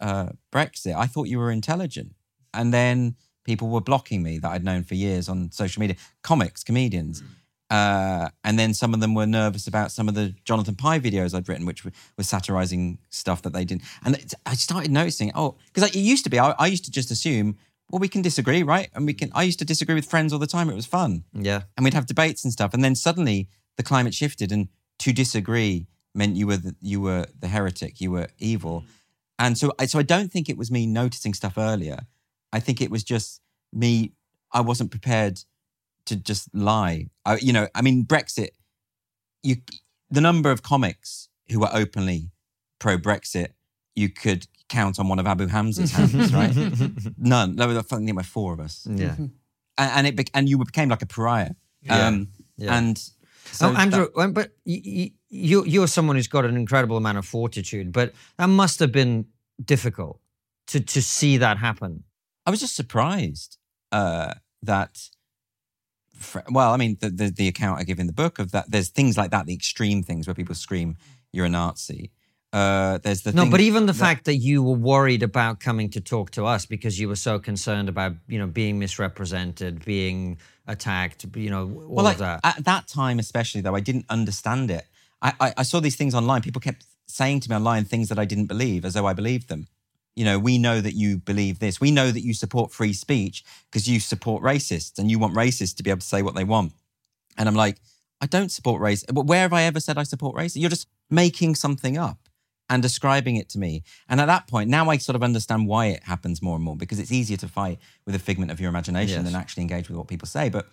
uh, 0.00 0.30
Brexit. 0.52 0.94
I 0.94 1.06
thought 1.06 1.28
you 1.28 1.38
were 1.38 1.50
intelligent," 1.50 2.14
and 2.54 2.72
then 2.72 3.16
people 3.44 3.68
were 3.68 3.80
blocking 3.80 4.22
me 4.22 4.38
that 4.38 4.50
I'd 4.50 4.64
known 4.64 4.84
for 4.84 4.94
years 4.94 5.28
on 5.28 5.50
social 5.50 5.80
media, 5.80 5.96
comics, 6.22 6.62
comedians. 6.62 7.22
Uh, 7.70 8.28
and 8.44 8.58
then 8.58 8.74
some 8.74 8.92
of 8.92 9.00
them 9.00 9.14
were 9.14 9.26
nervous 9.26 9.66
about 9.66 9.90
some 9.90 10.06
of 10.06 10.14
the 10.14 10.34
Jonathan 10.44 10.74
Pie 10.74 11.00
videos 11.00 11.34
I'd 11.34 11.48
written, 11.48 11.64
which 11.64 11.86
were, 11.86 11.92
were 12.18 12.24
satirizing 12.24 12.98
stuff 13.08 13.40
that 13.42 13.54
they 13.54 13.64
didn't. 13.64 13.82
And 14.04 14.36
I 14.44 14.54
started 14.54 14.90
noticing, 14.90 15.32
oh, 15.34 15.56
because 15.72 15.88
it 15.88 15.98
used 15.98 16.24
to 16.24 16.30
be, 16.30 16.38
I, 16.38 16.50
I 16.58 16.66
used 16.66 16.84
to 16.84 16.90
just 16.90 17.10
assume, 17.10 17.56
well, 17.90 18.00
we 18.00 18.08
can 18.08 18.22
disagree, 18.22 18.62
right? 18.62 18.88
And 18.94 19.06
we 19.06 19.14
can. 19.14 19.30
I 19.34 19.42
used 19.42 19.58
to 19.58 19.64
disagree 19.64 19.94
with 19.94 20.06
friends 20.06 20.32
all 20.32 20.38
the 20.38 20.46
time. 20.46 20.70
It 20.70 20.74
was 20.74 20.86
fun 20.86 21.24
yeah. 21.34 21.62
and 21.76 21.84
we'd 21.84 21.94
have 21.94 22.06
debates 22.06 22.44
and 22.44 22.52
stuff. 22.52 22.72
And 22.72 22.82
then 22.82 22.94
suddenly 22.94 23.48
the 23.76 23.82
climate 23.82 24.14
shifted, 24.14 24.50
and 24.52 24.68
to 25.00 25.12
disagree 25.12 25.86
meant 26.14 26.36
you 26.36 26.46
were 26.46 26.56
the, 26.56 26.74
you 26.80 27.00
were 27.00 27.26
the 27.38 27.48
heretic, 27.48 28.00
you 28.00 28.10
were 28.10 28.28
evil. 28.38 28.84
And 29.38 29.56
so, 29.58 29.72
I, 29.78 29.86
so 29.86 29.98
I 29.98 30.02
don't 30.02 30.30
think 30.30 30.48
it 30.48 30.56
was 30.56 30.70
me 30.70 30.86
noticing 30.86 31.34
stuff 31.34 31.58
earlier. 31.58 32.00
I 32.52 32.60
think 32.60 32.80
it 32.80 32.90
was 32.90 33.02
just 33.02 33.40
me. 33.72 34.12
I 34.52 34.60
wasn't 34.60 34.90
prepared 34.90 35.40
to 36.06 36.16
just 36.16 36.54
lie. 36.54 37.08
I, 37.24 37.36
you 37.36 37.52
know, 37.52 37.68
I 37.74 37.82
mean, 37.82 38.04
Brexit. 38.04 38.50
You, 39.42 39.56
the 40.10 40.20
number 40.20 40.50
of 40.50 40.62
comics 40.62 41.28
who 41.50 41.60
were 41.60 41.70
openly 41.72 42.30
pro 42.78 42.96
Brexit, 42.96 43.48
you 43.96 44.08
could 44.08 44.46
count 44.78 44.98
on 45.00 45.06
one 45.08 45.20
of 45.22 45.26
Abu 45.26 45.46
Hamza's 45.48 45.92
hands, 45.92 46.32
right? 46.40 46.54
None. 47.18 47.56
There 47.56 47.68
were, 47.68 47.78
I 47.78 47.82
think 47.82 48.24
four 48.24 48.52
of 48.56 48.60
us 48.66 48.74
Yeah. 48.90 49.16
and, 49.18 49.30
and 49.96 50.06
it 50.08 50.14
bec- 50.16 50.30
and 50.34 50.48
you 50.48 50.58
became 50.58 50.88
like 50.94 51.02
a 51.02 51.10
pariah. 51.14 51.54
Um, 51.88 52.28
Yeah. 52.56 52.76
And 52.78 52.96
so 53.58 53.64
oh, 53.68 53.74
Andrew, 53.82 54.06
that- 54.14 54.20
um, 54.22 54.32
but 54.32 54.48
y- 54.72 54.82
y- 55.00 55.12
you 55.46 55.64
you're 55.74 55.88
someone 55.88 56.16
who's 56.18 56.28
got 56.36 56.44
an 56.44 56.56
incredible 56.56 56.96
amount 56.96 57.18
of 57.18 57.26
fortitude, 57.26 57.86
but 57.92 58.12
that 58.38 58.48
must 58.48 58.78
have 58.80 58.92
been 58.92 59.26
difficult 59.64 60.16
to 60.70 60.78
to 60.80 61.00
see 61.00 61.38
that 61.38 61.56
happen. 61.58 62.04
I 62.46 62.50
was 62.50 62.60
just 62.60 62.76
surprised 62.76 63.58
uh, 63.92 64.34
that. 64.66 65.10
Well, 66.50 66.72
I 66.72 66.76
mean, 66.76 66.96
the, 67.00 67.10
the 67.10 67.30
the 67.30 67.48
account 67.48 67.80
I 67.80 67.84
give 67.84 68.00
in 68.00 68.06
the 68.06 68.12
book 68.12 68.38
of 68.38 68.50
that. 68.52 68.64
There's 68.70 68.90
things 68.90 69.16
like 69.16 69.30
that, 69.30 69.46
the 69.46 69.54
extreme 69.54 70.02
things 70.02 70.26
where 70.26 70.34
people 70.34 70.54
scream, 70.54 70.96
"You're 71.32 71.46
a 71.46 71.48
Nazi." 71.48 72.10
Uh, 72.52 72.98
there's 72.98 73.22
the 73.22 73.32
No, 73.32 73.48
but 73.48 73.60
even 73.60 73.86
the 73.86 73.92
that- 73.92 73.98
fact 73.98 74.24
that 74.26 74.36
you 74.36 74.62
were 74.62 74.74
worried 74.76 75.22
about 75.22 75.58
coming 75.58 75.88
to 75.90 76.00
talk 76.00 76.30
to 76.32 76.44
us 76.44 76.66
because 76.66 77.00
you 77.00 77.08
were 77.08 77.16
so 77.16 77.38
concerned 77.38 77.88
about 77.88 78.14
you 78.28 78.38
know 78.38 78.46
being 78.46 78.78
misrepresented, 78.78 79.84
being 79.84 80.36
attacked, 80.66 81.24
you 81.34 81.48
know 81.48 81.62
all 81.62 81.94
well, 81.96 81.98
of 82.00 82.04
like, 82.04 82.18
that. 82.18 82.40
at 82.44 82.64
that 82.64 82.88
time, 82.88 83.18
especially 83.18 83.62
though, 83.62 83.74
I 83.74 83.80
didn't 83.80 84.04
understand 84.10 84.70
it. 84.70 84.84
I, 85.22 85.32
I, 85.40 85.54
I 85.58 85.62
saw 85.62 85.80
these 85.80 85.96
things 85.96 86.14
online. 86.14 86.42
People 86.42 86.60
kept 86.60 86.84
saying 87.06 87.40
to 87.40 87.50
me 87.50 87.56
online 87.56 87.84
things 87.84 88.08
that 88.10 88.18
I 88.18 88.26
didn't 88.26 88.46
believe, 88.46 88.84
as 88.84 88.94
though 88.94 89.06
I 89.06 89.14
believed 89.14 89.48
them. 89.48 89.66
You 90.14 90.26
know, 90.26 90.38
we 90.38 90.58
know 90.58 90.82
that 90.82 90.92
you 90.92 91.16
believe 91.16 91.58
this. 91.58 91.80
We 91.80 91.90
know 91.90 92.10
that 92.10 92.20
you 92.20 92.34
support 92.34 92.70
free 92.70 92.92
speech 92.92 93.44
because 93.70 93.88
you 93.88 93.98
support 93.98 94.42
racists, 94.42 94.98
and 94.98 95.10
you 95.10 95.18
want 95.18 95.34
racists 95.34 95.74
to 95.76 95.82
be 95.82 95.88
able 95.88 96.00
to 96.00 96.06
say 96.06 96.20
what 96.20 96.34
they 96.34 96.44
want. 96.44 96.74
And 97.38 97.48
I'm 97.48 97.54
like, 97.54 97.78
I 98.20 98.26
don't 98.26 98.50
support 98.52 98.82
race. 98.82 99.06
Where 99.10 99.40
have 99.40 99.54
I 99.54 99.62
ever 99.62 99.80
said 99.80 99.96
I 99.96 100.02
support 100.02 100.36
race? 100.36 100.54
You're 100.54 100.68
just 100.68 100.86
making 101.08 101.54
something 101.54 101.96
up 101.96 102.18
and 102.68 102.82
describing 102.82 103.36
it 103.36 103.48
to 103.50 103.58
me. 103.58 103.82
And 104.08 104.20
at 104.20 104.26
that 104.26 104.46
point, 104.48 104.70
now 104.70 104.88
I 104.90 104.96
sort 104.96 105.16
of 105.16 105.22
understand 105.22 105.66
why 105.66 105.86
it 105.86 106.02
happens 106.04 106.40
more 106.42 106.54
and 106.56 106.64
more 106.64 106.76
because 106.76 106.98
it's 106.98 107.12
easier 107.12 107.36
to 107.38 107.48
fight 107.48 107.78
with 108.06 108.14
a 108.14 108.18
figment 108.18 108.50
of 108.50 108.60
your 108.60 108.68
imagination 108.70 109.22
Yes. 109.22 109.24
than 109.32 109.40
actually 109.40 109.62
engage 109.62 109.88
with 109.88 109.98
what 109.98 110.08
people 110.08 110.26
say. 110.28 110.48
But 110.48 110.66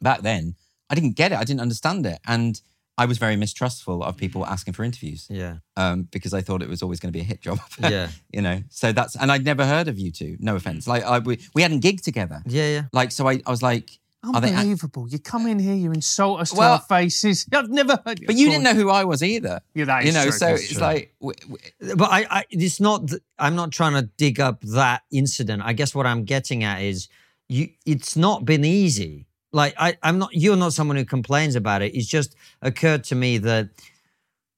back 0.00 0.20
then, 0.22 0.54
I 0.90 0.94
didn't 0.94 1.16
get 1.16 1.32
it. 1.32 1.38
I 1.38 1.44
didn't 1.44 1.60
understand 1.60 2.06
it. 2.06 2.18
And 2.26 2.60
I 2.98 3.06
was 3.06 3.16
very 3.18 3.36
mistrustful 3.36 4.02
of 4.04 4.16
people 4.18 4.44
asking 4.46 4.74
for 4.74 4.84
interviews 4.84 5.26
Yeah. 5.30 5.56
um, 5.76 6.02
because 6.12 6.34
I 6.34 6.42
thought 6.42 6.62
it 6.62 6.68
was 6.68 6.82
always 6.82 7.00
going 7.00 7.08
to 7.12 7.16
be 7.16 7.20
a 7.22 7.24
hit 7.24 7.40
job. 7.40 7.58
Yeah. 7.80 8.08
you 8.30 8.42
know, 8.42 8.62
so 8.68 8.92
that's, 8.92 9.16
and 9.16 9.32
I'd 9.32 9.44
never 9.44 9.64
heard 9.64 9.88
of 9.88 9.98
you 9.98 10.12
two, 10.12 10.36
no 10.38 10.54
offense. 10.56 10.86
Like, 10.86 11.02
I, 11.02 11.18
we, 11.18 11.40
we 11.54 11.62
hadn't 11.62 11.82
gigged 11.82 12.02
together. 12.02 12.42
Yeah, 12.46 12.68
yeah. 12.68 12.82
Like, 12.92 13.10
so 13.10 13.26
I, 13.28 13.40
I 13.46 13.50
was 13.50 13.62
like, 13.62 13.98
Unbelievable. 14.24 15.08
you 15.08 15.18
come 15.18 15.46
in 15.46 15.58
here, 15.58 15.74
you 15.74 15.92
insult 15.92 16.40
us 16.40 16.50
to 16.52 16.60
our 16.60 16.80
faces. 16.80 17.46
I've 17.52 17.68
never 17.70 17.98
heard 18.06 18.20
you. 18.20 18.26
but 18.26 18.36
you 18.36 18.48
didn't 18.48 18.62
know 18.64 18.74
who 18.74 18.88
I 18.90 19.04
was 19.04 19.22
either. 19.22 19.60
Yeah, 19.74 19.86
that 19.86 20.04
you 20.04 20.12
know, 20.12 20.22
true, 20.22 20.32
so 20.32 20.46
that's 20.46 20.62
it's 20.62 20.72
true. 20.74 20.80
like, 20.82 21.14
w- 21.20 21.36
w- 21.40 21.96
But 21.96 22.10
I, 22.10 22.26
I 22.30 22.44
it's 22.50 22.80
not. 22.80 23.08
th- 23.08 23.22
I'm 23.38 23.56
not 23.56 23.72
trying 23.72 23.94
to 23.94 24.02
dig 24.16 24.38
up 24.40 24.60
that 24.62 25.02
incident. 25.10 25.62
I 25.64 25.72
guess 25.72 25.94
what 25.94 26.06
I'm 26.06 26.24
getting 26.24 26.62
at 26.64 26.82
is 26.82 27.08
you. 27.48 27.68
It's 27.84 28.16
not 28.16 28.44
been 28.44 28.64
easy. 28.64 29.26
Like 29.52 29.74
I, 29.78 29.96
I'm 30.02 30.18
not. 30.18 30.30
You're 30.32 30.56
not 30.56 30.72
someone 30.72 30.96
who 30.96 31.04
complains 31.04 31.56
about 31.56 31.82
it. 31.82 31.94
It's 31.94 32.06
just 32.06 32.36
occurred 32.62 33.04
to 33.04 33.14
me 33.14 33.38
that 33.38 33.68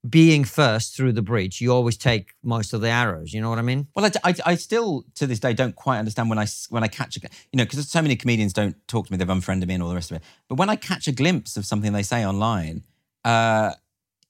being 0.08 0.44
first 0.44 0.94
through 0.94 1.12
the 1.12 1.22
breach, 1.22 1.60
you 1.60 1.72
always 1.72 1.96
take 1.96 2.34
most 2.42 2.72
of 2.74 2.80
the 2.82 2.88
arrows. 2.88 3.32
You 3.32 3.40
know 3.40 3.48
what 3.48 3.58
I 3.58 3.62
mean? 3.62 3.86
Well, 3.94 4.04
I, 4.04 4.30
I, 4.30 4.34
I 4.44 4.54
still 4.56 5.04
to 5.14 5.26
this 5.26 5.38
day 5.38 5.54
don't 5.54 5.74
quite 5.74 5.98
understand 5.98 6.28
when 6.28 6.38
I 6.38 6.46
when 6.68 6.84
I 6.84 6.88
catch 6.88 7.16
a 7.16 7.20
you 7.52 7.56
know 7.56 7.64
because 7.64 7.88
so 7.88 8.02
many 8.02 8.16
comedians 8.16 8.52
don't 8.52 8.76
talk 8.86 9.06
to 9.06 9.12
me, 9.12 9.16
they've 9.16 9.28
unfriended 9.28 9.68
me 9.68 9.74
and 9.74 9.82
all 9.82 9.88
the 9.88 9.94
rest 9.94 10.10
of 10.10 10.18
it. 10.18 10.22
But 10.48 10.56
when 10.56 10.68
I 10.68 10.76
catch 10.76 11.08
a 11.08 11.12
glimpse 11.12 11.56
of 11.56 11.64
something 11.64 11.92
they 11.92 12.02
say 12.02 12.26
online, 12.26 12.82
uh, 13.24 13.72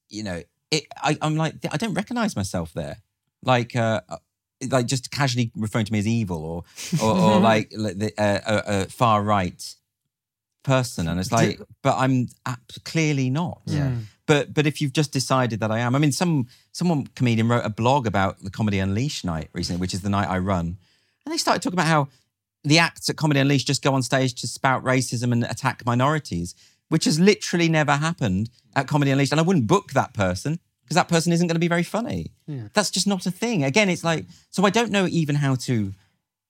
you 0.09 0.23
know, 0.23 0.43
it 0.71 0.85
I, 0.97 1.19
I'm 1.21 1.37
like 1.37 1.55
I 1.73 1.77
don't 1.77 1.95
recognize 1.95 2.37
myself 2.37 2.73
there, 2.73 2.99
like 3.43 3.75
uh, 3.75 4.01
like 4.71 4.87
just 4.87 5.11
casually 5.11 5.51
referring 5.57 5.87
to 5.87 5.93
me 5.93 5.99
as 5.99 6.07
evil 6.07 6.45
or 6.45 6.65
or, 7.03 7.19
or 7.19 7.41
like, 7.51 7.73
like 7.77 7.99
the, 7.99 8.13
uh, 8.17 8.41
a, 8.47 8.83
a 8.83 8.85
far 8.87 9.23
right 9.23 9.75
person, 10.63 11.09
and 11.09 11.19
it's 11.19 11.33
like, 11.33 11.61
but 11.83 11.97
I'm 11.99 12.29
ab- 12.47 12.61
clearly 12.85 13.29
not. 13.31 13.61
Yeah. 13.67 13.91
But 14.27 14.55
but 14.55 14.67
if 14.67 14.81
you've 14.81 14.93
just 14.93 15.13
decided 15.13 15.61
that 15.61 15.71
I 15.71 15.81
am, 15.81 15.95
I 15.95 15.99
mean, 15.99 16.13
some 16.13 16.49
someone 16.73 17.07
comedian 17.15 17.49
wrote 17.49 17.65
a 17.65 17.71
blog 17.71 18.07
about 18.07 18.43
the 18.43 18.51
Comedy 18.51 18.79
Unleashed 18.79 19.25
night 19.25 19.51
recently, 19.53 19.81
which 19.81 19.95
is 19.95 20.01
the 20.01 20.09
night 20.09 20.29
I 20.29 20.39
run, 20.39 20.79
and 21.25 21.33
they 21.33 21.37
started 21.37 21.63
talking 21.63 21.79
about 21.79 21.87
how 21.87 22.09
the 22.65 22.79
acts 22.79 23.11
at 23.11 23.17
Comedy 23.17 23.41
Unleashed 23.41 23.67
just 23.67 23.83
go 23.83 23.95
on 23.95 24.03
stage 24.03 24.35
to 24.41 24.47
spout 24.47 24.83
racism 24.83 25.33
and 25.33 25.45
attack 25.45 25.85
minorities, 25.85 26.55
which 26.89 27.05
has 27.05 27.21
literally 27.21 27.69
never 27.69 27.93
happened 27.93 28.49
at 28.75 28.89
Comedy 28.89 29.11
Unleashed. 29.11 29.33
And 29.33 29.41
I 29.41 29.45
wouldn't 29.45 29.67
book 29.67 29.93
that 29.93 30.15
person 30.15 30.59
because 30.83 30.97
that 30.97 31.09
person 31.09 31.33
isn't 31.33 31.47
going 31.47 31.57
to 31.57 31.61
be 31.61 31.69
very 31.69 31.83
funny. 31.83 32.33
Yeah. 32.47 32.69
That's 32.73 32.91
just 32.91 33.07
not 33.07 33.27
a 33.27 33.31
thing. 33.31 33.65
Again, 33.65 33.89
it's 33.89 34.05
like 34.05 34.27
so 34.51 34.65
I 34.65 34.71
don't 34.71 34.91
know 34.91 35.07
even 35.07 35.37
how 35.37 35.55
to. 35.57 35.93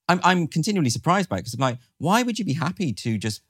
I'm 0.09 0.21
I'm 0.23 0.47
continually 0.47 0.91
surprised 0.91 1.29
by 1.29 1.37
it 1.37 1.41
because 1.41 1.55
I'm 1.55 1.61
like, 1.61 1.79
why 1.99 2.23
would 2.23 2.39
you 2.39 2.45
be 2.45 2.53
happy 2.53 2.93
to 2.93 3.19
just 3.19 3.41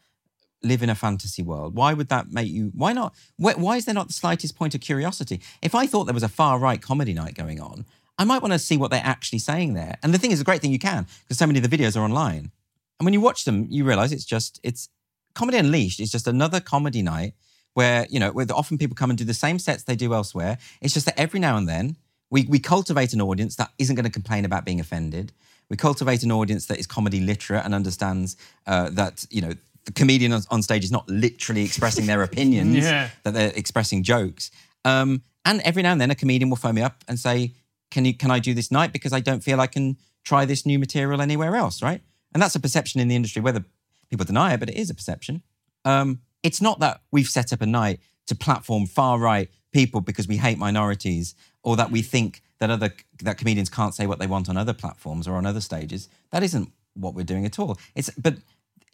live 0.65 0.83
in 0.83 0.91
a 0.91 0.95
fantasy 0.95 1.43
world? 1.43 1.75
Why 1.75 1.93
would 1.93 2.09
that 2.09 2.33
make 2.33 2.49
you? 2.49 2.73
Why 2.75 2.93
not? 2.93 3.15
Why, 3.37 3.55
why 3.55 3.77
is 3.77 3.85
there 3.85 3.95
not 3.95 4.09
the 4.09 4.12
slightest 4.12 4.57
point 4.57 4.75
of 4.75 4.81
curiosity? 4.81 5.41
If 5.62 5.75
I 5.75 5.87
thought 5.87 6.05
there 6.05 6.15
was 6.15 6.23
a 6.23 6.29
far 6.29 6.59
right 6.59 6.81
comedy 6.81 7.15
night 7.15 7.35
going 7.35 7.61
on, 7.61 7.85
I 8.19 8.25
might 8.25 8.43
want 8.43 8.53
to 8.53 8.59
see 8.59 8.77
what 8.77 8.91
they're 8.91 9.03
actually 9.05 9.41
saying 9.41 9.75
there. 9.75 9.97
And 10.03 10.15
the 10.15 10.19
thing 10.19 10.31
is, 10.31 10.41
a 10.41 10.45
great 10.45 10.61
thing 10.61 10.73
you 10.73 10.79
can 10.79 11.07
because 11.23 11.39
so 11.39 11.47
many 11.47 11.59
of 11.59 11.69
the 11.69 11.77
videos 11.77 11.97
are 11.97 12.05
online. 12.05 12.51
And 12.99 13.05
when 13.05 13.12
you 13.12 13.21
watch 13.21 13.45
them, 13.45 13.67
you 13.71 13.85
realize 13.85 14.12
it's 14.12 14.25
just 14.25 14.61
it's 14.62 14.89
comedy 15.35 15.59
unleashed. 15.59 16.01
It's 16.01 16.12
just 16.12 16.29
another 16.29 16.61
comedy 16.61 17.03
night 17.03 17.35
where 17.75 18.07
you 18.09 18.21
know 18.21 18.31
where 18.31 18.47
often 18.53 18.79
people 18.79 18.95
come 18.95 19.11
and 19.11 19.19
do 19.19 19.25
the 19.25 19.35
same 19.35 19.59
sets 19.59 19.83
they 19.83 19.97
do 19.97 20.15
elsewhere. 20.15 20.59
It's 20.81 20.95
just 20.95 21.07
that 21.07 21.19
every 21.19 21.41
now 21.41 21.57
and 21.57 21.69
then 21.69 21.97
we 22.31 22.45
we 22.45 22.59
cultivate 22.59 23.12
an 23.12 23.21
audience 23.21 23.57
that 23.57 23.73
isn't 23.79 23.95
going 23.95 24.05
to 24.05 24.11
complain 24.11 24.45
about 24.45 24.65
being 24.65 24.81
offended. 24.81 25.33
We 25.69 25.77
cultivate 25.77 26.23
an 26.23 26.31
audience 26.31 26.67
that 26.67 26.79
is 26.79 26.87
comedy 26.87 27.21
literate 27.21 27.65
and 27.65 27.75
understands 27.75 28.37
uh, 28.67 28.91
that 28.91 29.27
you 29.31 29.41
know 29.41 29.55
the 29.87 29.93
comedian 29.93 30.32
on, 30.32 30.43
on 30.51 30.62
stage 30.62 30.85
is 30.85 30.91
not 30.93 31.09
literally 31.09 31.62
expressing 31.64 32.07
their 32.07 32.22
opinions, 32.28 32.76
Yeah. 32.76 33.11
that 33.22 33.35
they're 33.35 33.53
expressing 33.55 34.03
jokes. 34.03 34.51
Um, 34.85 35.22
and 35.45 35.61
every 35.62 35.82
now 35.82 35.93
and 35.93 36.01
then 36.01 36.11
a 36.11 36.14
comedian 36.14 36.49
will 36.51 36.57
phone 36.57 36.74
me 36.74 36.82
up 36.82 37.05
and 37.09 37.18
say, 37.18 37.53
"Can 37.91 38.05
you 38.05 38.14
can 38.14 38.30
I 38.30 38.39
do 38.39 38.55
this 38.55 38.70
night 38.70 38.93
because 38.93 39.12
I 39.12 39.20
don't 39.20 39.43
feel 39.45 39.61
I 39.61 39.66
can 39.66 39.97
try 40.24 40.45
this 40.47 40.64
new 40.64 40.78
material 40.78 41.20
anywhere 41.20 41.55
else?" 41.57 41.82
Right? 41.82 42.01
And 42.32 42.43
that's 42.43 42.55
a 42.55 42.61
perception 42.61 43.01
in 43.01 43.09
the 43.09 43.14
industry, 43.16 43.43
whether 43.43 43.64
people 44.11 44.24
deny 44.24 44.55
it, 44.55 44.61
but 44.61 44.68
it 44.70 44.76
is 44.76 44.91
a 44.91 44.95
perception. 44.95 45.43
Um, 45.85 46.20
it's 46.43 46.61
not 46.61 46.80
that 46.80 47.01
we've 47.12 47.28
set 47.28 47.53
up 47.53 47.61
a 47.61 47.66
night 47.66 48.01
to 48.26 48.35
platform 48.35 48.87
far 48.87 49.18
right 49.18 49.51
people 49.72 50.01
because 50.01 50.26
we 50.26 50.37
hate 50.39 50.57
minorities 50.59 51.35
or 51.62 51.76
that 51.76 51.91
we 51.91 52.01
think 52.03 52.43
that 52.59 52.70
other 52.70 52.93
that 53.22 53.37
comedians 53.39 53.68
can't 53.68 53.95
say 53.95 54.07
what 54.07 54.18
they 54.18 54.26
want 54.26 54.49
on 54.49 54.57
other 54.57 54.72
platforms 54.72 55.28
or 55.28 55.35
on 55.35 55.45
other 55.47 55.61
stages. 55.61 56.09
That 56.30 56.43
isn't 56.43 56.72
what 56.95 57.14
we're 57.14 57.24
doing 57.24 57.45
at 57.45 57.59
all. 57.59 57.76
It's 57.95 58.11
but 58.11 58.37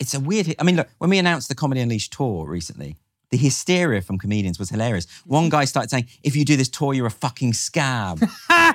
it's 0.01 0.15
a 0.15 0.21
weird. 0.21 0.55
I 0.59 0.65
mean, 0.65 0.77
look, 0.77 0.89
when 0.99 1.11
we 1.11 1.19
announced 1.19 1.49
the 1.49 1.55
Comedy 1.55 1.81
Unleashed 1.81 2.13
tour 2.13 2.49
recently, 2.49 2.97
the 3.31 3.37
hysteria 3.37 4.01
from 4.01 4.19
comedians 4.19 4.59
was 4.59 4.71
hilarious. 4.71 5.07
One 5.27 5.49
guy 5.49 5.67
started 5.67 5.91
saying, 5.91 6.09
"If 6.25 6.35
you 6.35 6.45
do 6.45 6.57
this 6.57 6.69
tour, 6.69 6.95
you're 6.95 7.07
a 7.07 7.11
fucking 7.11 7.53
scab." 7.53 8.21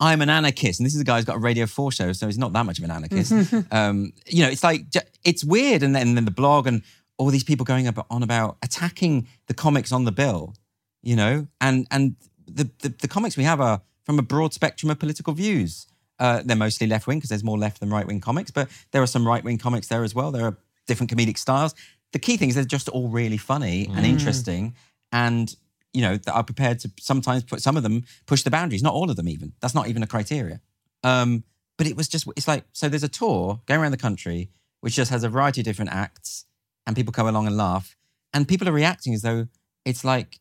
I'm 0.00 0.20
an 0.20 0.28
anarchist, 0.28 0.80
and 0.80 0.86
this 0.86 0.94
is 0.94 1.00
a 1.00 1.04
guy 1.04 1.16
who's 1.16 1.24
got 1.24 1.36
a 1.36 1.40
Radio 1.40 1.66
Four 1.66 1.90
show, 1.90 2.12
so 2.12 2.26
he's 2.26 2.38
not 2.38 2.52
that 2.52 2.66
much 2.66 2.78
of 2.78 2.84
an 2.84 2.90
anarchist. 2.90 3.32
um, 3.72 4.12
you 4.26 4.42
know, 4.42 4.50
it's 4.50 4.62
like 4.62 4.82
it's 5.24 5.42
weird, 5.42 5.82
and 5.82 5.96
then, 5.96 6.08
and 6.08 6.16
then 6.16 6.24
the 6.24 6.30
blog 6.30 6.66
and 6.66 6.82
all 7.18 7.30
these 7.30 7.44
people 7.44 7.64
going 7.64 7.88
on 8.10 8.22
about 8.22 8.58
attacking 8.62 9.28
the 9.46 9.54
comics 9.54 9.90
on 9.90 10.04
the 10.04 10.12
bill. 10.12 10.54
You 11.02 11.16
know, 11.16 11.48
and 11.60 11.86
and 11.90 12.16
the 12.46 12.70
the, 12.80 12.90
the 12.90 13.08
comics 13.08 13.36
we 13.36 13.44
have 13.44 13.60
are 13.60 13.80
from 14.04 14.18
a 14.18 14.22
broad 14.22 14.52
spectrum 14.52 14.90
of 14.90 14.98
political 14.98 15.32
views. 15.32 15.86
Uh, 16.22 16.40
they're 16.44 16.56
mostly 16.56 16.86
left 16.86 17.08
wing 17.08 17.18
because 17.18 17.30
there's 17.30 17.42
more 17.42 17.58
left 17.58 17.80
than 17.80 17.90
right 17.90 18.06
wing 18.06 18.20
comics, 18.20 18.52
but 18.52 18.68
there 18.92 19.02
are 19.02 19.08
some 19.08 19.26
right 19.26 19.42
wing 19.42 19.58
comics 19.58 19.88
there 19.88 20.04
as 20.04 20.14
well. 20.14 20.30
There 20.30 20.46
are 20.46 20.56
different 20.86 21.10
comedic 21.10 21.36
styles. 21.36 21.74
The 22.12 22.20
key 22.20 22.36
thing 22.36 22.48
is 22.48 22.54
they're 22.54 22.64
just 22.64 22.88
all 22.88 23.08
really 23.08 23.38
funny 23.38 23.90
and 23.96 24.06
interesting, 24.06 24.74
and 25.10 25.54
you 25.92 26.00
know 26.00 26.16
that 26.16 26.32
are 26.32 26.44
prepared 26.44 26.78
to 26.80 26.90
sometimes 27.00 27.42
put 27.42 27.60
some 27.60 27.76
of 27.76 27.82
them 27.82 28.04
push 28.26 28.42
the 28.44 28.50
boundaries. 28.50 28.84
Not 28.84 28.94
all 28.94 29.10
of 29.10 29.16
them, 29.16 29.28
even. 29.28 29.52
That's 29.60 29.74
not 29.74 29.88
even 29.88 30.02
a 30.04 30.06
criteria. 30.06 30.60
Um, 31.02 31.42
but 31.76 31.88
it 31.88 31.96
was 31.96 32.06
just 32.08 32.28
it's 32.36 32.46
like 32.46 32.64
so. 32.72 32.88
There's 32.88 33.02
a 33.02 33.08
tour 33.08 33.60
going 33.66 33.80
around 33.80 33.90
the 33.90 33.96
country 34.08 34.50
which 34.80 34.94
just 34.94 35.10
has 35.10 35.24
a 35.24 35.28
variety 35.28 35.60
of 35.62 35.64
different 35.64 35.90
acts, 35.90 36.44
and 36.86 36.94
people 36.94 37.12
come 37.12 37.26
along 37.26 37.48
and 37.48 37.56
laugh, 37.56 37.96
and 38.32 38.46
people 38.46 38.68
are 38.68 38.72
reacting 38.72 39.12
as 39.12 39.22
though 39.22 39.48
it's 39.84 40.04
like 40.04 40.38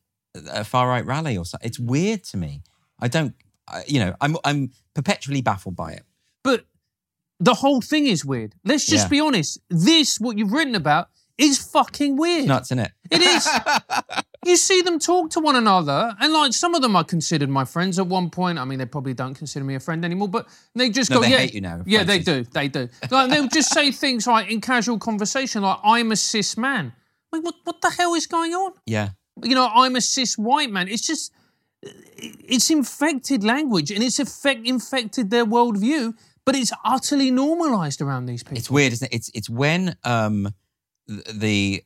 a 0.51 0.63
far 0.63 0.87
right 0.87 1.05
rally 1.05 1.37
or 1.37 1.45
something. 1.45 1.67
It's 1.67 1.79
weird 1.79 2.23
to 2.25 2.37
me. 2.37 2.61
I 2.99 3.07
don't, 3.07 3.33
you 3.87 3.99
know, 3.99 4.15
I'm 4.21 4.37
I'm 4.43 4.71
perpetually 4.93 5.41
baffled 5.41 5.75
by 5.75 5.91
it. 5.93 6.03
But 6.43 6.65
the 7.39 7.53
whole 7.55 7.81
thing 7.81 8.05
is 8.07 8.23
weird. 8.25 8.55
Let's 8.63 8.85
just 8.85 9.05
Yeah. 9.05 9.09
be 9.09 9.19
honest. 9.19 9.59
This, 9.69 10.19
what 10.19 10.37
you've 10.37 10.51
written 10.51 10.75
about, 10.75 11.09
is 11.37 11.57
fucking 11.57 12.17
weird. 12.17 12.45
Nuts, 12.47 12.71
in 12.71 12.79
it? 12.79 12.91
It 13.09 13.21
is. 13.21 13.47
you 14.45 14.55
see 14.57 14.81
them 14.83 14.99
talk 14.99 15.31
to 15.31 15.39
one 15.39 15.55
another, 15.55 16.15
and 16.19 16.31
like 16.33 16.53
some 16.53 16.75
of 16.75 16.81
them 16.83 16.95
I 16.95 17.01
considered 17.03 17.49
my 17.49 17.65
friends 17.65 17.97
at 17.97 18.05
one 18.05 18.29
point. 18.29 18.59
I 18.59 18.65
mean, 18.65 18.77
they 18.79 18.85
probably 18.85 19.13
don't 19.15 19.33
consider 19.33 19.65
me 19.65 19.73
a 19.75 19.79
friend 19.79 20.05
anymore, 20.05 20.27
but 20.27 20.47
they 20.75 20.89
just 20.89 21.09
No, 21.09 21.17
go, 21.17 21.21
they 21.23 21.31
yeah, 21.31 21.37
hate 21.39 21.53
you 21.55 21.61
now, 21.61 21.81
Yeah, 21.85 22.03
they 22.03 22.19
do. 22.19 22.43
They 22.43 22.67
do. 22.67 22.89
Like 23.09 23.29
they'll 23.31 23.47
just 23.47 23.71
say 23.73 23.91
things 24.03 24.27
like 24.27 24.51
in 24.51 24.61
casual 24.61 24.99
conversation, 24.99 25.63
like 25.63 25.79
"I'm 25.83 26.11
a 26.11 26.15
cis 26.15 26.57
man." 26.57 26.93
Like, 27.31 27.43
what 27.43 27.55
what 27.63 27.81
the 27.81 27.89
hell 27.89 28.13
is 28.13 28.27
going 28.27 28.53
on? 28.53 28.73
Yeah. 28.85 29.09
You 29.41 29.55
know, 29.55 29.67
I'm 29.73 29.95
a 29.95 30.01
cis 30.01 30.37
white 30.37 30.69
man. 30.69 30.87
It's 30.89 31.07
just, 31.07 31.31
it's 31.83 32.69
infected 32.69 33.43
language, 33.43 33.91
and 33.91 34.03
it's 34.03 34.19
effect, 34.19 34.65
infected 34.65 35.29
their 35.29 35.45
worldview. 35.45 36.13
But 36.43 36.55
it's 36.55 36.71
utterly 36.83 37.29
normalized 37.29 38.01
around 38.01 38.25
these 38.25 38.41
people. 38.43 38.57
It's 38.57 38.69
weird, 38.71 38.93
isn't 38.93 39.11
it? 39.11 39.15
It's 39.15 39.29
it's 39.33 39.49
when 39.49 39.95
um 40.03 40.53
the 41.31 41.83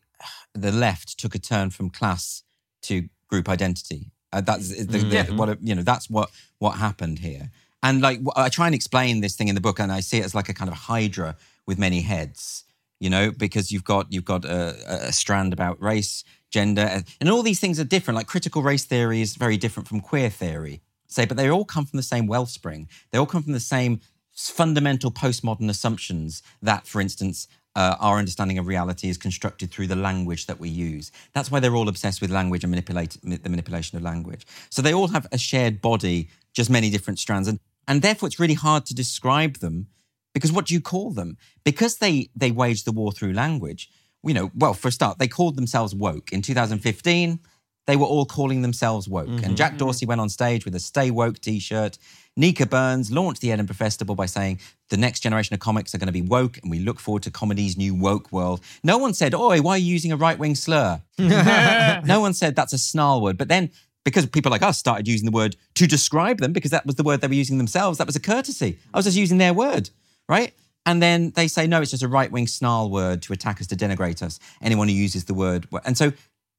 the 0.53 0.71
left 0.71 1.19
took 1.19 1.35
a 1.35 1.39
turn 1.39 1.69
from 1.71 1.89
class 1.89 2.43
to 2.83 3.09
group 3.27 3.49
identity. 3.49 4.11
Uh, 4.31 4.41
that's 4.41 4.69
the, 4.69 4.83
the, 4.83 5.07
Yeah. 5.07 5.29
what 5.35 5.61
you 5.61 5.75
know. 5.75 5.83
That's 5.83 6.09
what 6.09 6.29
what 6.59 6.77
happened 6.77 7.19
here. 7.19 7.51
And 7.83 8.01
like 8.01 8.21
I 8.35 8.49
try 8.49 8.65
and 8.65 8.75
explain 8.75 9.21
this 9.21 9.35
thing 9.35 9.49
in 9.49 9.55
the 9.55 9.61
book, 9.61 9.79
and 9.79 9.91
I 9.91 9.99
see 9.99 10.17
it 10.19 10.25
as 10.25 10.33
like 10.33 10.49
a 10.49 10.53
kind 10.53 10.69
of 10.69 10.77
hydra 10.77 11.35
with 11.67 11.77
many 11.77 12.01
heads. 12.01 12.63
You 13.01 13.09
know, 13.09 13.31
because 13.31 13.71
you've 13.73 13.83
got 13.83 14.11
you've 14.13 14.25
got 14.25 14.45
a, 14.45 15.07
a 15.09 15.11
strand 15.11 15.51
about 15.51 15.81
race, 15.81 16.23
gender, 16.55 17.03
and, 17.19 17.29
all 17.29 17.43
these 17.43 17.59
things 17.59 17.79
are 17.81 17.89
different. 17.95 18.15
Like 18.15 18.27
critical 18.27 18.61
race 18.63 18.85
theory 18.85 19.19
is 19.21 19.35
very 19.35 19.57
different 19.57 19.89
from 19.89 19.99
queer 19.99 20.29
theory. 20.29 20.81
Say, 21.07 21.25
but 21.25 21.37
they 21.37 21.49
all 21.49 21.65
come 21.65 21.85
from 21.85 21.97
the 21.97 22.09
same 22.13 22.27
wellspring. 22.27 22.87
They 23.11 23.17
all 23.19 23.25
come 23.33 23.43
from 23.43 23.51
the 23.51 23.67
same 23.77 23.99
fundamental 24.33 25.11
postmodern 25.11 25.69
assumptions 25.69 26.41
that, 26.61 26.87
for 26.87 27.01
instance, 27.01 27.47
uh, 27.75 27.95
our 27.99 28.17
understanding 28.17 28.57
of 28.57 28.67
reality 28.67 29.09
is 29.09 29.17
constructed 29.17 29.69
through 29.69 29.87
the 29.87 30.01
language 30.09 30.45
that 30.45 30.59
we 30.63 30.69
use. 30.69 31.11
That's 31.33 31.51
why 31.51 31.59
they're 31.59 31.75
all 31.75 31.89
obsessed 31.89 32.21
with 32.21 32.31
language 32.31 32.63
and 32.63 32.71
manipulate 32.71 33.17
the 33.21 33.49
manipulation 33.49 33.97
of 33.97 34.03
language. 34.03 34.47
So 34.69 34.81
they 34.81 34.93
all 34.93 35.09
have 35.09 35.27
a 35.33 35.37
shared 35.37 35.81
body, 35.81 36.29
just 36.53 36.69
many 36.69 36.89
different 36.89 37.19
strands, 37.19 37.47
and 37.49 37.59
and 37.87 38.01
therefore 38.01 38.27
it's 38.27 38.39
really 38.39 38.59
hard 38.67 38.85
to 38.87 38.95
describe 38.95 39.55
them 39.57 39.87
because 40.33 40.51
what 40.51 40.65
do 40.67 40.73
you 40.73 40.81
call 40.81 41.11
them? 41.11 41.37
Because 41.63 41.97
they 41.97 42.29
they 42.35 42.51
wage 42.51 42.83
the 42.83 42.95
war 42.99 43.11
through 43.11 43.33
language. 43.33 43.89
You 44.25 44.33
know, 44.33 44.51
well, 44.55 44.73
for 44.73 44.87
a 44.87 44.91
start, 44.91 45.19
they 45.19 45.27
called 45.27 45.55
themselves 45.55 45.93
woke 45.93 46.31
in 46.31 46.41
2015. 46.41 47.39
they 47.87 47.95
were 47.95 48.05
all 48.05 48.25
calling 48.25 48.61
themselves 48.63 49.07
woke. 49.07 49.27
And 49.27 49.39
mm-hmm. 49.39 49.55
Jack 49.55 49.71
mm-hmm. 49.71 49.77
Dorsey 49.77 50.05
went 50.05 50.19
on 50.19 50.29
stage 50.29 50.65
with 50.65 50.73
a 50.75 50.79
Stay 50.79 51.11
Woke 51.11 51.39
t 51.39 51.59
shirt. 51.59 51.97
Nica 52.37 52.65
Burns 52.65 53.11
launched 53.11 53.41
the 53.41 53.51
Edinburgh 53.51 53.75
Festival 53.75 54.15
by 54.15 54.25
saying, 54.25 54.59
The 54.89 54.97
next 54.97 55.21
generation 55.21 55.53
of 55.53 55.59
comics 55.59 55.95
are 55.95 55.97
going 55.97 56.07
to 56.07 56.13
be 56.13 56.21
woke, 56.21 56.57
and 56.57 56.69
we 56.69 56.79
look 56.79 56.99
forward 56.99 57.23
to 57.23 57.31
comedy's 57.31 57.77
new 57.77 57.93
woke 57.93 58.31
world. 58.31 58.59
No 58.83 58.97
one 58.97 59.13
said, 59.13 59.33
Oi, 59.33 59.61
why 59.61 59.75
are 59.75 59.77
you 59.77 59.85
using 59.85 60.11
a 60.11 60.17
right 60.17 60.37
wing 60.37 60.55
slur? 60.55 61.01
no 61.17 62.19
one 62.19 62.33
said 62.33 62.55
that's 62.55 62.73
a 62.73 62.77
snarl 62.77 63.21
word. 63.21 63.37
But 63.37 63.47
then, 63.47 63.69
because 64.03 64.25
people 64.25 64.51
like 64.51 64.61
us 64.61 64.77
started 64.77 65.07
using 65.07 65.25
the 65.25 65.31
word 65.31 65.55
to 65.75 65.87
describe 65.87 66.39
them, 66.39 66.53
because 66.53 66.71
that 66.71 66.85
was 66.85 66.95
the 66.95 67.03
word 67.03 67.21
they 67.21 67.27
were 67.27 67.33
using 67.33 67.57
themselves, 67.57 67.97
that 67.97 68.07
was 68.07 68.15
a 68.15 68.21
courtesy. 68.21 68.79
I 68.93 68.97
was 68.97 69.05
just 69.05 69.17
using 69.17 69.37
their 69.37 69.53
word, 69.53 69.89
right? 70.27 70.53
And 70.85 71.01
then 71.01 71.31
they 71.31 71.47
say, 71.47 71.67
no, 71.67 71.81
it's 71.81 71.91
just 71.91 72.03
a 72.03 72.07
right 72.07 72.31
wing 72.31 72.47
snarl 72.47 72.91
word 72.91 73.21
to 73.23 73.33
attack 73.33 73.59
us, 73.59 73.67
to 73.67 73.75
denigrate 73.75 74.21
us, 74.21 74.39
anyone 74.61 74.87
who 74.87 74.93
uses 74.93 75.25
the 75.25 75.33
word. 75.33 75.67
And 75.83 75.97
so, 75.97 76.13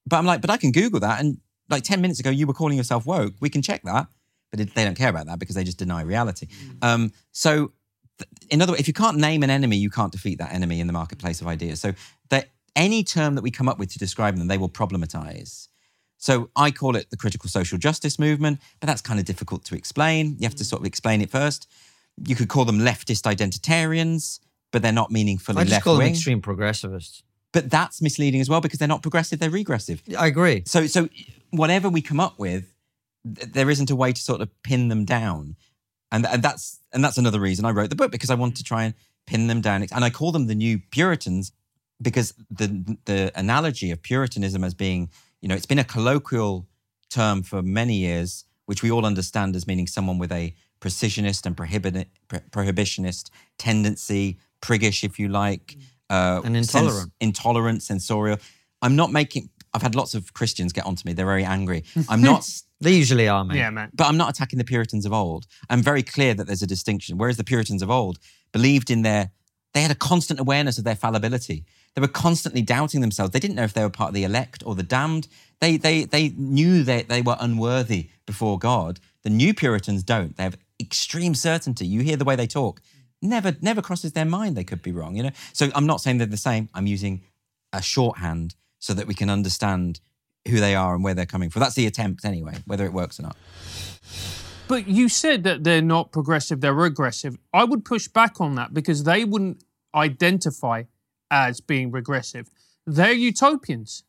but 0.05 0.17
I'm 0.17 0.25
like, 0.25 0.41
but 0.41 0.49
I 0.49 0.57
can 0.57 0.71
Google 0.71 0.99
that. 0.99 1.19
And 1.19 1.37
like 1.69 1.83
10 1.83 2.01
minutes 2.01 2.19
ago, 2.19 2.29
you 2.29 2.47
were 2.47 2.53
calling 2.53 2.77
yourself 2.77 3.05
woke. 3.05 3.35
We 3.39 3.49
can 3.49 3.61
check 3.61 3.83
that. 3.83 4.07
But 4.51 4.73
they 4.73 4.85
don't 4.85 4.95
care 4.95 5.09
about 5.09 5.25
that 5.27 5.39
because 5.39 5.55
they 5.55 5.63
just 5.63 5.77
deny 5.77 6.01
reality. 6.01 6.47
Um, 6.81 7.11
so, 7.33 7.73
in 8.49 8.61
other 8.61 8.71
words, 8.71 8.79
if 8.79 8.87
you 8.87 8.93
can't 8.93 9.17
name 9.17 9.43
an 9.43 9.49
enemy, 9.49 9.75
you 9.75 9.89
can't 9.89 10.11
defeat 10.11 10.39
that 10.39 10.53
enemy 10.53 10.79
in 10.79 10.87
the 10.87 10.93
marketplace 10.93 11.41
of 11.41 11.47
ideas. 11.47 11.81
So, 11.81 11.93
that 12.29 12.49
any 12.73 13.03
term 13.03 13.35
that 13.35 13.41
we 13.41 13.51
come 13.51 13.67
up 13.67 13.77
with 13.77 13.91
to 13.91 13.99
describe 13.99 14.37
them, 14.37 14.47
they 14.47 14.57
will 14.57 14.69
problematize. 14.69 15.67
So 16.17 16.49
I 16.55 16.71
call 16.71 16.95
it 16.95 17.09
the 17.09 17.17
critical 17.17 17.49
social 17.49 17.77
justice 17.77 18.17
movement, 18.17 18.59
but 18.79 18.87
that's 18.87 19.01
kind 19.01 19.19
of 19.19 19.25
difficult 19.25 19.65
to 19.65 19.75
explain. 19.75 20.35
You 20.39 20.45
have 20.45 20.55
to 20.55 20.65
sort 20.65 20.81
of 20.81 20.85
explain 20.85 21.21
it 21.21 21.29
first. 21.29 21.67
You 22.25 22.35
could 22.35 22.49
call 22.49 22.65
them 22.65 22.79
leftist 22.79 23.23
identitarians, 23.23 24.39
but 24.71 24.81
they're 24.81 24.91
not 24.91 25.11
meaningfully 25.11 25.59
I 25.59 25.63
just 25.63 25.71
left 25.73 25.83
call 25.83 25.95
them 25.95 26.03
wing. 26.03 26.13
extreme 26.13 26.41
progressivists. 26.41 27.21
But 27.53 27.69
that's 27.69 28.01
misleading 28.01 28.41
as 28.41 28.49
well 28.49 28.61
because 28.61 28.79
they're 28.79 28.87
not 28.87 29.01
progressive; 29.01 29.39
they're 29.39 29.49
regressive. 29.49 30.01
I 30.17 30.27
agree. 30.27 30.63
So, 30.65 30.87
so 30.87 31.09
whatever 31.51 31.89
we 31.89 32.01
come 32.01 32.19
up 32.19 32.37
with, 32.37 32.73
th- 33.23 33.51
there 33.53 33.69
isn't 33.69 33.89
a 33.89 33.95
way 33.95 34.11
to 34.11 34.21
sort 34.21 34.41
of 34.41 34.49
pin 34.63 34.89
them 34.89 35.05
down, 35.05 35.55
and 36.11 36.25
and 36.25 36.43
that's 36.43 36.79
and 36.91 37.03
that's 37.03 37.17
another 37.17 37.39
reason 37.39 37.65
I 37.65 37.71
wrote 37.71 37.89
the 37.89 37.95
book 37.95 38.11
because 38.11 38.29
I 38.29 38.35
want 38.35 38.57
to 38.57 38.63
try 38.63 38.83
and 38.83 38.93
pin 39.25 39.47
them 39.47 39.61
down, 39.61 39.85
and 39.91 40.03
I 40.03 40.09
call 40.09 40.31
them 40.31 40.47
the 40.47 40.55
new 40.55 40.79
Puritans 40.91 41.51
because 42.01 42.33
the 42.49 42.97
the 43.05 43.31
analogy 43.35 43.91
of 43.91 44.01
Puritanism 44.01 44.63
as 44.63 44.73
being, 44.73 45.09
you 45.41 45.47
know, 45.47 45.55
it's 45.55 45.65
been 45.65 45.79
a 45.79 45.83
colloquial 45.83 46.67
term 47.09 47.43
for 47.43 47.61
many 47.61 47.95
years, 47.95 48.45
which 48.65 48.83
we 48.83 48.91
all 48.91 49.05
understand 49.05 49.55
as 49.55 49.65
meaning 49.65 49.87
someone 49.87 50.17
with 50.17 50.31
a 50.31 50.53
precisionist 50.79 51.45
and 51.45 51.55
prohibit, 51.57 52.07
prohibitionist 52.51 53.29
tendency, 53.57 54.37
priggish, 54.61 55.03
if 55.03 55.19
you 55.19 55.27
like, 55.27 55.77
uh, 56.09 56.41
And 56.43 56.55
intolerant. 56.55 57.11
intolerant, 57.19 57.83
sensorial. 57.83 58.37
I'm 58.81 58.95
not 58.95 59.11
making. 59.11 59.49
I've 59.73 59.81
had 59.81 59.95
lots 59.95 60.13
of 60.15 60.33
Christians 60.33 60.71
get 60.73 60.85
onto 60.85 61.03
me. 61.05 61.13
They're 61.13 61.25
very 61.25 61.43
angry. 61.45 61.83
I'm 62.09 62.21
not. 62.21 62.47
They 62.79 62.91
usually 62.93 63.27
are, 63.27 63.43
mate. 63.43 63.57
Yeah, 63.57 63.71
man. 63.71 63.89
But 63.95 64.05
I'm 64.05 64.17
not 64.17 64.29
attacking 64.29 64.59
the 64.59 64.63
Puritans 64.63 65.07
of 65.07 65.11
old. 65.11 65.47
I'm 65.67 65.81
very 65.81 66.03
clear 66.03 66.35
that 66.35 66.45
there's 66.45 66.61
a 66.61 66.67
distinction. 66.67 67.17
Whereas 67.17 67.35
the 67.35 67.43
Puritans 67.43 67.81
of 67.81 67.89
old 67.89 68.19
believed 68.51 68.91
in 68.91 69.01
their, 69.01 69.31
they 69.73 69.81
had 69.81 69.89
a 69.89 69.95
constant 69.95 70.39
awareness 70.39 70.77
of 70.77 70.83
their 70.83 70.95
fallibility. 70.95 71.65
They 71.95 72.01
were 72.01 72.07
constantly 72.07 72.61
doubting 72.61 73.01
themselves. 73.01 73.31
They 73.31 73.39
didn't 73.39 73.55
know 73.55 73.63
if 73.63 73.73
they 73.73 73.81
were 73.81 73.89
part 73.89 74.09
of 74.09 74.13
the 74.13 74.23
elect 74.25 74.61
or 74.63 74.75
the 74.75 74.83
damned. 74.83 75.27
They 75.59 75.77
they 75.77 76.03
they 76.03 76.29
knew 76.37 76.83
that 76.83 77.09
they 77.09 77.23
were 77.23 77.35
unworthy 77.39 78.09
before 78.27 78.59
God. 78.59 78.99
The 79.23 79.31
new 79.31 79.55
Puritans 79.55 80.03
don't. 80.03 80.37
They 80.37 80.43
have 80.43 80.57
extreme 80.79 81.35
certainty. 81.35 81.85
You 81.85 82.01
hear 82.01 82.17
the 82.17 82.25
way 82.25 82.35
they 82.35 82.47
talk. 82.47 82.81
Never 83.21 83.55
never 83.61 83.81
crosses 83.81 84.11
their 84.13 84.25
mind 84.25 84.55
they 84.55 84.63
could 84.63 84.81
be 84.81 84.91
wrong. 84.91 85.15
You 85.15 85.23
know. 85.23 85.31
So 85.53 85.69
I'm 85.73 85.87
not 85.87 86.01
saying 86.01 86.19
they're 86.19 86.27
the 86.27 86.37
same. 86.37 86.69
I'm 86.73 86.87
using 86.87 87.23
a 87.73 87.81
shorthand 87.81 88.55
so 88.79 88.93
that 88.93 89.07
we 89.07 89.13
can 89.13 89.29
understand 89.29 89.99
who 90.47 90.59
they 90.59 90.75
are 90.75 90.95
and 90.95 91.03
where 91.03 91.13
they're 91.13 91.25
coming 91.25 91.49
from. 91.49 91.61
That's 91.61 91.75
the 91.75 91.87
attempt 91.87 92.25
anyway, 92.25 92.55
whether 92.65 92.85
it 92.85 92.93
works 92.93 93.19
or 93.19 93.23
not. 93.23 93.35
But 94.67 94.87
you 94.87 95.09
said 95.09 95.43
that 95.43 95.63
they're 95.63 95.81
not 95.81 96.11
progressive, 96.11 96.61
they're 96.61 96.73
regressive. 96.73 97.37
I 97.53 97.63
would 97.63 97.85
push 97.85 98.07
back 98.07 98.41
on 98.41 98.55
that 98.55 98.73
because 98.73 99.03
they 99.03 99.23
wouldn't 99.23 99.63
identify 99.95 100.83
as 101.31 101.61
being 101.61 101.91
regressive. 101.91 102.49
They're 102.85 103.13
utopians. 103.13 104.03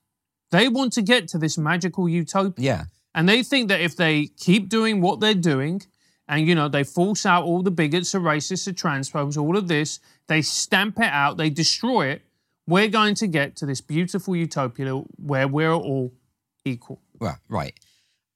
They 0.51 0.69
want 0.69 0.93
to 0.95 1.03
get 1.03 1.29
to 1.29 1.39
this 1.39 1.59
magical 1.59 2.09
utopia. 2.09 2.65
Yeah. 2.65 2.85
And 3.15 3.29
they 3.29 3.43
think 3.43 3.69
that 3.69 3.81
if 3.81 3.97
they 3.97 4.27
keep 4.39 4.69
doing 4.69 5.01
what 5.01 5.21
they're 5.21 5.35
doing, 5.35 5.83
and 6.29 6.47
you 6.47 6.55
know, 6.55 6.69
they 6.69 6.85
force 6.85 7.25
out 7.25 7.45
all 7.45 7.63
the 7.63 7.71
bigots, 7.71 8.13
the 8.13 8.19
racists, 8.19 8.67
the 8.67 8.73
transphobes, 8.73 9.37
all 9.37 9.57
of 9.57 9.69
this, 9.69 10.01
they 10.27 10.43
stamp 10.43 10.99
it 10.99 11.11
out, 11.11 11.37
they 11.37 11.51
destroy 11.51 12.09
it, 12.09 12.23
we're 12.67 12.89
going 12.89 13.15
to 13.15 13.27
get 13.27 13.57
to 13.57 13.67
this 13.67 13.81
beautiful 13.81 14.37
utopia 14.37 14.93
where 15.17 15.49
we're 15.49 15.73
all 15.73 16.13
equal. 16.65 17.01
Well, 17.19 17.39
right. 17.49 17.73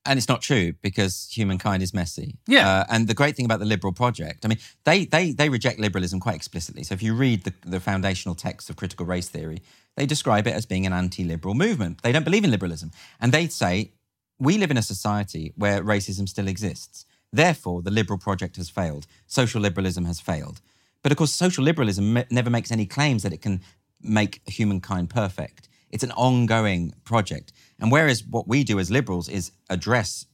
And 0.04 0.18
it's 0.18 0.28
not 0.28 0.42
true 0.42 0.72
because 0.82 1.28
humankind 1.30 1.82
is 1.82 1.94
messy. 1.94 2.38
Yeah. 2.48 2.68
Uh, 2.68 2.84
and 2.88 3.06
the 3.06 3.14
great 3.14 3.36
thing 3.36 3.44
about 3.44 3.60
the 3.60 3.66
liberal 3.66 3.92
project, 3.92 4.44
I 4.44 4.48
mean, 4.48 4.58
they 4.82 5.04
they 5.04 5.30
they 5.30 5.48
reject 5.48 5.78
liberalism 5.78 6.18
quite 6.18 6.34
explicitly. 6.34 6.82
So 6.82 6.94
if 6.94 7.02
you 7.04 7.14
read 7.14 7.44
the, 7.44 7.52
the 7.64 7.78
foundational 7.78 8.34
texts 8.34 8.68
of 8.68 8.74
critical 8.74 9.06
race 9.06 9.28
theory, 9.28 9.62
they 9.96 10.06
describe 10.06 10.48
it 10.48 10.54
as 10.54 10.66
being 10.66 10.86
an 10.86 10.92
anti-liberal 10.92 11.54
movement. 11.54 12.02
They 12.02 12.10
don't 12.10 12.24
believe 12.24 12.42
in 12.42 12.50
liberalism. 12.50 12.90
And 13.20 13.30
they 13.30 13.46
say, 13.46 13.92
we 14.40 14.58
live 14.58 14.72
in 14.72 14.76
a 14.76 14.82
society 14.82 15.52
where 15.56 15.84
racism 15.84 16.28
still 16.28 16.48
exists. 16.48 17.04
Therefore, 17.32 17.82
the 17.82 17.90
liberal 17.90 18.18
project 18.18 18.56
has 18.56 18.68
failed. 18.68 19.06
Social 19.26 19.60
liberalism 19.60 20.04
has 20.04 20.20
failed. 20.20 20.60
But 21.02 21.12
of 21.12 21.18
course, 21.18 21.32
social 21.32 21.64
liberalism 21.64 22.12
me- 22.12 22.24
never 22.30 22.50
makes 22.50 22.70
any 22.70 22.86
claims 22.86 23.22
that 23.22 23.32
it 23.32 23.42
can 23.42 23.60
make 24.00 24.40
humankind 24.46 25.10
perfect. 25.10 25.68
It's 25.90 26.04
an 26.04 26.12
ongoing 26.12 26.94
project. 27.04 27.52
And 27.78 27.90
whereas 27.90 28.24
what 28.24 28.48
we 28.48 28.64
do 28.64 28.78
as 28.78 28.90
liberals 28.90 29.28
is 29.28 29.52
address 29.68 30.26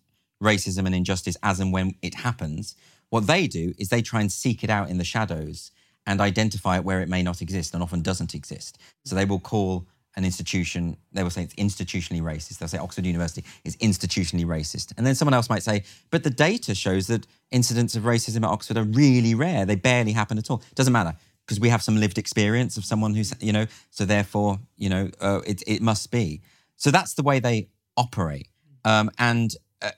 racism 0.43 0.87
and 0.87 0.95
injustice 0.95 1.37
as 1.43 1.61
and 1.61 1.73
when 1.73 1.95
it 2.03 2.15
happens, 2.15 2.77
what 3.11 3.27
they 3.27 3.47
do 3.47 3.75
is 3.79 3.89
they 3.89 4.03
try 4.03 4.21
and 4.21 4.31
seek 4.31 4.63
it 4.63 4.71
out 4.71 4.91
in 4.91 4.99
the 4.99 5.05
shadows 5.05 5.71
and 6.07 6.21
identify 6.21 6.77
it 6.77 6.85
where 6.85 7.01
it 7.01 7.09
may 7.09 7.23
not 7.23 7.43
exist 7.43 7.75
and 7.75 7.83
often 7.83 8.03
doesn't 8.03 8.35
exist. 8.35 8.79
So 9.05 9.15
they 9.15 9.25
will 9.25 9.41
call 9.41 9.87
an 10.19 10.25
institution, 10.25 10.97
they 11.13 11.23
will 11.23 11.31
say 11.31 11.45
it's 11.45 11.55
institutionally 11.55 12.21
racist. 12.21 12.59
They'll 12.59 12.69
say 12.69 12.79
Oxford 12.79 13.07
University 13.07 13.45
is 13.65 13.77
institutionally 13.77 14.45
racist. 14.45 14.93
And 14.97 15.07
then 15.07 15.15
someone 15.15 15.33
else 15.33 15.49
might 15.49 15.63
say, 15.63 15.85
but 16.11 16.25
the 16.25 16.31
data 16.31 16.75
shows 16.75 17.07
that 17.07 17.25
incidents 17.53 17.95
of 17.95 18.03
racism 18.03 18.39
at 18.39 18.51
Oxford 18.51 18.77
are 18.77 18.83
really 18.83 19.37
rare. 19.37 19.65
They 19.65 19.77
barely 19.77 20.13
happen 20.13 20.37
at 20.37 20.51
all. 20.51 20.61
Doesn't 20.75 20.93
matter 20.93 21.15
because 21.47 21.61
we 21.61 21.69
have 21.69 21.83
some 21.83 21.97
lived 21.97 22.19
experience 22.19 22.77
of 22.77 22.85
someone 22.85 23.15
who's, 23.15 23.33
you 23.41 23.53
know, 23.53 23.67
so 23.91 24.05
therefore, 24.05 24.59
you 24.77 24.89
know, 24.89 25.09
uh, 25.21 25.41
it, 25.47 25.63
it 25.69 25.81
must 25.81 26.11
be. 26.11 26.43
So 26.77 26.91
that's 26.91 27.15
the 27.15 27.23
way 27.23 27.39
they 27.39 27.69
operate. 27.97 28.49
Um, 28.85 29.11
and 29.19 29.55
uh, 29.81 29.91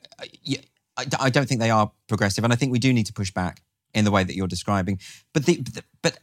I, 0.97 1.05
I 1.19 1.29
don't 1.31 1.49
think 1.49 1.59
they 1.59 1.71
are 1.71 1.91
progressive. 2.07 2.43
And 2.43 2.53
I 2.53 2.55
think 2.55 2.71
we 2.71 2.79
do 2.79 2.93
need 2.93 3.07
to 3.07 3.13
push 3.13 3.31
back 3.31 3.63
in 3.95 4.05
the 4.05 4.11
way 4.11 4.23
that 4.23 4.35
you're 4.35 4.47
describing. 4.47 4.99
But 5.33 5.47
the, 5.47 5.55
the 5.57 5.83
but 6.03 6.19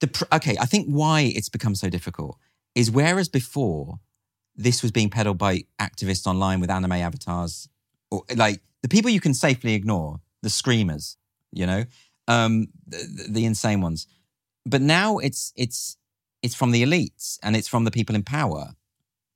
the 0.00 0.26
okay, 0.30 0.56
I 0.60 0.66
think 0.66 0.88
why 0.88 1.22
it's 1.22 1.48
become 1.48 1.74
so 1.74 1.88
difficult 1.88 2.38
is 2.74 2.90
whereas 2.90 3.28
before 3.28 4.00
this 4.56 4.82
was 4.82 4.92
being 4.92 5.10
peddled 5.10 5.38
by 5.38 5.64
activists 5.80 6.26
online 6.26 6.60
with 6.60 6.70
anime 6.70 6.92
avatars, 6.92 7.68
or 8.10 8.22
like 8.36 8.60
the 8.82 8.88
people 8.88 9.10
you 9.10 9.20
can 9.20 9.34
safely 9.34 9.74
ignore, 9.74 10.20
the 10.42 10.50
screamers, 10.50 11.16
you 11.52 11.66
know, 11.66 11.84
um, 12.28 12.68
the, 12.86 13.26
the- 13.28 13.44
insane 13.44 13.80
ones. 13.80 14.06
But 14.66 14.80
now 14.80 15.18
it's 15.18 15.52
it's 15.56 15.96
it's 16.42 16.54
from 16.54 16.70
the 16.70 16.82
elites 16.82 17.38
and 17.42 17.56
it's 17.56 17.68
from 17.68 17.84
the 17.84 17.90
people 17.90 18.14
in 18.14 18.22
power. 18.22 18.74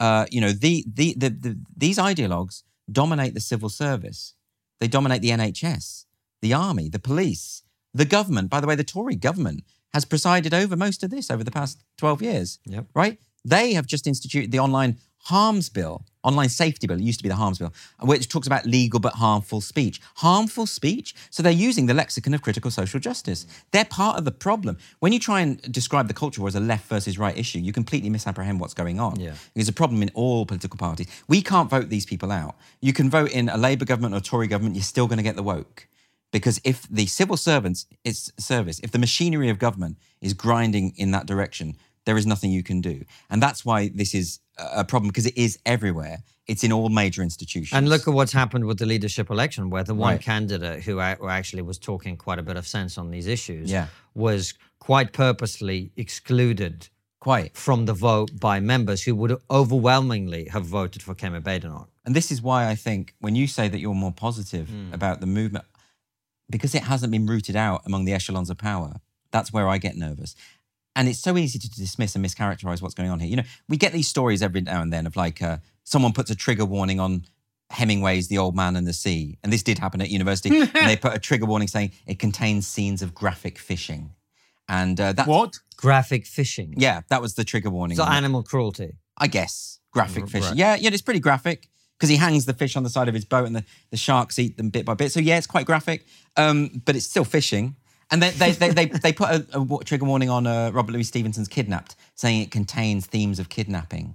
Uh, 0.00 0.26
you 0.30 0.40
know, 0.40 0.52
the, 0.52 0.84
the 0.92 1.14
the 1.16 1.30
the 1.30 1.58
these 1.76 1.98
ideologues 1.98 2.62
dominate 2.90 3.34
the 3.34 3.40
civil 3.40 3.68
service. 3.68 4.34
They 4.80 4.88
dominate 4.88 5.22
the 5.22 5.30
NHS, 5.30 6.04
the 6.40 6.54
army, 6.54 6.88
the 6.88 7.00
police, 7.00 7.62
the 7.92 8.04
government. 8.04 8.48
By 8.48 8.60
the 8.60 8.66
way, 8.66 8.76
the 8.76 8.84
Tory 8.84 9.16
government 9.16 9.64
has 9.92 10.04
presided 10.04 10.54
over 10.54 10.76
most 10.76 11.02
of 11.02 11.10
this 11.10 11.30
over 11.30 11.42
the 11.42 11.50
past 11.50 11.82
12 11.96 12.22
years. 12.22 12.58
Yep. 12.66 12.86
Right? 12.94 13.18
They 13.44 13.72
have 13.74 13.86
just 13.86 14.06
instituted 14.06 14.50
the 14.50 14.58
online 14.58 14.98
harms 15.28 15.68
bill, 15.68 16.04
online 16.22 16.48
safety 16.48 16.86
bill. 16.86 16.96
It 16.96 17.02
used 17.02 17.18
to 17.18 17.22
be 17.22 17.28
the 17.28 17.34
harms 17.34 17.58
bill, 17.58 17.72
which 18.00 18.28
talks 18.28 18.46
about 18.46 18.64
legal 18.64 18.98
but 18.98 19.14
harmful 19.14 19.60
speech. 19.60 20.00
Harmful 20.16 20.66
speech? 20.66 21.14
So 21.30 21.42
they're 21.42 21.52
using 21.52 21.86
the 21.86 21.94
lexicon 21.94 22.34
of 22.34 22.42
critical 22.42 22.70
social 22.70 22.98
justice. 22.98 23.46
They're 23.72 23.84
part 23.84 24.18
of 24.18 24.24
the 24.24 24.30
problem. 24.30 24.78
When 25.00 25.12
you 25.12 25.18
try 25.18 25.40
and 25.40 25.60
describe 25.70 26.08
the 26.08 26.14
culture 26.14 26.40
war 26.40 26.48
as 26.48 26.54
a 26.54 26.60
left 26.60 26.88
versus 26.88 27.18
right 27.18 27.36
issue, 27.36 27.58
you 27.58 27.72
completely 27.72 28.10
misapprehend 28.10 28.60
what's 28.60 28.74
going 28.74 29.00
on. 29.00 29.20
Yeah. 29.20 29.34
There's 29.54 29.68
a 29.68 29.72
problem 29.72 30.02
in 30.02 30.10
all 30.14 30.46
political 30.46 30.78
parties. 30.78 31.08
We 31.28 31.42
can't 31.42 31.68
vote 31.68 31.88
these 31.88 32.06
people 32.06 32.32
out. 32.32 32.56
You 32.80 32.92
can 32.92 33.10
vote 33.10 33.30
in 33.30 33.48
a 33.48 33.58
Labour 33.58 33.84
government 33.84 34.14
or 34.14 34.18
a 34.18 34.22
Tory 34.22 34.46
government, 34.46 34.76
you're 34.76 34.82
still 34.82 35.06
going 35.06 35.18
to 35.18 35.22
get 35.22 35.36
the 35.36 35.42
woke. 35.42 35.88
Because 36.30 36.60
if 36.62 36.86
the 36.88 37.06
civil 37.06 37.36
servants, 37.36 37.86
its 38.04 38.30
service, 38.38 38.80
if 38.82 38.90
the 38.90 38.98
machinery 38.98 39.48
of 39.48 39.58
government 39.58 39.96
is 40.20 40.34
grinding 40.34 40.92
in 40.96 41.10
that 41.12 41.24
direction, 41.26 41.76
there 42.08 42.16
is 42.16 42.24
nothing 42.24 42.50
you 42.50 42.62
can 42.62 42.80
do. 42.80 43.04
And 43.28 43.42
that's 43.42 43.66
why 43.66 43.90
this 43.94 44.14
is 44.14 44.40
a 44.56 44.82
problem 44.82 45.08
because 45.10 45.26
it 45.26 45.36
is 45.36 45.58
everywhere. 45.66 46.22
It's 46.46 46.64
in 46.64 46.72
all 46.72 46.88
major 46.88 47.22
institutions. 47.22 47.74
And 47.76 47.86
look 47.86 48.08
at 48.08 48.14
what's 48.14 48.32
happened 48.32 48.64
with 48.64 48.78
the 48.78 48.86
leadership 48.86 49.28
election, 49.28 49.68
where 49.68 49.84
the 49.84 49.94
one 49.94 50.14
Right. 50.14 50.22
candidate 50.22 50.84
who, 50.84 51.00
actually 51.00 51.60
was 51.60 51.76
talking 51.76 52.16
quite 52.16 52.38
a 52.38 52.42
bit 52.42 52.56
of 52.56 52.66
sense 52.66 52.96
on 52.96 53.10
these 53.10 53.26
issues 53.26 53.70
Yeah. 53.70 53.88
was 54.14 54.54
quite 54.78 55.12
purposely 55.12 55.90
excluded 55.98 56.88
Quite. 57.20 57.54
from 57.54 57.84
the 57.84 57.92
vote 57.92 58.40
by 58.40 58.58
members 58.58 59.02
who 59.02 59.14
would 59.14 59.36
overwhelmingly 59.50 60.48
have 60.48 60.64
voted 60.64 61.02
for 61.02 61.14
Kemi 61.14 61.42
Badenoch. 61.42 61.90
And 62.06 62.16
this 62.16 62.32
is 62.32 62.40
why 62.40 62.70
I 62.70 62.74
think 62.74 63.14
when 63.20 63.36
you 63.36 63.46
say 63.46 63.68
that 63.68 63.80
you're 63.80 63.92
more 64.06 64.12
positive 64.12 64.70
hmm. 64.70 64.94
about 64.94 65.20
the 65.20 65.26
movement, 65.26 65.66
because 66.48 66.74
it 66.74 66.84
hasn't 66.84 67.12
been 67.12 67.26
rooted 67.26 67.54
out 67.54 67.82
among 67.84 68.06
the 68.06 68.14
echelons 68.14 68.48
of 68.48 68.56
power, 68.56 69.02
that's 69.30 69.52
where 69.52 69.68
I 69.68 69.76
get 69.76 69.94
nervous. 69.94 70.34
And 70.98 71.08
it's 71.08 71.20
so 71.20 71.38
easy 71.38 71.60
to 71.60 71.70
dismiss 71.70 72.16
and 72.16 72.24
mischaracterize 72.26 72.82
what's 72.82 72.94
going 72.94 73.08
on 73.08 73.20
here. 73.20 73.30
You 73.30 73.36
know, 73.36 73.44
we 73.68 73.76
get 73.76 73.92
these 73.92 74.08
stories 74.08 74.42
every 74.42 74.62
now 74.62 74.82
and 74.82 74.92
then 74.92 75.06
of 75.06 75.14
like 75.14 75.40
uh, 75.40 75.58
someone 75.84 76.12
puts 76.12 76.28
a 76.28 76.34
trigger 76.34 76.64
warning 76.64 76.98
on 76.98 77.22
Hemingway's 77.70 78.26
The 78.26 78.38
Old 78.38 78.56
Man 78.56 78.74
and 78.74 78.84
the 78.84 78.92
Sea. 78.92 79.38
And 79.44 79.52
this 79.52 79.62
did 79.62 79.78
happen 79.78 80.00
at 80.02 80.10
university. 80.10 80.50
and 80.60 80.72
they 80.72 80.96
put 80.96 81.14
a 81.14 81.20
trigger 81.20 81.46
warning 81.46 81.68
saying 81.68 81.92
it 82.08 82.18
contains 82.18 82.66
scenes 82.66 83.00
of 83.00 83.14
graphic 83.14 83.60
fishing. 83.60 84.10
And 84.68 85.00
uh, 85.00 85.12
that's 85.12 85.28
What? 85.28 85.60
Graphic 85.76 86.26
fishing. 86.26 86.74
Yeah, 86.76 87.02
that 87.10 87.22
was 87.22 87.34
the 87.34 87.44
trigger 87.44 87.70
warning. 87.70 87.96
So 87.96 88.02
on 88.02 88.12
it. 88.12 88.16
animal 88.16 88.42
cruelty. 88.42 88.96
I 89.16 89.28
guess 89.28 89.78
graphic 89.92 90.24
R- 90.24 90.28
fishing. 90.28 90.48
right. 90.48 90.56
Yeah, 90.56 90.74
yeah, 90.74 90.90
it's 90.92 91.00
pretty 91.00 91.20
graphic 91.20 91.68
because 91.96 92.08
he 92.08 92.16
hangs 92.16 92.44
the 92.44 92.54
fish 92.54 92.76
on 92.76 92.82
the 92.82 92.90
side 92.90 93.06
of 93.06 93.14
his 93.14 93.24
boat 93.24 93.46
and 93.46 93.54
the, 93.54 93.64
the 93.90 93.96
sharks 93.96 94.38
eat 94.40 94.56
them 94.56 94.70
bit 94.70 94.84
by 94.84 94.94
bit. 94.94 95.12
So 95.12 95.20
yeah, 95.20 95.38
it's 95.38 95.46
quite 95.46 95.64
graphic, 95.64 96.06
um, 96.36 96.82
but 96.84 96.96
it's 96.96 97.06
still 97.06 97.24
fishing. 97.24 97.76
And 98.10 98.22
then 98.22 98.32
they 98.38 98.52
they, 98.52 98.70
they, 98.70 98.86
they 98.86 99.12
put 99.12 99.28
a, 99.30 99.46
a 99.52 99.84
trigger 99.84 100.04
warning 100.06 100.30
on 100.30 100.46
uh, 100.46 100.70
Robert 100.72 100.92
Louis 100.92 101.04
Stevenson's 101.04 101.48
Kidnapped, 101.48 101.94
saying 102.14 102.42
it 102.42 102.50
contains 102.50 103.06
themes 103.06 103.38
of 103.38 103.48
kidnapping, 103.50 104.14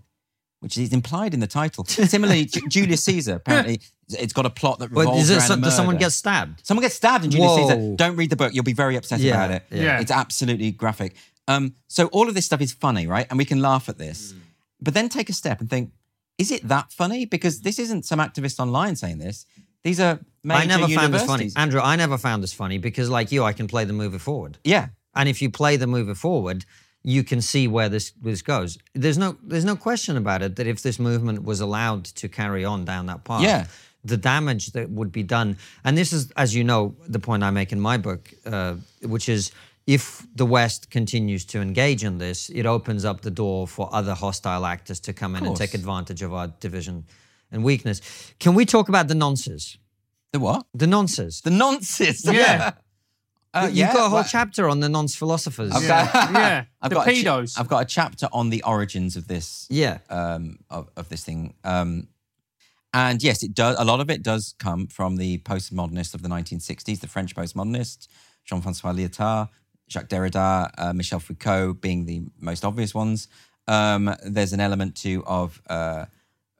which 0.61 0.77
is 0.77 0.91
implied 0.93 1.33
in 1.33 1.39
the 1.39 1.47
title. 1.47 1.85
Similarly, 1.85 2.45
Ju- 2.45 2.67
Julius 2.67 3.03
Caesar 3.03 3.35
apparently 3.35 3.81
it's 4.09 4.33
got 4.33 4.45
a 4.45 4.49
plot 4.49 4.79
that 4.79 4.91
But 4.93 5.01
revolves 5.01 5.23
is 5.23 5.29
it, 5.29 5.37
around 5.37 5.47
so, 5.47 5.53
a 5.53 5.57
does 5.57 5.75
someone 5.75 5.97
get 5.97 6.11
stabbed? 6.11 6.65
Someone 6.65 6.81
gets 6.81 6.95
stabbed 6.95 7.23
in 7.25 7.31
Julius 7.31 7.51
Whoa. 7.51 7.67
Caesar. 7.69 7.95
Don't 7.95 8.15
read 8.15 8.29
the 8.31 8.35
book. 8.35 8.53
You'll 8.53 8.63
be 8.63 8.73
very 8.73 8.95
upset 8.95 9.19
Yeah, 9.19 9.35
about 9.45 9.51
it. 9.51 9.63
yeah. 9.69 9.83
Yeah. 9.83 9.99
It's 10.01 10.11
absolutely 10.11 10.71
graphic. 10.71 11.15
Um, 11.47 11.75
so 11.87 12.07
all 12.07 12.27
of 12.27 12.33
this 12.35 12.45
stuff 12.45 12.61
is 12.61 12.73
funny, 12.73 13.05
right? 13.07 13.27
And 13.29 13.37
we 13.37 13.45
can 13.45 13.61
laugh 13.61 13.89
at 13.89 13.97
this. 13.97 14.33
But 14.81 14.93
then 14.93 15.07
take 15.07 15.29
a 15.29 15.33
step 15.33 15.61
and 15.61 15.69
think, 15.69 15.91
is 16.37 16.51
it 16.51 16.67
that 16.67 16.91
funny? 16.91 17.25
Because 17.25 17.61
this 17.61 17.77
isn't 17.79 18.05
some 18.05 18.19
activist 18.19 18.59
online 18.59 18.95
saying 18.95 19.19
this. 19.19 19.45
These 19.83 19.99
are 19.99 20.19
major 20.43 20.61
I 20.61 20.65
never 20.65 20.87
found 20.87 21.13
this 21.13 21.25
funny. 21.25 21.51
Andrew, 21.55 21.81
I 21.81 21.95
never 21.95 22.17
found 22.17 22.43
this 22.43 22.53
funny 22.53 22.77
because, 22.77 23.09
like 23.09 23.31
you, 23.31 23.43
I 23.43 23.53
can 23.53 23.67
play 23.67 23.85
the 23.85 23.93
movie 23.93 24.19
forward. 24.19 24.57
Yeah. 24.63 24.87
And 25.15 25.29
if 25.29 25.41
you 25.41 25.49
play 25.49 25.77
the 25.77 25.87
movie 25.87 26.15
forward, 26.15 26.65
you 27.03 27.23
can 27.23 27.41
see 27.41 27.67
where 27.67 27.89
this 27.89 28.11
this 28.21 28.41
goes. 28.41 28.77
There's 28.95 29.17
no 29.17 29.37
there's 29.43 29.65
no 29.65 29.75
question 29.75 30.17
about 30.17 30.41
it 30.41 30.55
that 30.55 30.67
if 30.67 30.81
this 30.81 30.99
movement 30.99 31.43
was 31.43 31.59
allowed 31.59 32.05
to 32.05 32.29
carry 32.29 32.65
on 32.65 32.85
down 32.85 33.05
that 33.07 33.23
path, 33.25 33.41
Yeah. 33.43 33.65
the 34.05 34.17
damage 34.17 34.71
that 34.71 34.89
would 34.89 35.11
be 35.11 35.23
done. 35.23 35.57
And 35.83 35.97
this 35.97 36.13
is, 36.13 36.31
as 36.37 36.55
you 36.55 36.63
know, 36.63 36.95
the 37.07 37.19
point 37.19 37.43
I 37.43 37.51
make 37.51 37.71
in 37.71 37.79
my 37.79 37.97
book, 37.97 38.33
uh, 38.45 38.75
which 39.01 39.27
is 39.29 39.51
if 39.85 40.25
the 40.35 40.45
West 40.45 40.89
continues 40.89 41.43
to 41.45 41.59
engage 41.61 42.05
in 42.05 42.17
this, 42.17 42.49
it 42.49 42.65
opens 42.65 43.03
up 43.03 43.21
the 43.21 43.31
door 43.31 43.67
for 43.67 43.89
other 43.93 44.13
hostile 44.13 44.65
actors 44.65 44.99
to 45.01 45.13
come 45.13 45.35
in 45.35 45.45
and 45.45 45.55
take 45.57 45.73
advantage 45.73 46.21
of 46.21 46.33
our 46.33 46.47
division 46.61 47.03
and 47.53 47.63
weakness. 47.63 48.01
Can 48.39 48.55
we 48.55 48.65
talk 48.65 48.89
about 48.89 49.07
the 49.07 49.13
nonces? 49.13 49.77
The 50.33 50.39
what? 50.39 50.65
The 50.73 50.85
nonces. 50.87 51.41
The 51.43 51.51
nonsense. 51.51 52.25
Yeah. 52.25 52.71
Uh, 53.55 53.65
You've 53.67 53.75
yeah, 53.75 53.93
got 53.93 53.99
a 53.99 54.09
whole 54.09 54.13
well, 54.13 54.23
chapter 54.27 54.67
on 54.67 54.79
the 54.79 54.89
nonce 54.89 55.15
philosophers. 55.15 55.71
I've 55.71 55.87
got- 55.87 56.31
Yeah. 56.33 56.65
I've 56.81 56.89
the 56.89 56.95
got 56.95 57.07
a 57.07 57.11
cha- 57.23 57.37
pedos. 57.39 57.59
I've 57.59 57.67
got 57.67 57.83
a 57.83 57.85
chapter 57.85 58.27
on 58.33 58.49
the 58.49 58.63
origins 58.63 59.15
of 59.15 59.27
this 59.27 59.67
Yeah. 59.69 59.99
um, 60.09 60.57
of, 60.71 60.89
of 60.97 61.07
this 61.09 61.23
thing. 61.23 61.53
Um, 61.63 62.07
and 62.95 63.21
yes, 63.21 63.43
it 63.43 63.53
does. 63.53 63.77
A 63.77 63.85
lot 63.85 63.99
of 63.99 64.09
it 64.09 64.23
does 64.23 64.55
come 64.57 64.87
from 64.87 65.17
the 65.17 65.37
postmodernists 65.37 66.15
of 66.15 66.23
the 66.23 66.29
1960s, 66.29 66.99
the 66.99 67.07
French 67.07 67.35
postmodernists, 67.35 68.07
Jean-François 68.43 68.91
Lyotard, 68.97 69.49
Jacques 69.87 70.09
Derrida, 70.09 70.71
uh, 70.79 70.91
Michel 70.93 71.19
Foucault 71.19 71.73
being 71.75 72.05
the 72.07 72.23
most 72.39 72.65
obvious 72.65 72.95
ones. 72.95 73.27
Um, 73.67 74.15
there's 74.25 74.53
an 74.53 74.61
element 74.61 74.95
too 74.95 75.23
of 75.27 75.61
uh, 75.69 76.05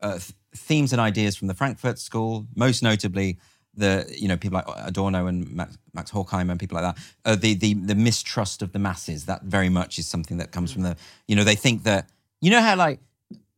uh, 0.04 0.20
th- 0.20 0.34
themes 0.56 0.92
and 0.94 1.02
ideas 1.02 1.36
from 1.36 1.48
the 1.48 1.54
Frankfurt 1.56 1.98
School, 1.98 2.46
most 2.56 2.84
notably 2.84 3.38
the 3.76 4.06
you 4.16 4.28
know 4.28 4.38
people 4.38 4.56
like 4.60 4.88
Adorno 4.88 5.26
and 5.26 5.50
Max, 5.52 5.78
Max 5.94 6.12
Horkheimer 6.12 6.52
and 6.52 6.60
people 6.60 6.80
like 6.80 6.96
that. 6.96 7.04
Uh, 7.26 7.36
the 7.36 7.56
the 7.56 7.74
the 7.74 7.96
mistrust 7.96 8.62
of 8.62 8.72
the 8.72 8.80
masses 8.80 9.26
that 9.26 9.42
very 9.44 9.70
much 9.70 9.98
is 9.98 10.08
something 10.08 10.38
that 10.38 10.52
comes 10.52 10.72
from 10.72 10.84
the 10.84 10.96
you 11.28 11.36
know 11.36 11.44
they 11.44 11.56
think 11.56 11.84
that 11.84 12.08
you 12.42 12.52
know 12.52 12.62
how 12.62 12.76
like 12.76 13.00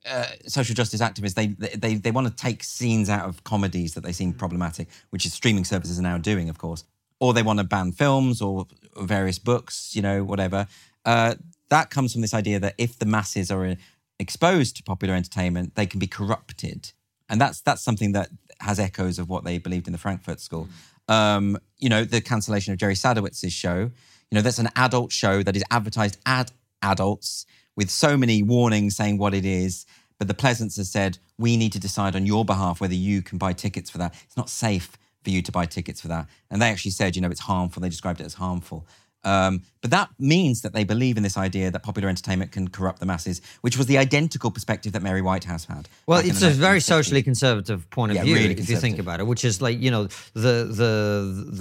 uh, 0.09 0.25
social 0.47 0.75
justice 0.75 1.01
activists 1.01 1.33
they 1.33 1.47
they 1.75 1.95
they 1.95 2.11
want 2.11 2.27
to 2.27 2.33
take 2.33 2.63
scenes 2.63 3.09
out 3.09 3.27
of 3.27 3.43
comedies 3.43 3.93
that 3.95 4.03
they 4.03 4.13
seem 4.13 4.31
problematic, 4.31 4.87
which 5.09 5.25
is 5.25 5.33
streaming 5.33 5.65
services 5.65 5.99
are 5.99 6.03
now 6.03 6.17
doing, 6.17 6.47
of 6.47 6.57
course, 6.57 6.85
or 7.19 7.33
they 7.33 7.43
want 7.43 7.59
to 7.59 7.65
ban 7.65 7.91
films 7.91 8.41
or 8.41 8.67
various 8.97 9.39
books, 9.39 9.95
you 9.95 10.01
know, 10.01 10.23
whatever. 10.23 10.67
Uh, 11.03 11.35
that 11.69 11.89
comes 11.89 12.13
from 12.13 12.21
this 12.21 12.33
idea 12.33 12.59
that 12.59 12.75
if 12.77 12.99
the 12.99 13.05
masses 13.05 13.51
are 13.51 13.65
uh, 13.65 13.75
exposed 14.19 14.77
to 14.77 14.83
popular 14.83 15.13
entertainment, 15.13 15.75
they 15.75 15.85
can 15.85 15.99
be 15.99 16.07
corrupted, 16.07 16.91
and 17.29 17.39
that's 17.39 17.61
that's 17.61 17.83
something 17.83 18.11
that 18.13 18.29
has 18.61 18.79
echoes 18.79 19.19
of 19.19 19.29
what 19.29 19.43
they 19.43 19.57
believed 19.57 19.87
in 19.87 19.93
the 19.93 19.99
Frankfurt 19.99 20.39
School. 20.39 20.67
Um, 21.07 21.57
you 21.77 21.89
know, 21.89 22.03
the 22.03 22.21
cancellation 22.21 22.73
of 22.73 22.79
Jerry 22.79 22.95
Sadowitz's 22.95 23.53
show. 23.53 23.91
You 24.31 24.35
know, 24.35 24.41
that's 24.41 24.59
an 24.59 24.69
adult 24.75 25.11
show 25.11 25.43
that 25.43 25.55
is 25.55 25.63
advertised 25.69 26.17
at 26.25 26.51
adults 26.81 27.45
with 27.75 27.89
so 27.89 28.17
many 28.17 28.41
warnings 28.41 28.95
saying 28.95 29.17
what 29.17 29.33
it 29.33 29.45
is. 29.45 29.85
But 30.17 30.27
the 30.27 30.33
Pleasance 30.33 30.77
has 30.77 30.89
said, 30.89 31.17
we 31.37 31.57
need 31.57 31.73
to 31.73 31.79
decide 31.79 32.15
on 32.15 32.25
your 32.25 32.45
behalf 32.45 32.79
whether 32.79 32.93
you 32.93 33.21
can 33.21 33.37
buy 33.37 33.53
tickets 33.53 33.89
for 33.89 33.97
that. 33.97 34.15
It's 34.23 34.37
not 34.37 34.49
safe 34.49 34.97
for 35.23 35.29
you 35.29 35.41
to 35.41 35.51
buy 35.51 35.65
tickets 35.65 35.99
for 35.99 36.07
that. 36.07 36.27
And 36.49 36.61
they 36.61 36.69
actually 36.69 36.91
said, 36.91 37.15
you 37.15 37.21
know, 37.21 37.29
it's 37.29 37.41
harmful. 37.41 37.81
They 37.81 37.89
described 37.89 38.21
it 38.21 38.25
as 38.25 38.35
harmful. 38.35 38.87
Um, 39.25 39.63
but 39.81 39.91
that 39.91 40.09
means 40.19 40.61
that 40.61 40.73
they 40.73 40.83
believe 40.83 41.17
in 41.17 41.23
this 41.23 41.35
idea 41.37 41.71
that 41.71 41.83
popular 41.83 42.09
entertainment 42.09 42.51
can 42.51 42.67
corrupt 42.67 42.99
the 42.99 43.05
masses, 43.05 43.41
which 43.61 43.77
was 43.77 43.87
the 43.87 43.97
identical 43.97 44.49
perspective 44.51 44.93
that 44.93 45.01
Mary 45.03 45.21
Whitehouse 45.21 45.65
had. 45.65 45.89
Well, 46.07 46.19
it's 46.23 46.41
a 46.41 46.49
very 46.49 46.79
socially 46.79 47.21
conservative 47.23 47.89
point 47.89 48.11
of 48.11 48.15
Yeah, 48.17 48.23
view, 48.23 48.35
really 48.35 48.53
if 48.53 48.69
you 48.69 48.77
think 48.77 48.99
about 48.99 49.19
it, 49.19 49.27
which 49.27 49.43
is 49.43 49.61
like 49.61 49.81
you 49.81 49.91
know 49.91 50.03
the 50.33 50.55
the 50.81 50.93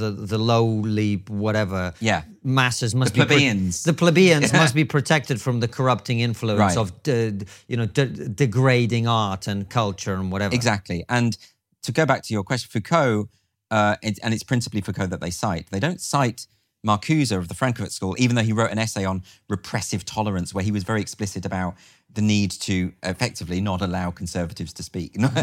the 0.01 0.11
the 0.11 0.39
lowly 0.39 1.23
whatever 1.29 1.93
Yeah. 2.01 2.23
masses 2.43 2.95
must 2.95 3.15
The 3.15 3.21
be 3.21 3.27
plebeians. 3.27 3.83
the 3.85 3.93
plebeians 3.95 4.53
must 4.53 4.75
be 4.75 4.85
protected 4.85 5.41
from 5.41 5.61
the 5.61 5.69
corrupting 5.69 6.21
influence 6.21 6.59
Right. 6.61 6.77
of 6.77 7.03
de, 7.03 7.33
you 7.69 7.77
know 7.77 7.87
de- 7.87 8.29
degrading 8.29 9.07
art 9.09 9.47
and 9.47 9.69
culture 9.69 10.15
and 10.15 10.31
whatever. 10.31 10.55
Exactly. 10.55 11.05
And 11.09 11.37
to 11.83 11.93
go 11.93 12.07
back 12.07 12.23
to 12.25 12.33
your 12.35 12.43
question, 12.45 12.69
Foucault, 12.71 13.29
uh, 13.71 13.97
and 14.03 14.33
it's 14.35 14.43
principally 14.43 14.81
Foucault 14.81 15.09
that 15.09 15.21
they 15.21 15.31
cite. 15.31 15.67
They 15.71 15.81
don't 15.81 16.01
cite 16.01 16.47
Marcuse 16.85 17.37
of 17.37 17.49
the 17.49 17.55
Frankfurt 17.55 17.93
School, 17.93 18.15
even 18.19 18.37
though 18.37 18.43
he 18.43 18.53
wrote 18.53 18.71
an 18.71 18.79
essay 18.79 19.05
on 19.05 19.23
repressive 19.49 20.05
tolerance, 20.05 20.53
where 20.53 20.65
he 20.65 20.71
was 20.71 20.85
very 20.85 21.01
explicit 21.01 21.45
about 21.45 21.75
the 22.13 22.23
need 22.23 22.51
to 22.53 22.93
effectively 23.03 23.61
not 23.61 23.83
allow 23.83 24.11
conservatives 24.11 24.73
to 24.75 24.83
speak, 24.83 25.19
not, 25.19 25.35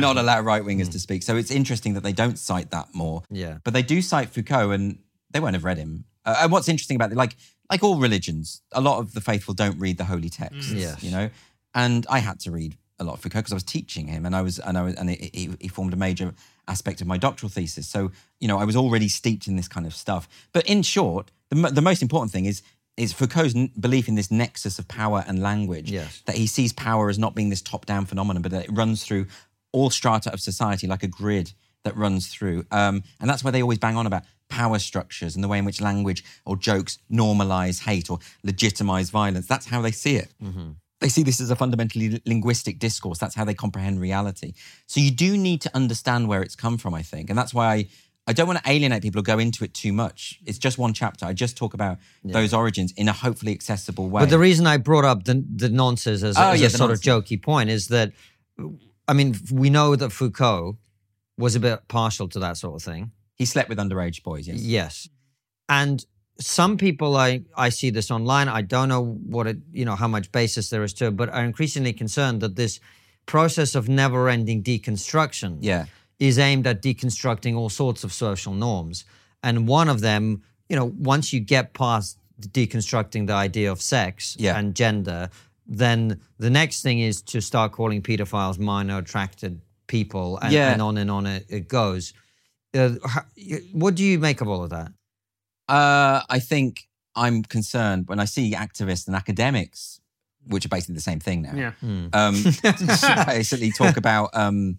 not 0.00 0.16
allow 0.16 0.40
right 0.40 0.62
wingers 0.62 0.90
to 0.92 0.98
speak. 0.98 1.22
So 1.22 1.36
it's 1.36 1.50
interesting 1.50 1.94
that 1.94 2.02
they 2.02 2.12
don't 2.12 2.38
cite 2.38 2.70
that 2.70 2.88
more. 2.92 3.22
Yeah. 3.30 3.58
But 3.64 3.74
they 3.74 3.82
do 3.82 4.02
cite 4.02 4.30
Foucault, 4.30 4.70
and 4.72 4.98
they 5.30 5.40
won't 5.40 5.54
have 5.54 5.64
read 5.64 5.78
him. 5.78 6.04
Uh, 6.24 6.36
and 6.42 6.52
what's 6.52 6.68
interesting 6.68 6.96
about 6.96 7.12
it, 7.12 7.16
like 7.16 7.36
like 7.70 7.82
all 7.82 7.98
religions, 7.98 8.62
a 8.72 8.80
lot 8.80 8.98
of 8.98 9.12
the 9.12 9.20
faithful 9.20 9.54
don't 9.54 9.78
read 9.78 9.98
the 9.98 10.04
holy 10.04 10.30
texts. 10.30 10.72
Yes. 10.72 11.02
You 11.02 11.10
know, 11.10 11.30
and 11.74 12.06
I 12.08 12.18
had 12.18 12.40
to 12.40 12.50
read 12.50 12.76
a 12.98 13.04
lot 13.04 13.14
of 13.14 13.20
Foucault 13.20 13.40
because 13.40 13.52
I 13.52 13.56
was 13.56 13.64
teaching 13.64 14.08
him, 14.08 14.26
and 14.26 14.34
I 14.34 14.42
was 14.42 14.58
and 14.58 14.76
I 14.76 14.82
was 14.82 14.94
and 14.94 15.10
he, 15.10 15.50
he 15.60 15.68
formed 15.68 15.92
a 15.92 15.96
major 15.96 16.34
aspect 16.68 17.00
of 17.00 17.06
my 17.06 17.18
doctoral 17.18 17.50
thesis. 17.50 17.88
So 17.88 18.12
you 18.40 18.48
know, 18.48 18.58
I 18.58 18.64
was 18.64 18.76
already 18.76 19.08
steeped 19.08 19.46
in 19.48 19.56
this 19.56 19.68
kind 19.68 19.86
of 19.86 19.94
stuff. 19.94 20.28
But 20.52 20.66
in 20.66 20.82
short, 20.82 21.30
the 21.50 21.56
the 21.70 21.82
most 21.82 22.02
important 22.02 22.32
thing 22.32 22.44
is 22.44 22.62
is 22.96 23.12
Foucault's 23.12 23.54
n- 23.54 23.70
belief 23.78 24.08
in 24.08 24.16
this 24.16 24.30
nexus 24.30 24.78
of 24.78 24.88
power 24.88 25.24
and 25.28 25.40
language. 25.40 25.90
Yes. 25.90 26.22
That 26.26 26.36
he 26.36 26.46
sees 26.46 26.72
power 26.72 27.08
as 27.08 27.18
not 27.18 27.34
being 27.34 27.48
this 27.48 27.62
top 27.62 27.86
down 27.86 28.06
phenomenon, 28.06 28.42
but 28.42 28.50
that 28.52 28.64
it 28.64 28.70
runs 28.72 29.04
through 29.04 29.26
all 29.72 29.90
strata 29.90 30.32
of 30.32 30.40
society 30.40 30.86
like 30.86 31.04
a 31.04 31.06
grid 31.06 31.52
that 31.84 31.96
runs 31.96 32.26
through. 32.26 32.66
Um, 32.72 33.04
and 33.20 33.30
that's 33.30 33.44
why 33.44 33.52
they 33.52 33.62
always 33.62 33.78
bang 33.78 33.96
on 33.96 34.06
about 34.06 34.24
power 34.48 34.78
structures 34.78 35.34
and 35.36 35.44
the 35.44 35.48
way 35.48 35.58
in 35.58 35.64
which 35.64 35.80
language 35.80 36.24
or 36.44 36.56
jokes 36.56 36.98
normalize 37.10 37.82
hate 37.84 38.10
or 38.10 38.18
legitimize 38.42 39.10
violence. 39.10 39.46
That's 39.46 39.66
how 39.66 39.80
they 39.80 39.92
see 39.92 40.16
it. 40.16 40.32
They 41.00 41.08
see 41.08 41.22
this 41.22 41.40
as 41.40 41.50
a 41.50 41.56
fundamentally 41.56 42.20
linguistic 42.26 42.78
discourse. 42.80 43.18
That's 43.18 43.34
how 43.36 43.44
they 43.44 43.54
comprehend 43.54 44.00
reality. 44.00 44.52
So 44.86 45.00
you 45.00 45.10
do 45.12 45.36
need 45.36 45.60
to 45.62 45.70
understand 45.76 46.26
where 46.28 46.42
it's 46.42 46.56
come 46.56 46.76
from, 46.76 46.92
I 46.94 47.02
think. 47.02 47.30
And 47.30 47.38
that's 47.38 47.54
why 47.54 47.72
I, 47.72 47.86
I 48.26 48.32
don't 48.32 48.48
want 48.48 48.62
to 48.64 48.68
alienate 48.70 49.02
people 49.02 49.20
or 49.20 49.22
go 49.22 49.38
into 49.38 49.62
it 49.64 49.72
too 49.74 49.92
much. 49.92 50.40
It's 50.44 50.58
just 50.58 50.76
one 50.76 50.92
chapter. 50.92 51.24
I 51.24 51.32
just 51.34 51.56
talk 51.56 51.72
about 51.72 51.98
those 52.24 52.52
origins 52.52 52.92
in 52.96 53.08
a 53.08 53.12
hopefully 53.12 53.52
accessible 53.52 54.08
way. 54.10 54.22
But 54.22 54.30
the 54.30 54.40
reason 54.40 54.66
I 54.66 54.76
brought 54.76 55.04
up 55.04 55.24
the 55.24 55.44
the 55.54 55.68
nonsense 55.68 56.22
as, 56.24 56.36
a- 56.36 56.40
Oh, 56.42 56.50
as 56.50 56.60
yeah, 56.60 56.66
a 56.66 56.70
sort 56.70 56.90
nonsense. 56.90 57.06
of 57.06 57.24
jokey 57.24 57.40
point 57.40 57.70
is 57.70 57.88
that, 57.88 58.12
I 59.06 59.12
mean, 59.12 59.36
we 59.52 59.70
know 59.70 59.94
that 59.96 60.10
Foucault 60.10 60.78
was 61.38 61.54
a 61.54 61.60
bit 61.60 61.86
partial 61.86 62.28
to 62.28 62.40
that 62.40 62.56
sort 62.56 62.74
of 62.74 62.82
thing. 62.82 63.12
he 63.36 63.44
slept 63.44 63.68
with 63.68 63.78
underage 63.78 64.24
boys, 64.24 64.48
yes. 64.48 64.58
Yes. 64.60 65.08
And 65.68 66.04
some 66.40 66.76
people 66.76 67.16
I, 67.16 67.42
I 67.56 67.68
see 67.70 67.90
this 67.90 68.10
online, 68.10 68.48
I 68.48 68.62
don't 68.62 68.88
know 68.88 69.04
what 69.26 69.46
it, 69.46 69.56
you 69.72 69.84
know, 69.84 69.96
how 69.96 70.08
much 70.08 70.30
basis 70.32 70.70
there 70.70 70.84
is 70.84 70.92
to 70.94 71.06
it, 71.06 71.16
but 71.16 71.28
are 71.30 71.44
increasingly 71.44 71.92
concerned 71.92 72.40
that 72.42 72.56
this 72.56 72.80
process 73.26 73.74
of 73.74 73.88
never 73.88 74.28
ending 74.28 74.62
deconstruction 74.62 75.58
Yeah. 75.60 75.86
is 76.18 76.38
aimed 76.38 76.66
at 76.66 76.82
deconstructing 76.82 77.56
all 77.56 77.68
sorts 77.68 78.04
of 78.04 78.12
social 78.12 78.54
norms. 78.54 79.04
And 79.42 79.66
one 79.68 79.88
of 79.88 80.00
them, 80.00 80.42
you 80.68 80.76
know, 80.76 80.86
once 80.98 81.32
you 81.32 81.40
get 81.40 81.74
past 81.74 82.18
deconstructing 82.40 83.26
the 83.26 83.32
idea 83.34 83.70
of 83.70 83.82
sex 83.82 84.36
Yeah. 84.38 84.56
and 84.58 84.74
gender, 84.74 85.30
then 85.66 86.20
the 86.38 86.50
next 86.50 86.82
thing 86.82 87.00
is 87.00 87.20
to 87.22 87.40
start 87.40 87.72
calling 87.72 88.00
pedophiles 88.00 88.58
minor 88.58 88.98
attracted 88.98 89.60
people, 89.88 90.38
and, 90.38 90.52
Yeah. 90.52 90.72
and 90.72 90.80
on 90.82 90.96
and 90.98 91.10
on 91.10 91.26
it, 91.26 91.46
it 91.48 91.68
goes. 91.68 92.12
Uh, 92.74 92.90
how, 93.04 93.22
what 93.72 93.94
do 93.94 94.04
you 94.04 94.18
make 94.18 94.40
of 94.40 94.48
all 94.48 94.62
of 94.62 94.70
that? 94.70 94.92
Uh, 95.68 96.22
I 96.28 96.38
think 96.38 96.88
I'm 97.14 97.42
concerned 97.42 98.08
when 98.08 98.20
I 98.20 98.24
see 98.24 98.52
activists 98.54 99.06
and 99.06 99.14
academics, 99.16 100.00
which 100.46 100.64
are 100.64 100.68
basically 100.68 100.94
the 100.94 101.00
same 101.00 101.20
thing 101.20 101.42
now. 101.42 101.54
Yeah. 101.54 101.72
Um, 102.12 102.42
basically 103.26 103.70
talk 103.72 103.96
about 103.96 104.30
um, 104.34 104.78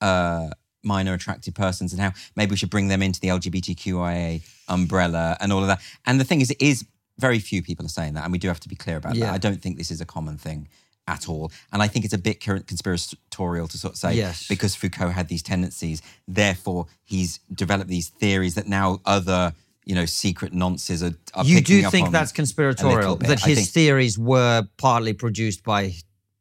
uh, 0.00 0.50
minor 0.82 1.14
attracted 1.14 1.54
persons 1.54 1.92
and 1.92 2.00
how 2.02 2.12
maybe 2.36 2.50
we 2.50 2.56
should 2.56 2.70
bring 2.70 2.88
them 2.88 3.02
into 3.02 3.20
the 3.20 3.28
LGBTQIA 3.28 4.42
umbrella 4.68 5.36
and 5.40 5.52
all 5.52 5.60
of 5.62 5.68
that. 5.68 5.80
And 6.06 6.20
the 6.20 6.24
thing 6.24 6.40
is, 6.40 6.50
it 6.50 6.60
is 6.60 6.84
very 7.18 7.38
few 7.38 7.62
people 7.62 7.86
are 7.86 7.90
saying 7.90 8.14
that, 8.14 8.24
and 8.24 8.32
we 8.32 8.38
do 8.38 8.48
have 8.48 8.60
to 8.60 8.68
be 8.68 8.76
clear 8.76 8.96
about 8.98 9.14
Yeah. 9.14 9.26
that. 9.26 9.34
I 9.34 9.38
don't 9.38 9.62
think 9.62 9.78
this 9.78 9.90
is 9.90 10.00
a 10.00 10.04
common 10.06 10.36
thing 10.36 10.68
at 11.08 11.28
all, 11.28 11.50
and 11.72 11.82
I 11.82 11.88
think 11.88 12.04
it's 12.04 12.12
a 12.14 12.18
bit 12.18 12.40
conspiratorial 12.40 13.68
to 13.68 13.78
sort 13.78 13.94
of 13.94 13.98
say 13.98 14.14
Yes. 14.14 14.46
because 14.48 14.74
Foucault 14.74 15.10
had 15.10 15.28
these 15.28 15.42
tendencies, 15.42 16.02
therefore 16.28 16.88
he's 17.04 17.38
developed 17.54 17.88
these 17.88 18.08
theories 18.08 18.54
that 18.56 18.66
now 18.66 19.00
other 19.06 19.54
you 19.86 19.94
know 19.94 20.04
secret 20.04 20.52
nonces 20.52 21.02
are. 21.02 21.16
are 21.34 21.44
you 21.44 21.60
do 21.62 21.88
think 21.90 22.10
that's 22.10 22.32
conspiratorial 22.32 23.16
that 23.16 23.40
his 23.40 23.58
think- 23.58 23.68
theories 23.70 24.18
were 24.18 24.64
partly 24.76 25.12
produced 25.14 25.62
by, 25.64 25.94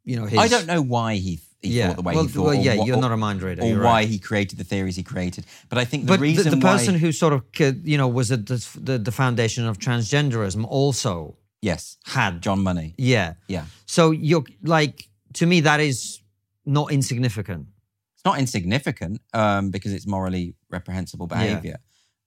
you 0.04 0.16
know, 0.18 0.26
his. 0.26 0.40
I 0.40 0.48
don't 0.48 0.66
know 0.68 0.82
why 0.82 1.16
he, 1.16 1.40
he 1.62 1.70
Yeah, 1.78 1.88
thought 1.88 1.96
the 1.98 2.02
way 2.02 2.16
well, 2.16 2.24
he 2.26 2.30
thought. 2.34 2.44
well, 2.46 2.54
yeah, 2.56 2.76
what- 2.76 2.88
you're 2.88 2.98
or- 2.98 3.02
not 3.02 3.12
a 3.12 3.18
mind 3.18 3.42
reader, 3.44 3.62
Or 3.64 3.78
why 3.78 3.84
right. 4.02 4.08
he 4.10 4.18
created 4.20 4.58
the 4.58 4.64
theories 4.64 4.96
he 4.96 5.04
created. 5.04 5.46
But 5.70 5.78
I 5.78 5.86
think 5.86 6.04
the 6.06 6.14
But 6.14 6.18
the, 6.18 6.24
reason 6.24 6.50
the 6.60 6.66
why, 6.66 6.72
person 6.78 6.96
who 6.96 7.12
sort 7.12 7.34
of, 7.34 7.42
uh, 7.62 7.72
you 7.84 7.98
know, 7.98 8.08
was 8.08 8.32
at 8.32 8.48
the, 8.48 8.58
the, 8.82 8.98
the 8.98 9.12
foundation 9.12 9.66
of 9.68 9.78
transgenderism 9.78 10.66
also 10.68 11.38
yes, 11.62 11.98
had 12.06 12.42
John 12.42 12.62
Money. 12.64 12.94
Yeah. 12.98 13.34
Yeah, 13.48 13.66
So 13.86 14.12
you're 14.12 14.44
like, 14.64 15.08
to 15.34 15.46
me, 15.46 15.62
that 15.62 15.80
is 15.80 16.20
not 16.66 16.92
insignificant. 16.92 17.68
it's 18.16 18.26
not 18.26 18.40
insignificant 18.40 19.22
um, 19.34 19.70
because 19.70 19.92
it's 19.94 20.08
morally 20.08 20.56
reprehensible 20.72 21.28
behavior. 21.28 21.78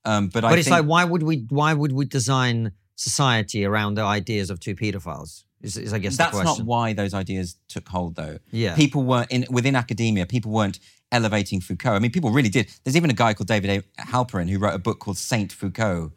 Um, 0.05 0.27
but 0.27 0.43
I 0.43 0.53
it's 0.53 0.67
think, 0.67 0.77
like, 0.77 0.85
why 0.85 1.03
would 1.03 1.23
we? 1.23 1.45
Why 1.49 1.73
would 1.73 1.91
we 1.91 2.05
design 2.05 2.71
society 2.95 3.65
around 3.65 3.95
the 3.95 4.03
ideas 4.03 4.49
of 4.49 4.59
two 4.59 4.75
pedophiles? 4.75 5.43
Is, 5.61 5.75
is 5.75 5.93
I 5.93 5.99
guess 5.99 6.15
that's 6.15 6.37
not 6.37 6.61
why 6.61 6.93
those 6.93 7.13
ideas 7.13 7.57
took 7.67 7.87
hold, 7.89 8.15
though. 8.15 8.39
Yeah. 8.51 8.75
people 8.75 9.03
weren't 9.03 9.29
in 9.29 9.45
within 9.49 9.75
academia. 9.75 10.25
People 10.25 10.51
weren't 10.51 10.79
elevating 11.11 11.59
Foucault. 11.59 11.95
I 11.95 11.99
mean, 11.99 12.11
people 12.11 12.31
really 12.31 12.49
did. 12.49 12.69
There's 12.83 12.95
even 12.95 13.09
a 13.09 13.13
guy 13.13 13.33
called 13.33 13.47
David 13.47 13.69
A. 13.69 14.01
Halperin 14.03 14.49
who 14.49 14.57
wrote 14.57 14.73
a 14.73 14.79
book 14.79 14.99
called 14.99 15.17
Saint 15.17 15.51
Foucault. 15.51 16.11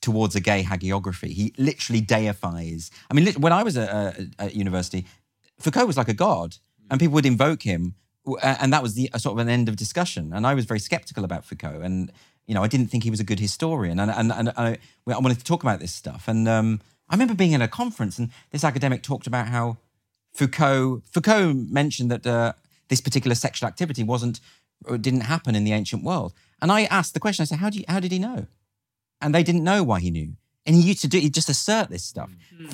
Towards 0.00 0.36
a 0.36 0.40
gay 0.40 0.62
hagiography, 0.62 1.30
he 1.30 1.54
literally 1.56 2.02
deifies. 2.02 2.90
I 3.10 3.14
mean, 3.14 3.32
when 3.40 3.54
I 3.54 3.62
was 3.62 3.78
at, 3.78 3.88
uh, 3.88 4.12
at 4.38 4.54
university, 4.54 5.06
Foucault 5.58 5.86
was 5.86 5.96
like 5.96 6.10
a 6.10 6.14
god, 6.14 6.56
and 6.90 7.00
people 7.00 7.14
would 7.14 7.24
invoke 7.24 7.62
him, 7.62 7.94
and 8.42 8.70
that 8.70 8.82
was 8.82 8.92
the 8.96 9.08
sort 9.16 9.32
of 9.32 9.38
an 9.38 9.48
end 9.48 9.66
of 9.66 9.76
discussion. 9.76 10.34
And 10.34 10.46
I 10.46 10.52
was 10.52 10.66
very 10.66 10.78
skeptical 10.78 11.24
about 11.24 11.46
Foucault, 11.46 11.80
and 11.80 12.12
you 12.46 12.54
know, 12.54 12.62
I 12.62 12.68
didn't 12.68 12.88
think 12.88 13.04
he 13.04 13.10
was 13.10 13.20
a 13.20 13.24
good 13.24 13.40
historian, 13.40 13.98
and 13.98 14.10
and 14.10 14.32
and 14.32 14.48
I, 14.56 14.78
I 15.06 15.18
wanted 15.18 15.38
to 15.38 15.44
talk 15.44 15.62
about 15.62 15.80
this 15.80 15.92
stuff. 15.92 16.28
And 16.28 16.48
um, 16.48 16.80
I 17.08 17.14
remember 17.14 17.34
being 17.34 17.54
at 17.54 17.62
a 17.62 17.68
conference, 17.68 18.18
and 18.18 18.30
this 18.50 18.64
academic 18.64 19.02
talked 19.02 19.26
about 19.26 19.48
how 19.48 19.78
Foucault 20.32 21.02
Foucault 21.10 21.54
mentioned 21.54 22.10
that 22.10 22.26
uh, 22.26 22.52
this 22.88 23.00
particular 23.00 23.34
sexual 23.34 23.68
activity 23.68 24.02
wasn't 24.02 24.40
or 24.84 24.98
didn't 24.98 25.22
happen 25.22 25.54
in 25.54 25.64
the 25.64 25.72
ancient 25.72 26.04
world. 26.04 26.34
And 26.60 26.70
I 26.70 26.84
asked 26.84 27.14
the 27.14 27.20
question. 27.20 27.42
I 27.42 27.46
said, 27.46 27.58
"How 27.58 27.70
do 27.70 27.78
you, 27.78 27.84
how 27.88 28.00
did 28.00 28.12
he 28.12 28.18
know?" 28.18 28.46
And 29.20 29.34
they 29.34 29.42
didn't 29.42 29.64
know 29.64 29.82
why 29.82 30.00
he 30.00 30.10
knew. 30.10 30.36
And 30.66 30.74
he 30.76 30.82
used 30.82 31.00
to 31.02 31.08
do 31.08 31.18
he 31.18 31.30
just 31.30 31.48
assert 31.48 31.88
this 31.88 32.04
stuff. 32.04 32.30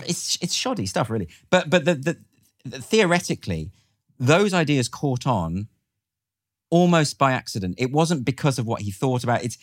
It's 0.07 0.39
it's 0.41 0.55
shoddy 0.55 0.87
stuff, 0.87 1.11
really. 1.11 1.29
But 1.51 1.71
but 1.71 1.85
the, 1.85 1.95
the, 1.95 2.17
the 2.65 2.83
theoretically, 2.83 3.71
those 4.19 4.53
ideas 4.55 4.89
caught 4.89 5.27
on 5.27 5.69
almost 6.71 7.19
by 7.19 7.33
accident. 7.33 7.75
It 7.79 7.93
wasn't 7.93 8.25
because 8.25 8.59
of 8.59 8.67
what 8.67 8.83
he 8.83 8.91
thought 8.91 9.25
about. 9.25 9.45
It's 9.45 9.59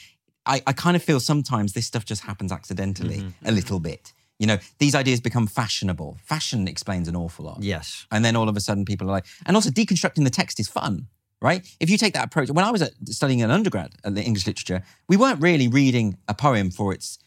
I, 0.45 0.61
I 0.65 0.73
kind 0.73 0.95
of 0.95 1.03
feel 1.03 1.19
sometimes 1.19 1.73
this 1.73 1.85
stuff 1.85 2.05
just 2.05 2.23
happens 2.23 2.51
accidentally 2.51 3.17
mm-hmm, 3.17 3.27
a 3.27 3.47
mm-hmm. 3.47 3.55
little 3.55 3.79
bit. 3.79 4.13
You 4.39 4.47
know, 4.47 4.57
these 4.77 4.93
ideas 4.95 5.19
become 5.19 5.47
fashionable. 5.47 6.19
Fashion 6.23 6.67
explains 6.67 7.07
an 7.07 7.15
awful 7.15 7.45
lot. 7.45 7.61
Yes. 7.61 8.05
And 8.11 8.23
then 8.23 8.35
all 8.35 8.47
of 8.47 8.55
a 8.55 8.59
sudden 8.59 8.85
people 8.85 9.07
are 9.09 9.11
like, 9.11 9.25
and 9.45 9.57
also 9.57 9.69
deconstructing 9.71 10.23
the 10.23 10.29
text 10.29 10.59
is 10.59 10.67
fun, 10.67 11.07
right? 11.41 11.67
If 11.79 11.89
you 11.89 11.97
take 11.97 12.13
that 12.13 12.25
approach, 12.25 12.49
when 12.49 12.63
I 12.63 12.71
was 12.71 12.83
at, 12.83 12.91
studying 13.09 13.41
an 13.41 13.51
undergrad 13.51 13.95
at 14.03 14.13
the 14.13 14.21
English 14.21 14.45
literature, 14.45 14.83
we 15.09 15.17
weren't 15.17 15.41
really 15.41 15.67
reading 15.67 16.17
a 16.27 16.33
poem 16.33 16.71
for 16.71 16.93
its 16.93 17.17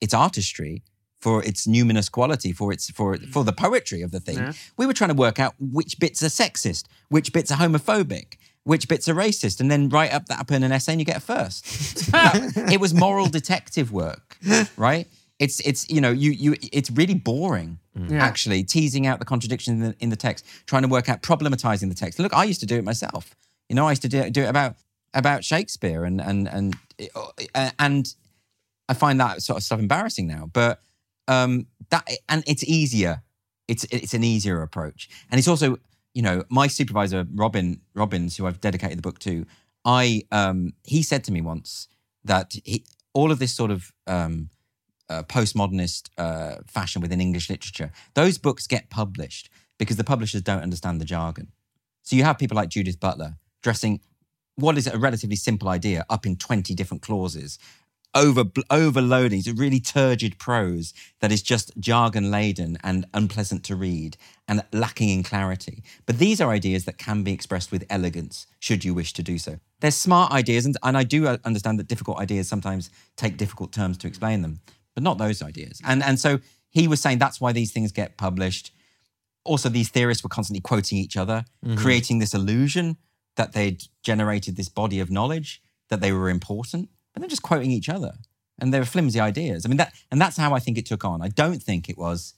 its 0.00 0.14
artistry, 0.14 0.82
for 1.20 1.44
its 1.44 1.66
numinous 1.66 2.10
quality, 2.10 2.52
for 2.52 2.72
its 2.72 2.90
for 2.90 3.16
for 3.16 3.44
the 3.44 3.52
poetry 3.52 4.02
of 4.02 4.12
the 4.12 4.20
thing. 4.20 4.38
Yeah. 4.38 4.52
We 4.76 4.86
were 4.86 4.94
trying 4.94 5.10
to 5.10 5.16
work 5.16 5.40
out 5.40 5.54
which 5.58 5.98
bits 5.98 6.22
are 6.22 6.26
sexist, 6.26 6.84
which 7.08 7.32
bits 7.32 7.50
are 7.50 7.58
homophobic, 7.58 8.34
which 8.64 8.86
bits 8.88 9.08
are 9.08 9.14
racist, 9.14 9.60
and 9.60 9.70
then 9.70 9.88
write 9.88 10.12
up 10.12 10.26
that 10.26 10.38
up 10.40 10.50
in 10.50 10.62
an 10.62 10.72
essay 10.72 10.92
and 10.92 11.00
you 11.00 11.04
get 11.04 11.16
a 11.16 11.20
first. 11.20 11.66
It 12.72 12.80
was 12.80 12.94
moral 12.94 13.26
detective 13.26 13.90
work, 13.92 14.38
right? 14.76 15.06
It's 15.38 15.60
it's 15.60 15.88
you 15.90 16.00
know 16.00 16.10
you 16.10 16.30
you 16.30 16.54
it's 16.72 16.90
really 16.90 17.14
boring 17.14 17.78
Yeah. 18.08 18.22
actually 18.24 18.62
teasing 18.64 19.06
out 19.06 19.18
the 19.18 19.24
contradictions 19.24 19.80
in 19.82 19.88
the, 19.88 19.96
in 20.00 20.08
the 20.10 20.16
text, 20.16 20.44
trying 20.66 20.82
to 20.82 20.88
work 20.88 21.08
out 21.08 21.22
problematizing 21.22 21.88
the 21.88 21.94
text. 21.96 22.18
Look, 22.18 22.32
I 22.34 22.44
used 22.44 22.60
to 22.60 22.66
do 22.66 22.76
it 22.76 22.84
myself. 22.84 23.34
You 23.68 23.74
know, 23.76 23.86
I 23.88 23.92
used 23.92 24.02
to 24.02 24.08
do 24.08 24.18
it, 24.18 24.32
do 24.32 24.42
it 24.42 24.48
about 24.48 24.76
about 25.14 25.42
Shakespeare 25.44 26.04
and 26.04 26.20
and 26.20 26.46
and 26.48 26.76
uh, 27.54 27.70
and 27.78 28.14
I 28.88 28.94
find 28.94 29.18
that 29.20 29.42
sort 29.42 29.56
of 29.58 29.62
stuff 29.64 29.80
embarrassing 29.80 30.26
now. 30.28 30.48
But 30.52 30.80
um, 31.28 31.66
that 31.90 32.06
and 32.28 32.44
it's 32.46 32.62
easier. 32.64 33.22
It's 33.68 33.84
it's 33.90 34.14
an 34.14 34.22
easier 34.24 34.62
approach, 34.62 35.08
and 35.30 35.38
it's 35.38 35.48
also 35.48 35.78
you 36.14 36.22
know 36.22 36.44
my 36.48 36.66
supervisor 36.66 37.26
Robin 37.34 37.80
Robbins, 37.94 38.36
who 38.36 38.46
I've 38.46 38.60
dedicated 38.60 38.98
the 38.98 39.02
book 39.02 39.18
to. 39.20 39.46
I 39.84 40.22
um, 40.30 40.74
he 40.84 41.02
said 41.02 41.24
to 41.24 41.32
me 41.32 41.40
once 41.40 41.88
that 42.24 42.54
he, 42.64 42.84
all 43.14 43.32
of 43.32 43.38
this 43.38 43.54
sort 43.54 43.70
of 43.70 43.92
um, 44.06 44.50
uh, 45.08 45.22
postmodernist 45.24 46.08
uh, 46.18 46.56
fashion 46.66 47.02
within 47.02 47.20
English 47.20 47.50
literature, 47.50 47.90
those 48.14 48.38
books 48.38 48.66
get 48.66 48.90
published 48.90 49.50
because 49.78 49.96
the 49.96 50.04
publishers 50.04 50.42
don't 50.42 50.62
understand 50.62 51.00
the 51.00 51.04
jargon. 51.04 51.48
So 52.02 52.16
you 52.16 52.24
have 52.24 52.38
people 52.38 52.56
like 52.56 52.68
Judith 52.68 53.00
Butler 53.00 53.36
dressing 53.62 54.00
what 54.56 54.76
is 54.76 54.86
a 54.86 54.98
relatively 54.98 55.36
simple 55.36 55.68
idea 55.68 56.04
up 56.10 56.26
in 56.26 56.36
20 56.36 56.74
different 56.74 57.02
clauses, 57.02 57.58
over 58.14 58.44
overloading 58.70 59.38
it's 59.38 59.48
really 59.48 59.80
turgid 59.80 60.38
prose 60.38 60.92
that 61.20 61.32
is 61.32 61.42
just 61.42 61.72
jargon 61.78 62.30
laden 62.30 62.76
and 62.82 63.06
unpleasant 63.14 63.64
to 63.64 63.74
read 63.74 64.16
and 64.46 64.62
lacking 64.72 65.08
in 65.08 65.22
clarity. 65.22 65.82
But 66.04 66.18
these 66.18 66.40
are 66.40 66.50
ideas 66.50 66.84
that 66.84 66.98
can 66.98 67.22
be 67.22 67.32
expressed 67.32 67.72
with 67.72 67.86
elegance, 67.88 68.46
should 68.58 68.84
you 68.84 68.92
wish 68.92 69.12
to 69.14 69.22
do 69.22 69.38
so. 69.38 69.58
They're 69.80 69.90
smart 69.90 70.32
ideas, 70.32 70.66
and, 70.66 70.76
and 70.82 70.96
I 70.96 71.04
do 71.04 71.26
uh, 71.26 71.38
understand 71.44 71.78
that 71.78 71.88
difficult 71.88 72.18
ideas 72.18 72.48
sometimes 72.48 72.90
take 73.16 73.36
difficult 73.36 73.72
terms 73.72 73.96
to 73.98 74.06
explain 74.06 74.42
them, 74.42 74.60
but 74.94 75.02
not 75.02 75.18
those 75.18 75.42
ideas. 75.42 75.80
And 75.84 76.02
and 76.02 76.20
so 76.20 76.40
he 76.68 76.88
was 76.88 77.00
saying 77.00 77.18
that's 77.18 77.40
why 77.40 77.52
these 77.52 77.72
things 77.72 77.92
get 77.92 78.16
published. 78.16 78.72
Also, 79.44 79.68
these 79.68 79.88
theorists 79.88 80.22
were 80.22 80.28
constantly 80.28 80.60
quoting 80.60 80.98
each 80.98 81.16
other, 81.16 81.44
creating 81.76 82.18
this 82.18 82.34
illusion 82.34 82.96
that 83.36 83.52
they'd 83.54 83.82
generated 84.02 84.56
this 84.56 84.68
body 84.68 85.00
of 85.00 85.10
knowledge, 85.10 85.62
that 85.88 86.00
they 86.00 86.12
were 86.12 86.28
important, 86.30 86.88
but 87.12 87.20
they're 87.20 87.28
just 87.28 87.42
quoting 87.42 87.70
each 87.70 87.88
other. 87.88 88.12
And 88.60 88.72
they 88.72 88.78
were 88.78 88.84
flimsy 88.84 89.18
ideas. 89.18 89.64
I 89.64 89.68
mean, 89.68 89.78
that, 89.78 89.92
and 90.10 90.20
that's 90.20 90.36
how 90.36 90.54
I 90.54 90.58
think 90.60 90.78
it 90.78 90.86
took 90.86 91.04
on. 91.04 91.20
I 91.22 91.28
don't 91.28 91.60
think 91.62 91.88
it 91.88 91.98
was 91.98 92.34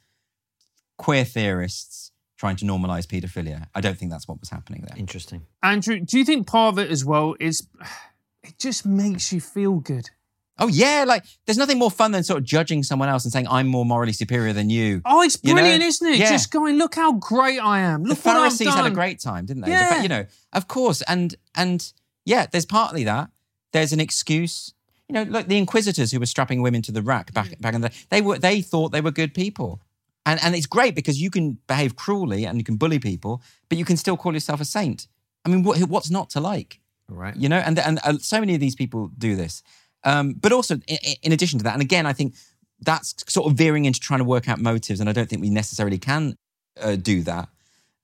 queer 0.97 1.25
theorists 1.25 2.13
trying 2.37 2.57
to 2.57 2.65
normalize 2.65 3.07
paedophilia. 3.07 3.67
I 3.75 3.81
don't 3.81 3.99
think 3.99 4.11
that's 4.11 4.27
what 4.29 4.41
was 4.41 4.51
happening 4.51 4.85
there. 4.87 4.97
Interesting. 4.97 5.43
Andrew, 5.63 6.01
do 6.01 6.19
you 6.19 6.25
think 6.25 6.47
part 6.47 6.73
of 6.75 6.79
it 6.79 6.91
as 6.91 7.05
well 7.05 7.35
is 7.41 7.67
it 8.43 8.59
just 8.59 8.87
makes 8.87 9.33
you 9.33 9.41
feel 9.41 9.75
good? 9.77 10.11
Oh, 10.57 10.69
yeah. 10.69 11.05
Like, 11.07 11.25
there's 11.47 11.59
nothing 11.59 11.81
more 11.81 11.91
fun 11.91 12.13
than 12.13 12.23
sort 12.23 12.39
of 12.39 12.45
judging 12.45 12.85
someone 12.85 13.09
else 13.09 13.25
and 13.25 13.33
saying, 13.33 13.49
I'm 13.49 13.67
more 13.67 13.85
morally 13.85 14.13
superior 14.13 14.53
than 14.53 14.71
you. 14.71 15.03
Oh, 15.05 15.21
it's 15.23 15.37
You 15.43 15.53
know? 15.53 15.61
brilliant, 15.61 15.83
isn't 15.83 16.07
it? 16.13 16.17
Yeah. 16.19 16.31
Just 16.31 16.53
going, 16.53 16.77
look 16.79 16.95
how 16.95 17.13
great 17.15 17.59
I 17.59 17.81
am. 17.81 18.05
the 18.05 18.11
Look 18.11 18.25
what 18.25 18.37
I've 18.37 18.43
Pharisees 18.43 18.69
done. 18.69 18.77
had 18.77 18.87
a 18.87 18.95
great 18.95 19.19
time, 19.21 19.47
didn't 19.47 19.65
they? 19.65 19.71
Yeah. 19.73 19.95
fa- 19.97 20.03
you 20.03 20.09
know, 20.09 20.27
of 20.53 20.69
course, 20.69 21.03
and 21.03 21.35
and 21.57 21.93
yeah, 22.25 22.47
there's 22.51 22.67
partly 22.67 23.03
that. 23.05 23.31
There's 23.75 23.93
an 23.93 24.01
excuse. 24.01 24.73
You 25.09 25.13
know, 25.17 25.25
like 25.25 25.49
the 25.49 25.59
Inquisitors 25.59 26.11
who 26.13 26.19
were 26.21 26.27
strapping 26.35 26.63
women 26.63 26.81
to 26.83 26.93
the 26.93 27.03
rack 27.03 27.27
Mm. 27.31 27.35
back 27.35 27.61
back 27.61 27.75
in 27.75 27.81
the 27.83 27.89
day, 27.91 27.97
they 28.13 28.23
were 28.23 28.39
they 28.39 28.63
thought 28.63 28.89
they 28.93 29.03
were 29.03 29.11
good 29.23 29.35
people, 29.35 29.71
and 30.25 30.41
and 30.43 30.55
it's 30.55 30.67
great 30.77 30.95
because 30.95 31.21
you 31.21 31.31
can 31.31 31.59
behave 31.67 31.95
cruelly 32.05 32.47
and 32.47 32.57
you 32.59 32.65
can 32.65 32.77
bully 32.77 32.99
people, 32.99 33.43
but 33.69 33.77
you 33.79 33.85
can 33.85 33.99
still 33.99 34.17
call 34.17 34.33
yourself 34.33 34.61
a 34.61 34.65
saint. 34.65 35.09
I 35.45 35.51
mean, 35.51 35.63
what, 35.63 35.79
what's 35.95 36.11
not 36.11 36.31
to 36.31 36.41
like? 36.41 36.81
Right. 37.07 37.37
you 37.37 37.51
know 37.51 37.59
and 37.69 37.79
and 37.79 37.99
uh, 38.03 38.17
so 38.19 38.41
many 38.41 38.55
of 38.55 38.61
these 38.61 38.75
people 38.83 39.11
do 39.19 39.37
this 39.37 39.63
um, 40.05 40.33
but 40.45 40.53
also 40.53 40.75
in, 40.89 40.99
in 41.23 41.33
addition 41.33 41.59
to 41.59 41.65
that 41.65 41.75
and 41.75 41.83
again 41.83 42.07
i 42.07 42.15
think 42.15 42.35
that's 42.81 43.15
sort 43.29 43.47
of 43.47 43.59
veering 43.59 43.85
into 43.85 44.01
trying 44.01 44.21
to 44.21 44.25
work 44.35 44.49
out 44.49 44.59
motives 44.59 45.01
and 45.01 45.09
i 45.11 45.13
don't 45.13 45.29
think 45.29 45.43
we 45.43 45.51
necessarily 45.51 45.99
can 45.99 46.35
uh, 46.81 46.97
do 46.97 47.17
that 47.23 47.47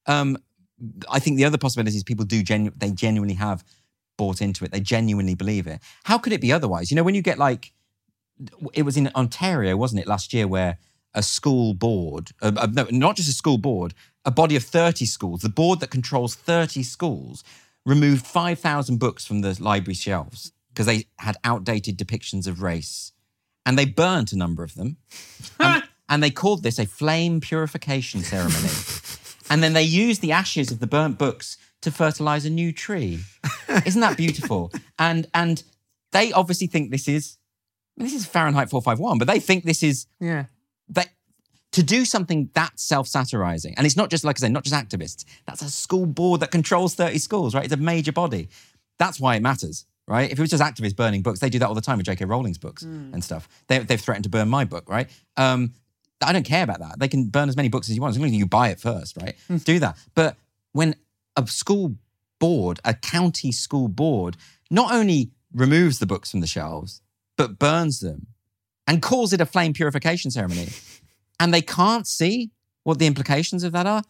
um, 0.07 0.37
i 1.11 1.18
think 1.18 1.39
the 1.39 1.47
other 1.47 1.57
possibility 1.57 1.97
is 1.97 2.05
people 2.05 2.27
do 2.27 2.43
genu- 2.43 2.73
they 2.77 2.91
genuinely 2.91 3.37
have 3.47 3.64
bought 4.21 4.41
into 4.47 4.64
it 4.64 4.71
they 4.71 4.85
genuinely 4.95 5.37
believe 5.43 5.66
it 5.73 5.79
how 6.05 6.16
could 6.23 6.33
it 6.37 6.41
be 6.47 6.53
otherwise 6.53 6.91
you 6.91 6.97
know 6.97 7.07
when 7.09 7.16
you 7.16 7.23
get 7.23 7.39
like 7.39 7.73
it 8.73 8.85
was 8.89 8.97
in 8.97 9.11
ontario 9.23 9.77
wasn't 9.77 10.01
it 10.03 10.09
last 10.14 10.33
year 10.35 10.47
where 10.55 10.73
a 11.14 11.23
school 11.23 11.75
board, 11.75 12.31
uh, 12.41 12.53
uh, 12.57 12.68
no, 12.73 12.87
not 12.91 13.16
just 13.16 13.29
a 13.29 13.33
school 13.33 13.59
board, 13.59 13.95
a 14.25 14.31
body 14.31 14.57
of 14.57 14.62
30 14.62 15.05
schools, 15.07 15.43
the 15.43 15.49
board 15.49 15.81
that 15.81 15.91
controls 15.91 16.35
30 16.35 16.83
schools, 16.83 17.43
removed 17.85 18.27
5,000 18.27 18.99
books 18.99 19.27
from 19.27 19.41
the 19.41 19.57
library 19.61 19.95
shelves 19.95 20.53
because 20.68 20.87
they 20.87 21.07
had 21.18 21.37
outdated 21.45 21.99
depictions 21.99 22.47
of 22.47 22.62
race. 22.62 23.12
And 23.66 23.79
they 23.79 23.85
burnt 23.85 24.33
a 24.33 24.39
number 24.39 24.62
of 24.62 24.75
them. 24.75 24.97
and, 25.61 25.83
and 26.09 26.23
they 26.23 26.31
called 26.31 26.62
this 26.62 26.79
a 26.79 26.87
flame 26.87 27.41
purification 27.41 28.23
ceremony. 28.23 28.73
and 29.51 29.62
then 29.62 29.73
they 29.73 29.83
used 29.83 30.23
the 30.23 30.33
ashes 30.33 30.71
of 30.71 30.81
the 30.81 30.87
burnt 30.87 31.18
books 31.18 31.57
to 31.83 31.91
fertilize 31.91 32.45
a 32.45 32.51
new 32.51 32.72
tree. 32.72 33.20
Isn't 33.87 34.01
that 34.01 34.16
beautiful? 34.16 34.72
and 34.99 35.26
and 35.35 35.62
they 36.12 36.33
obviously 36.33 36.66
think 36.66 36.91
this 36.91 37.09
is 37.09 37.39
this 37.97 38.12
is 38.14 38.26
Fahrenheit 38.26 38.70
451, 38.70 39.18
but 39.18 39.26
they 39.28 39.41
think 39.41 39.64
this 39.64 39.83
is 39.83 40.07
Yeah. 40.20 40.47
that 40.91 41.09
to 41.72 41.83
do 41.83 42.05
something 42.05 42.51
that 42.55 42.78
self-satirizing, 42.81 43.74
and 43.76 43.87
it's 43.87 43.97
not 43.97 44.11
just 44.11 44.24
like 44.24 44.37
I 44.39 44.41
say, 44.41 44.49
not 44.49 44.64
just 44.64 44.74
activists. 44.74 45.24
That's 45.47 45.62
a 45.62 45.70
school 45.70 46.07
board 46.07 46.41
that 46.41 46.51
controls 46.51 46.95
30 46.95 47.18
schools, 47.18 47.55
right? 47.55 47.64
It's 47.64 47.72
a 47.74 47.76
major 47.76 48.12
body. 48.12 48.49
That's 48.99 49.20
why 49.20 49.37
it 49.37 49.43
matters, 49.43 49.87
right? 50.09 50.31
If 50.31 50.39
it 50.39 50.43
was 50.43 50.51
just 50.51 50.62
activists 50.62 50.97
burning 50.97 51.22
books, 51.22 51.39
they 51.41 51.49
do 51.51 51.59
that 51.61 51.68
all 51.68 51.74
the 51.74 51.81
time 51.81 51.99
with 51.99 52.07
J.K. 52.07 52.24
Rowling's 52.24 52.59
books 52.59 52.83
and 52.83 53.22
stuff. 53.22 53.49
They, 53.68 53.78
they've 53.78 54.01
threatened 54.01 54.24
to 54.24 54.31
burn 54.31 54.49
my 54.49 54.64
book, 54.64 54.89
right? 54.91 55.09
Um, 55.37 55.72
I 56.22 56.33
don't 56.33 56.45
care 56.45 56.64
about 56.64 56.81
that. 56.81 56.99
They 56.99 57.09
can 57.09 57.28
burn 57.28 57.49
as 57.49 57.57
many 57.57 57.68
books 57.68 57.89
as 57.89 57.95
you 57.95 58.03
want, 58.03 58.14
as 58.14 58.18
long 58.18 58.26
as 58.28 58.35
you 58.35 58.47
buy 58.47 58.70
it 58.70 58.81
first, 58.81 59.16
right? 59.16 59.37
Do 59.64 59.78
that. 59.78 59.97
But 60.14 60.37
when 60.72 60.97
a 61.45 61.47
school 61.47 61.97
board, 62.38 62.80
a 62.84 62.95
county 62.95 63.53
school 63.53 63.88
board, 63.88 64.36
not 64.70 64.93
only 64.93 65.30
removes 65.53 65.99
the 65.99 66.07
books 66.07 66.30
from 66.30 66.41
the 66.41 66.47
shelves, 66.47 67.03
but 67.36 67.59
burns 67.59 68.01
them 68.01 68.28
and 68.86 69.03
calls 69.03 69.32
it 69.32 69.41
a 69.41 69.47
flame 69.47 69.72
purification 69.72 70.30
ceremony, 70.30 70.68
and 71.41 71.53
they 71.53 71.62
can't 71.62 72.07
see 72.07 72.51
what 72.82 72.99
the 72.99 73.07
implications 73.07 73.62
of 73.62 73.72
that 73.72 73.86
are, 73.86 74.03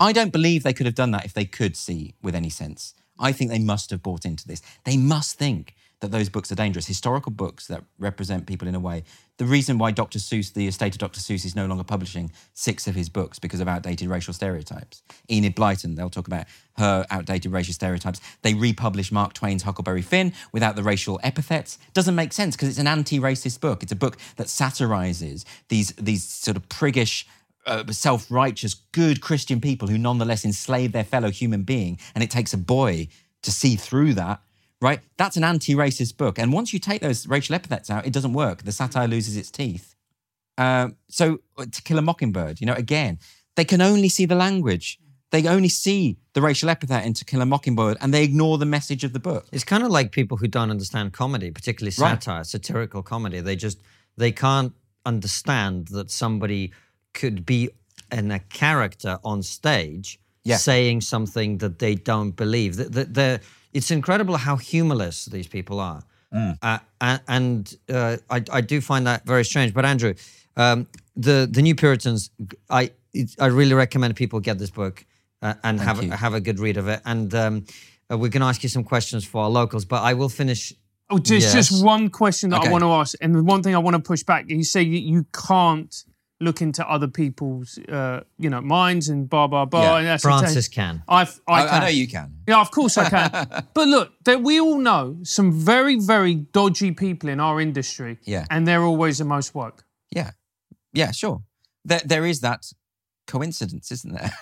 I 0.00 0.12
don't 0.12 0.32
believe 0.32 0.62
they 0.62 0.72
could 0.72 0.86
have 0.86 0.94
done 0.94 1.12
that 1.12 1.24
if 1.24 1.32
they 1.32 1.44
could 1.44 1.76
see 1.76 2.14
with 2.22 2.34
any 2.34 2.50
sense. 2.50 2.94
I 3.18 3.32
think 3.32 3.50
they 3.50 3.58
must 3.58 3.90
have 3.90 4.02
bought 4.02 4.24
into 4.24 4.46
this. 4.46 4.62
They 4.84 4.96
must 4.96 5.38
think 5.38 5.74
that 6.00 6.12
those 6.12 6.28
books 6.28 6.52
are 6.52 6.54
dangerous. 6.54 6.86
Historical 6.86 7.32
books 7.32 7.66
that 7.66 7.82
represent 7.98 8.46
people 8.46 8.68
in 8.68 8.74
a 8.74 8.80
way. 8.80 9.02
The 9.38 9.44
reason 9.44 9.78
why 9.78 9.90
Dr. 9.90 10.18
Seuss, 10.18 10.52
the 10.52 10.66
estate 10.66 10.94
of 10.94 10.98
Dr. 10.98 11.20
Seuss, 11.20 11.44
is 11.44 11.56
no 11.56 11.66
longer 11.66 11.84
publishing 11.84 12.32
six 12.54 12.86
of 12.86 12.94
his 12.94 13.08
books 13.08 13.38
because 13.38 13.60
of 13.60 13.68
outdated 13.68 14.08
racial 14.08 14.32
stereotypes. 14.32 15.02
Enid 15.30 15.56
Blyton, 15.56 15.96
they'll 15.96 16.10
talk 16.10 16.26
about 16.26 16.46
her 16.76 17.04
outdated 17.10 17.52
racial 17.52 17.74
stereotypes. 17.74 18.20
They 18.42 18.54
republish 18.54 19.10
Mark 19.10 19.32
Twain's 19.32 19.62
Huckleberry 19.62 20.02
Finn 20.02 20.32
without 20.52 20.76
the 20.76 20.82
racial 20.82 21.18
epithets. 21.22 21.78
Doesn't 21.94 22.14
make 22.14 22.32
sense 22.32 22.54
because 22.56 22.68
it's 22.68 22.78
an 22.78 22.86
anti-racist 22.86 23.60
book. 23.60 23.82
It's 23.82 23.92
a 23.92 23.96
book 23.96 24.18
that 24.36 24.48
satirizes 24.48 25.44
these 25.68 25.92
these 25.92 26.24
sort 26.24 26.56
of 26.56 26.68
priggish 26.68 27.24
uh, 27.66 27.84
self-righteous, 27.90 28.74
good 28.92 29.20
Christian 29.20 29.60
people 29.60 29.88
who 29.88 29.98
nonetheless 29.98 30.44
enslave 30.44 30.92
their 30.92 31.04
fellow 31.04 31.30
human 31.30 31.64
being, 31.64 31.98
and 32.14 32.24
it 32.24 32.30
takes 32.30 32.54
a 32.54 32.58
boy 32.58 33.08
to 33.42 33.50
see 33.50 33.76
through 33.76 34.14
that. 34.14 34.40
Right? 34.80 35.00
That's 35.16 35.36
an 35.36 35.42
anti-racist 35.44 36.16
book, 36.16 36.38
and 36.38 36.52
once 36.52 36.72
you 36.72 36.78
take 36.78 37.00
those 37.02 37.26
racial 37.26 37.54
epithets 37.56 37.90
out, 37.90 38.06
it 38.06 38.12
doesn't 38.12 38.32
work. 38.32 38.62
The 38.62 38.72
satire 38.72 39.08
loses 39.08 39.36
its 39.36 39.50
teeth. 39.50 39.96
Um, 40.56 40.96
so, 41.08 41.38
uh, 41.56 41.66
To 41.70 41.82
Kill 41.82 41.98
a 41.98 42.02
Mockingbird, 42.02 42.60
you 42.60 42.66
know, 42.66 42.74
again, 42.74 43.18
they 43.56 43.64
can 43.64 43.80
only 43.80 44.08
see 44.08 44.24
the 44.24 44.36
language. 44.36 44.98
They 45.30 45.46
only 45.48 45.68
see 45.68 46.16
the 46.32 46.40
racial 46.40 46.70
epithet 46.70 47.04
in 47.04 47.12
To 47.14 47.24
Kill 47.24 47.40
a 47.42 47.46
Mockingbird, 47.46 47.96
and 48.00 48.14
they 48.14 48.22
ignore 48.22 48.56
the 48.56 48.66
message 48.66 49.02
of 49.02 49.12
the 49.12 49.18
book. 49.20 49.46
It's 49.52 49.64
kind 49.64 49.82
of 49.82 49.90
like 49.90 50.12
people 50.12 50.36
who 50.36 50.46
don't 50.46 50.70
understand 50.70 51.12
comedy, 51.12 51.50
particularly 51.50 51.94
Right. 51.98 52.22
satire, 52.22 52.44
satirical 52.44 53.02
comedy. 53.02 53.40
They 53.40 53.56
just 53.56 53.78
they 54.16 54.32
can't 54.32 54.72
understand 55.06 55.88
that 55.88 56.10
somebody 56.10 56.72
could 57.14 57.44
be 57.44 57.70
in 58.12 58.30
a 58.30 58.38
character 58.38 59.18
on 59.24 59.42
stage 59.42 60.18
Yeah. 60.44 60.56
saying 60.56 61.00
something 61.02 61.58
that 61.58 61.78
they 61.78 61.94
don't 61.94 62.32
believe. 62.36 62.76
The, 62.76 62.84
the, 62.84 63.04
the, 63.04 63.40
it's 63.78 63.90
incredible 63.90 64.36
how 64.48 64.56
humorless 64.72 65.16
these 65.36 65.48
people 65.56 65.78
are, 65.90 66.00
uh, 66.32 66.78
a- 67.08 67.20
and 67.36 67.60
uh, 67.98 68.16
I, 68.36 68.38
I 68.58 68.60
do 68.72 68.80
find 68.90 69.02
that 69.10 69.20
very 69.32 69.44
strange. 69.44 69.70
But 69.78 69.84
Andrew, 69.92 70.14
um, 70.56 70.78
the 71.26 71.36
the 71.56 71.62
New 71.62 71.74
Puritans, 71.74 72.30
I 72.80 72.82
it, 73.20 73.28
I 73.44 73.46
really 73.60 73.74
recommend 73.84 74.10
people 74.16 74.38
get 74.40 74.58
this 74.58 74.70
book 74.80 75.04
uh, 75.42 75.54
and 75.62 75.80
have 75.80 76.02
you. 76.02 76.12
a, 76.12 76.16
have 76.16 76.34
a 76.34 76.40
good 76.40 76.58
read 76.58 76.76
of 76.76 76.86
it. 76.94 77.00
And 77.04 77.34
um, 77.34 77.54
uh, 78.10 78.18
we're 78.18 78.32
going 78.34 78.42
to 78.46 78.50
ask 78.52 78.62
you 78.62 78.68
some 78.68 78.84
questions 78.84 79.22
for 79.30 79.38
our 79.44 79.50
locals, 79.60 79.84
but 79.86 80.00
I 80.10 80.14
will 80.14 80.28
finish. 80.42 80.72
Oh, 81.10 81.18
there's 81.18 81.44
Yes. 81.44 81.54
just 81.68 81.84
one 81.84 82.10
question 82.10 82.50
that 82.50 82.60
Okay. 82.60 82.68
I 82.68 82.72
want 82.72 82.84
to 82.84 82.92
ask, 83.00 83.10
and 83.22 83.34
the 83.34 83.42
one 83.52 83.62
thing 83.62 83.74
I 83.74 83.78
want 83.86 83.96
to 83.96 84.02
push 84.12 84.22
back. 84.24 84.42
You 84.48 84.64
say 84.64 84.82
you, 84.82 84.98
you 85.14 85.26
can't 85.48 85.94
look 86.40 86.62
into 86.62 86.88
other 86.88 87.08
people's, 87.08 87.78
uh, 87.88 88.20
you 88.38 88.48
know, 88.48 88.60
minds 88.60 89.08
and 89.08 89.28
blah 89.28 89.46
blah 89.46 89.64
blah. 89.64 89.82
Yeah. 89.82 89.98
And 89.98 90.06
that's 90.06 90.22
Francis 90.22 90.68
can. 90.68 91.02
I've, 91.08 91.40
I, 91.46 91.64
I, 91.64 91.76
I 91.76 91.80
know 91.80 91.88
you 91.88 92.08
can. 92.08 92.34
Yeah, 92.46 92.60
of 92.60 92.70
course 92.70 92.96
I 92.96 93.08
can. 93.08 93.64
but 93.74 93.88
look, 93.88 94.12
that 94.24 94.42
we 94.42 94.60
all 94.60 94.78
know 94.78 95.18
some 95.22 95.52
very, 95.52 95.98
very 95.98 96.34
dodgy 96.34 96.92
people 96.92 97.28
in 97.28 97.40
our 97.40 97.60
industry. 97.60 98.18
Yeah. 98.24 98.46
And 98.50 98.66
they're 98.66 98.84
always 98.84 99.18
the 99.18 99.24
most 99.24 99.54
woke. 99.54 99.84
Yeah, 100.10 100.30
yeah, 100.92 101.10
sure. 101.10 101.42
There, 101.84 102.00
there 102.04 102.26
is 102.26 102.40
that 102.40 102.72
coincidence, 103.26 103.90
isn't 103.92 104.14
there? 104.14 104.32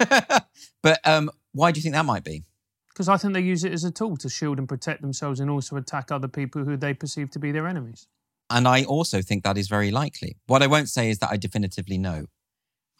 but 0.83 1.01
um, 1.05 1.31
why 1.53 1.73
do 1.73 1.79
you 1.79 1.83
think 1.83 1.95
that 1.95 2.05
might 2.05 2.25
be? 2.25 2.45
Because 2.89 3.09
I 3.09 3.19
think 3.19 3.35
they 3.35 3.41
use 3.41 3.63
it 3.63 3.73
as 3.73 3.85
a 3.85 3.91
tool 3.91 4.17
to 4.19 4.29
shield 4.29 4.59
and 4.59 4.67
protect 4.67 5.03
themselves 5.03 5.39
and 5.39 5.51
also 5.51 5.77
attack 5.77 6.11
other 6.11 6.29
people 6.29 6.65
who 6.65 6.79
they 6.79 6.95
perceive 6.95 7.31
to 7.33 7.39
be 7.39 7.53
their 7.53 7.67
enemies. 7.67 8.07
And 8.49 8.69
I 8.69 8.85
also 8.85 9.23
think 9.23 9.43
that 9.43 9.59
is 9.59 9.69
very 9.69 9.91
likely. 9.91 10.37
What 10.47 10.63
I 10.63 10.67
won't 10.67 10.89
say 10.89 11.11
is 11.11 11.19
that 11.19 11.31
I 11.31 11.37
definitively 11.37 11.99
know. 11.99 12.27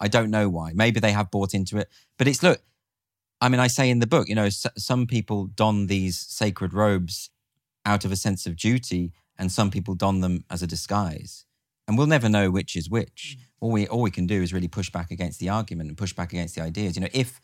I 0.01 0.09
don't 0.09 0.31
know 0.31 0.49
why. 0.49 0.73
Maybe 0.75 1.01
they 1.01 1.13
have 1.13 1.31
bought 1.31 1.55
into 1.55 1.79
it. 1.79 1.89
But 2.19 2.29
it's, 2.29 2.43
look, 2.43 2.61
I 3.41 3.49
mean, 3.49 3.61
I 3.61 3.67
say 3.69 3.89
in 3.89 4.01
the 4.01 4.07
book, 4.07 4.29
you 4.29 4.35
know, 4.35 4.47
s- 4.47 4.67
some 4.77 5.07
people 5.07 5.47
don 5.47 5.87
these 5.87 6.19
sacred 6.19 6.73
robes 6.73 7.31
out 7.85 8.05
of 8.05 8.13
a 8.13 8.17
sense 8.17 8.47
of 8.47 8.57
duty, 8.57 9.13
and 9.39 9.53
some 9.53 9.71
people 9.71 9.95
don 9.95 10.21
them 10.21 10.45
as 10.51 10.63
a 10.63 10.67
disguise. 10.67 11.45
And 11.87 11.97
we'll 11.97 12.09
never 12.09 12.29
know 12.29 12.51
which 12.51 12.75
is 12.75 12.91
which. 12.91 13.37
Mm. 13.39 13.43
All 13.61 13.71
we 13.71 13.87
all 13.87 14.03
we 14.03 14.11
can 14.11 14.27
do 14.27 14.43
is 14.43 14.53
really 14.53 14.69
push 14.69 14.91
back 14.91 15.11
against 15.11 15.39
the 15.39 15.49
argument 15.49 15.89
and 15.89 15.97
push 15.97 16.13
back 16.13 16.33
against 16.33 16.55
the 16.57 16.63
ideas. 16.63 16.97
You 16.97 17.03
know, 17.03 17.09
if 17.13 17.41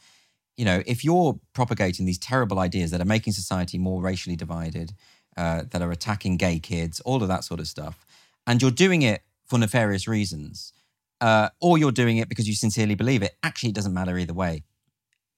you 0.56 0.64
know, 0.64 0.82
if 0.86 1.04
you're 1.04 1.38
propagating 1.54 2.04
these 2.04 2.18
terrible 2.18 2.58
ideas 2.58 2.90
that 2.90 3.00
are 3.00 3.06
making 3.06 3.32
society 3.32 3.78
more 3.78 4.02
racially 4.02 4.36
divided, 4.36 4.92
uh, 5.36 5.62
that 5.70 5.82
are 5.82 5.90
attacking 5.90 6.36
gay 6.36 6.58
kids, 6.58 7.00
all 7.00 7.22
of 7.22 7.28
that 7.28 7.44
sort 7.44 7.60
of 7.60 7.66
stuff, 7.66 8.04
and 8.46 8.60
you're 8.60 8.70
doing 8.70 9.02
it 9.02 9.22
for 9.46 9.58
nefarious 9.58 10.08
reasons, 10.08 10.72
uh, 11.20 11.48
or 11.60 11.78
you're 11.78 11.92
doing 11.92 12.16
it 12.16 12.28
because 12.28 12.48
you 12.48 12.54
sincerely 12.54 12.94
believe 12.94 13.22
it, 13.22 13.36
actually, 13.42 13.70
it 13.70 13.74
doesn't 13.74 13.94
matter 13.94 14.18
either 14.18 14.34
way. 14.34 14.62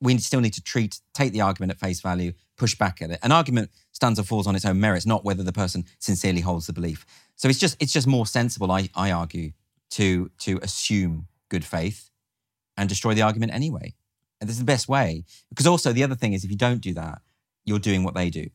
We 0.01 0.19
still 0.19 0.41
need 0.41 0.55
to 0.55 0.63
treat, 0.63 1.01
take 1.13 1.33
the 1.33 1.41
argument 1.41 1.73
at 1.73 1.79
face 1.79 2.01
value, 2.01 2.33
push 2.57 2.75
back 2.75 3.01
at 3.03 3.11
it. 3.11 3.19
An 3.23 3.33
argument 3.33 3.71
stands 3.93 4.19
or 4.19 4.23
falls 4.23 4.47
on 4.47 4.55
its 4.55 4.65
own 4.65 4.79
merits, 4.81 5.07
not 5.07 5.25
whether 5.25 5.43
the 5.43 5.53
person 5.53 5.85
sincerely 5.99 6.41
holds 6.41 6.67
the 6.67 6.73
belief. 6.73 7.07
So 7.37 7.49
it's 7.49 7.59
just, 7.59 7.77
it's 7.81 7.93
just 7.93 8.07
more 8.07 8.27
sensible, 8.27 8.71
I, 8.71 8.89
I 8.95 9.13
argue, 9.13 9.53
to 9.91 10.31
to 10.39 10.59
assume 10.63 11.29
good 11.49 11.65
faith 11.65 12.11
and 12.77 12.89
destroy 12.89 13.15
the 13.15 13.23
argument 13.23 13.53
anyway. 13.53 13.95
And 14.41 14.49
this 14.49 14.57
is 14.57 14.61
the 14.61 14.65
best 14.65 14.89
way. 14.89 15.25
Because 15.49 15.67
also 15.67 15.93
the 15.93 16.03
other 16.03 16.17
thing 16.17 16.33
is, 16.33 16.45
if 16.45 16.51
you 16.51 16.57
don't 16.57 16.81
do 16.81 16.95
that, 16.95 17.23
you're 17.65 17.79
doing 17.79 18.03
what 18.03 18.15
they 18.15 18.31
do. 18.31 18.49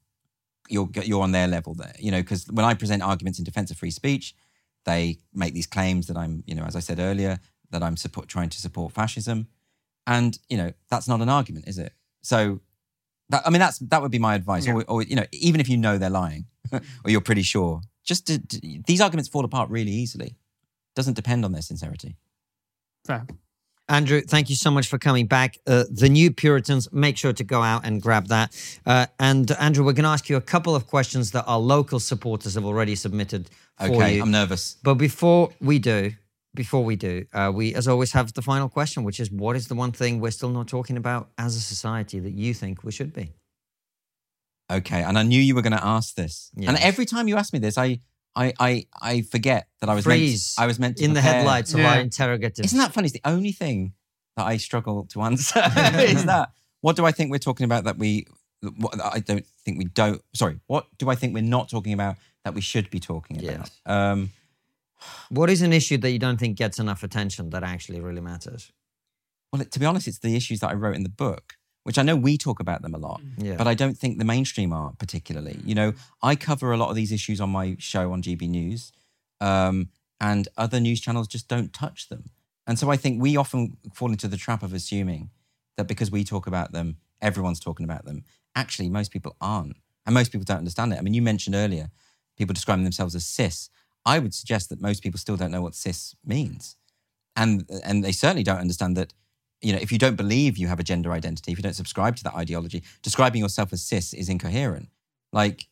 You're 0.69 0.89
you're 1.03 1.23
on 1.23 1.31
their 1.31 1.47
level 1.47 1.73
there. 1.73 1.95
You 1.99 2.11
know, 2.11 2.21
because 2.21 2.47
when 2.51 2.65
I 2.65 2.73
present 2.73 3.03
arguments 3.03 3.39
in 3.39 3.45
defense 3.45 3.71
of 3.71 3.77
free 3.77 3.91
speech, 3.91 4.35
they 4.85 5.17
make 5.33 5.53
these 5.53 5.67
claims 5.67 6.07
that 6.07 6.17
I'm, 6.17 6.43
you 6.45 6.55
know, 6.55 6.63
as 6.63 6.75
I 6.75 6.79
said 6.79 6.99
earlier, 6.99 7.39
that 7.71 7.83
I'm 7.83 7.97
support, 7.97 8.27
trying 8.27 8.49
to 8.49 8.59
support 8.59 8.93
fascism, 8.93 9.47
and 10.07 10.37
you 10.49 10.57
know 10.57 10.71
that's 10.89 11.07
not 11.07 11.21
an 11.21 11.29
argument, 11.29 11.67
is 11.67 11.77
it? 11.77 11.93
So, 12.21 12.59
that, 13.29 13.43
I 13.45 13.49
mean, 13.49 13.59
that's 13.59 13.79
that 13.79 14.01
would 14.01 14.11
be 14.11 14.19
my 14.19 14.35
advice. 14.35 14.67
Or, 14.67 14.83
or 14.87 15.03
you 15.03 15.15
know, 15.15 15.25
even 15.31 15.59
if 15.61 15.69
you 15.69 15.77
know 15.77 15.97
they're 15.97 16.09
lying, 16.09 16.45
or 16.73 16.81
you're 17.11 17.21
pretty 17.21 17.43
sure, 17.43 17.81
just 18.03 18.27
to, 18.27 18.39
to- 18.39 18.81
these 18.85 19.01
arguments 19.01 19.29
fall 19.29 19.45
apart 19.45 19.69
really 19.69 19.91
easily. 19.91 20.35
Doesn't 20.95 21.13
depend 21.13 21.45
on 21.45 21.51
their 21.53 21.61
sincerity. 21.61 22.17
Fair. 23.05 23.25
Andrew, 23.89 24.21
thank 24.21 24.49
you 24.49 24.55
so 24.55 24.69
much 24.69 24.87
for 24.87 24.99
coming 24.99 25.25
back. 25.25 25.57
Uh, 25.65 25.83
the 25.89 26.09
New 26.09 26.31
Puritans, 26.31 26.91
make 26.93 27.17
sure 27.17 27.33
to 27.33 27.43
go 27.43 27.63
out 27.63 27.85
and 27.85 28.01
grab 28.01 28.27
that. 28.27 28.55
Uh, 28.85 29.07
and 29.19 29.49
Andrew, 29.59 29.83
we're 29.83 29.93
going 29.93 30.03
to 30.03 30.09
ask 30.09 30.29
you 30.29 30.37
a 30.37 30.41
couple 30.41 30.75
of 30.75 30.85
questions 30.85 31.31
that 31.31 31.43
our 31.45 31.59
local 31.59 31.99
supporters 31.99 32.53
have 32.53 32.65
already 32.65 32.95
submitted 32.95 33.49
for 33.77 33.87
Okay, 33.87 34.15
you. 34.17 34.21
I'm 34.21 34.31
nervous. 34.31 34.77
But 34.83 34.95
before 34.95 35.49
we 35.59 35.79
do, 35.79 36.11
before 36.53 36.83
we 36.83 36.95
do, 36.95 37.25
uh, 37.33 37.51
we 37.53 37.73
as 37.73 37.87
always 37.87 38.11
have 38.13 38.31
the 38.33 38.43
final 38.43 38.69
question, 38.69 39.03
which 39.03 39.19
is 39.19 39.31
what 39.31 39.55
is 39.55 39.67
the 39.67 39.75
one 39.75 39.91
thing 39.91 40.19
we're 40.19 40.31
still 40.31 40.49
not 40.49 40.67
talking 40.67 40.95
about 40.95 41.29
as 41.37 41.55
a 41.55 41.59
society 41.59 42.19
that 42.19 42.33
you 42.33 42.53
think 42.53 42.83
we 42.83 42.91
should 42.91 43.11
be? 43.13 43.33
Okay, 44.71 45.01
and 45.01 45.17
I 45.17 45.23
knew 45.23 45.41
you 45.41 45.55
were 45.55 45.63
going 45.63 45.73
to 45.73 45.83
ask 45.83 46.13
this. 46.13 46.51
Yeah. 46.55 46.69
And 46.69 46.77
every 46.77 47.05
time 47.05 47.27
you 47.27 47.37
ask 47.37 47.53
me 47.53 47.59
this, 47.59 47.75
I, 47.75 48.01
I, 48.35 48.53
I, 48.59 48.85
I 49.01 49.21
forget 49.21 49.67
that 49.81 49.89
I 49.89 49.95
was 49.95 50.05
Freeze. 50.05 50.55
meant. 50.57 50.63
I 50.63 50.67
was 50.67 50.79
meant 50.79 50.97
to 50.97 51.03
in 51.03 51.13
the 51.13 51.19
prepare. 51.19 51.33
headlights 51.39 51.73
of 51.73 51.79
Yeah. 51.79 51.93
our 51.95 51.99
interrogative. 51.99 52.65
Isn't 52.65 52.77
that 52.79 52.93
funny? 52.93 53.05
It's 53.07 53.13
the 53.13 53.21
only 53.29 53.51
thing 53.51 53.93
that 54.37 54.45
I 54.45 54.57
struggle 54.57 55.05
to 55.07 55.21
answer. 55.23 55.59
is 55.99 56.25
that 56.25 56.51
what 56.81 56.95
do 56.95 57.05
I 57.05 57.11
think 57.11 57.31
we're 57.31 57.39
talking 57.39 57.65
about 57.65 57.83
that 57.85 57.97
we? 57.97 58.25
What 58.77 58.99
I 59.03 59.19
don't 59.19 59.45
think 59.65 59.77
we 59.77 59.85
don't. 59.85 60.21
Sorry, 60.33 60.59
what 60.67 60.85
do 60.97 61.09
I 61.09 61.15
think 61.15 61.33
we're 61.33 61.41
not 61.43 61.69
talking 61.69 61.93
about 61.93 62.15
that 62.45 62.53
we 62.53 62.61
should 62.61 62.89
be 62.89 62.99
talking 62.99 63.37
about? 63.37 63.59
Yes. 63.59 63.71
Um, 63.85 64.31
What 65.29 65.49
is 65.49 65.61
an 65.61 65.71
issue 65.73 65.97
that 65.97 66.11
you 66.11 66.19
don't 66.19 66.37
think 66.37 66.57
gets 66.57 66.77
enough 66.79 67.03
attention 67.03 67.49
that 67.51 67.63
actually 67.63 67.99
really 68.01 68.21
matters? 68.21 68.71
Well, 69.51 69.63
to 69.63 69.79
be 69.79 69.85
honest, 69.85 70.07
it's 70.07 70.19
the 70.19 70.35
issues 70.35 70.59
that 70.59 70.69
I 70.69 70.73
wrote 70.73 70.95
in 70.95 71.03
the 71.03 71.09
book, 71.09 71.55
which 71.83 71.97
I 71.97 72.03
know 72.03 72.15
we 72.15 72.37
talk 72.37 72.59
about 72.59 72.81
them 72.81 72.93
a 72.93 72.97
lot, 72.97 73.21
Yeah. 73.37 73.55
but 73.55 73.67
I 73.67 73.73
don't 73.73 73.97
think 73.97 74.17
the 74.17 74.25
mainstream 74.25 74.73
are 74.73 74.91
particularly. 74.99 75.59
You 75.65 75.75
know, 75.75 75.93
I 76.21 76.35
cover 76.35 76.71
a 76.71 76.77
lot 76.77 76.89
of 76.89 76.95
these 76.95 77.11
issues 77.11 77.39
on 77.41 77.49
my 77.49 77.75
show 77.79 78.11
on 78.11 78.21
GB 78.21 78.47
News, 78.49 78.91
um, 79.41 79.89
and 80.19 80.47
other 80.57 80.79
news 80.79 80.99
channels 80.99 81.27
just 81.27 81.47
don't 81.47 81.71
touch 81.73 82.09
them. 82.09 82.29
And 82.67 82.77
so 82.77 82.91
I 82.91 82.97
think 82.97 83.21
we 83.21 83.37
often 83.37 83.77
fall 83.93 84.11
into 84.11 84.27
the 84.27 84.37
trap 84.37 84.61
of 84.63 84.73
assuming 84.73 85.29
that 85.77 85.87
because 85.87 86.11
we 86.11 86.23
talk 86.23 86.45
about 86.45 86.71
them, 86.73 86.97
everyone's 87.21 87.59
talking 87.59 87.85
about 87.85 88.05
them. 88.05 88.23
Actually, 88.53 88.89
most 88.89 89.11
people 89.11 89.35
aren't. 89.39 89.77
And 90.05 90.13
most 90.13 90.31
people 90.31 90.43
don't 90.45 90.57
understand 90.57 90.91
it. 90.93 90.97
I 90.97 91.01
mean, 91.01 91.13
you 91.13 91.21
mentioned 91.21 91.55
earlier 91.55 91.89
people 92.37 92.53
describing 92.53 92.83
themselves 92.83 93.15
as 93.15 93.25
cis. 93.25 93.69
I 94.05 94.19
would 94.19 94.33
suggest 94.33 94.69
that 94.69 94.81
most 94.81 95.01
people 95.03 95.19
still 95.19 95.35
don't 95.37 95.51
know 95.51 95.61
what 95.61 95.75
cis 95.75 96.15
means. 96.25 96.75
And, 97.35 97.69
and 97.83 98.03
they 98.03 98.11
certainly 98.11 98.43
don't 98.43 98.59
understand 98.59 98.97
that, 98.97 99.13
you 99.61 99.73
know, 99.73 99.79
if 99.79 99.91
you 99.91 99.97
don't 99.97 100.15
believe 100.15 100.57
you 100.57 100.67
have 100.67 100.79
a 100.79 100.83
gender 100.83 101.11
identity, 101.11 101.51
if 101.51 101.57
you 101.57 101.63
don't 101.63 101.73
subscribe 101.73 102.15
to 102.17 102.23
that 102.23 102.35
ideology, 102.35 102.83
describing 103.01 103.41
yourself 103.41 103.73
as 103.73 103.81
cis 103.81 104.13
is 104.13 104.29
incoherent. 104.29 104.89
Like, 105.33 105.67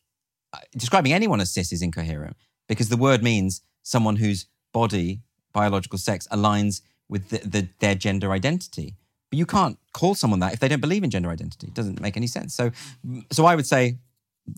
uh, 0.52 0.58
describing 0.76 1.12
anyone 1.12 1.40
as 1.40 1.50
cis 1.50 1.72
is 1.72 1.82
incoherent 1.82 2.36
because 2.68 2.88
the 2.88 2.96
word 2.96 3.22
means 3.22 3.62
someone 3.82 4.16
whose 4.16 4.46
body, 4.72 5.20
biological 5.52 5.98
sex, 5.98 6.28
aligns 6.30 6.82
with 7.08 7.30
the, 7.30 7.38
the, 7.38 7.68
their 7.80 7.94
gender 7.94 8.32
identity. 8.32 8.94
But 9.30 9.38
you 9.38 9.46
can't 9.46 9.78
call 9.92 10.14
someone 10.14 10.40
that 10.40 10.52
if 10.52 10.60
they 10.60 10.68
don't 10.68 10.80
believe 10.80 11.04
in 11.04 11.10
gender 11.10 11.30
identity. 11.30 11.68
It 11.68 11.74
doesn't 11.74 12.00
make 12.00 12.16
any 12.16 12.26
sense. 12.26 12.54
So, 12.54 12.70
so 13.30 13.46
I 13.46 13.54
would 13.54 13.66
say, 13.66 13.98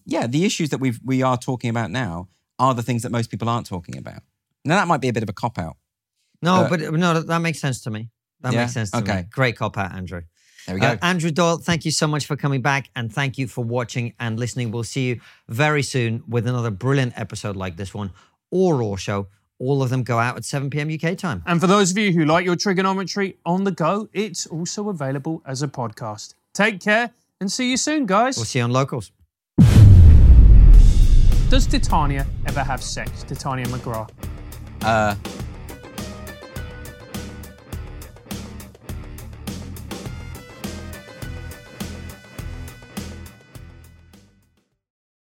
yeah, 0.05 0.27
the 0.27 0.45
issues 0.45 0.71
that 0.71 0.79
we 0.79 0.95
we 1.05 1.23
are 1.23 1.37
talking 1.37 1.71
about 1.71 1.91
now 1.91 2.29
are 2.59 2.75
the 2.75 2.83
things 2.83 3.03
that 3.03 3.11
most 3.11 3.31
people 3.31 3.49
aren't 3.49 3.67
talking 3.67 3.97
about. 3.97 4.23
Now 4.65 4.77
that 4.77 4.87
might 4.87 5.01
be 5.01 5.09
a 5.09 5.13
bit 5.13 5.25
of 5.25 5.29
a 5.29 5.33
cop 5.33 5.59
out. 5.59 5.77
No, 6.43 6.55
Uh, 6.63 6.69
but 6.69 6.81
no, 6.93 7.21
that 7.21 7.39
makes 7.41 7.59
sense 7.59 7.81
to 7.83 7.91
me. 7.91 8.11
That 8.43 8.53
Yeah? 8.53 8.61
makes 8.63 8.73
sense 8.73 8.91
to 8.93 8.99
me. 8.99 9.03
Okay. 9.03 9.25
Great 9.31 9.57
cop 9.57 9.77
out, 9.79 9.93
Andrew. 9.93 10.23
There 10.67 10.75
we 10.75 10.81
go. 10.81 10.89
Uh, 10.89 10.97
Andrew 11.03 11.31
Doyle, 11.31 11.57
thank 11.57 11.85
you 11.85 11.91
so 11.91 12.07
much 12.07 12.27
for 12.27 12.37
coming 12.37 12.61
back 12.63 12.91
and 12.95 13.13
thank 13.13 13.39
you 13.39 13.47
for 13.49 13.65
watching 13.65 14.15
and 14.21 14.39
listening. 14.39 14.71
We'll 14.71 14.85
see 14.85 15.09
you 15.09 15.21
very 15.49 15.83
soon 15.83 16.23
with 16.29 16.47
another 16.47 16.71
brilliant 16.71 17.15
episode 17.19 17.57
like 17.57 17.77
this 17.77 17.95
one 17.95 18.13
or 18.51 18.77
Raw 18.77 18.97
Show. 18.97 19.29
All 19.59 19.83
of 19.83 19.91
them 19.91 20.03
go 20.03 20.19
out 20.19 20.37
at 20.37 20.45
7 20.45 20.71
p.m. 20.71 20.91
UK 20.91 21.17
time. 21.19 21.43
And 21.47 21.61
for 21.61 21.67
those 21.67 21.91
of 21.91 21.99
you 21.99 22.13
who 22.13 22.25
like 22.25 22.45
your 22.45 22.57
Triggernometry 22.57 23.37
on 23.45 23.65
the 23.65 23.71
go, 23.73 24.09
it's 24.13 24.47
also 24.47 24.89
available 24.89 25.43
as 25.47 25.63
a 25.63 25.69
podcast. 25.69 26.35
Take 26.55 26.81
care 26.81 27.11
and 27.41 27.51
see 27.53 27.71
you 27.71 27.77
soon, 27.77 28.07
guys. 28.07 28.37
We'll 28.37 28.45
see 28.47 28.59
you 28.59 28.65
on 28.65 28.71
Locals. 28.73 29.13
Does 31.51 31.67
Titania 31.67 32.27
ever 32.47 32.63
have 32.63 32.83
sex? 32.83 33.25
Titania 33.25 33.67
McGrath. 33.67 34.11
Uh, 34.83 35.15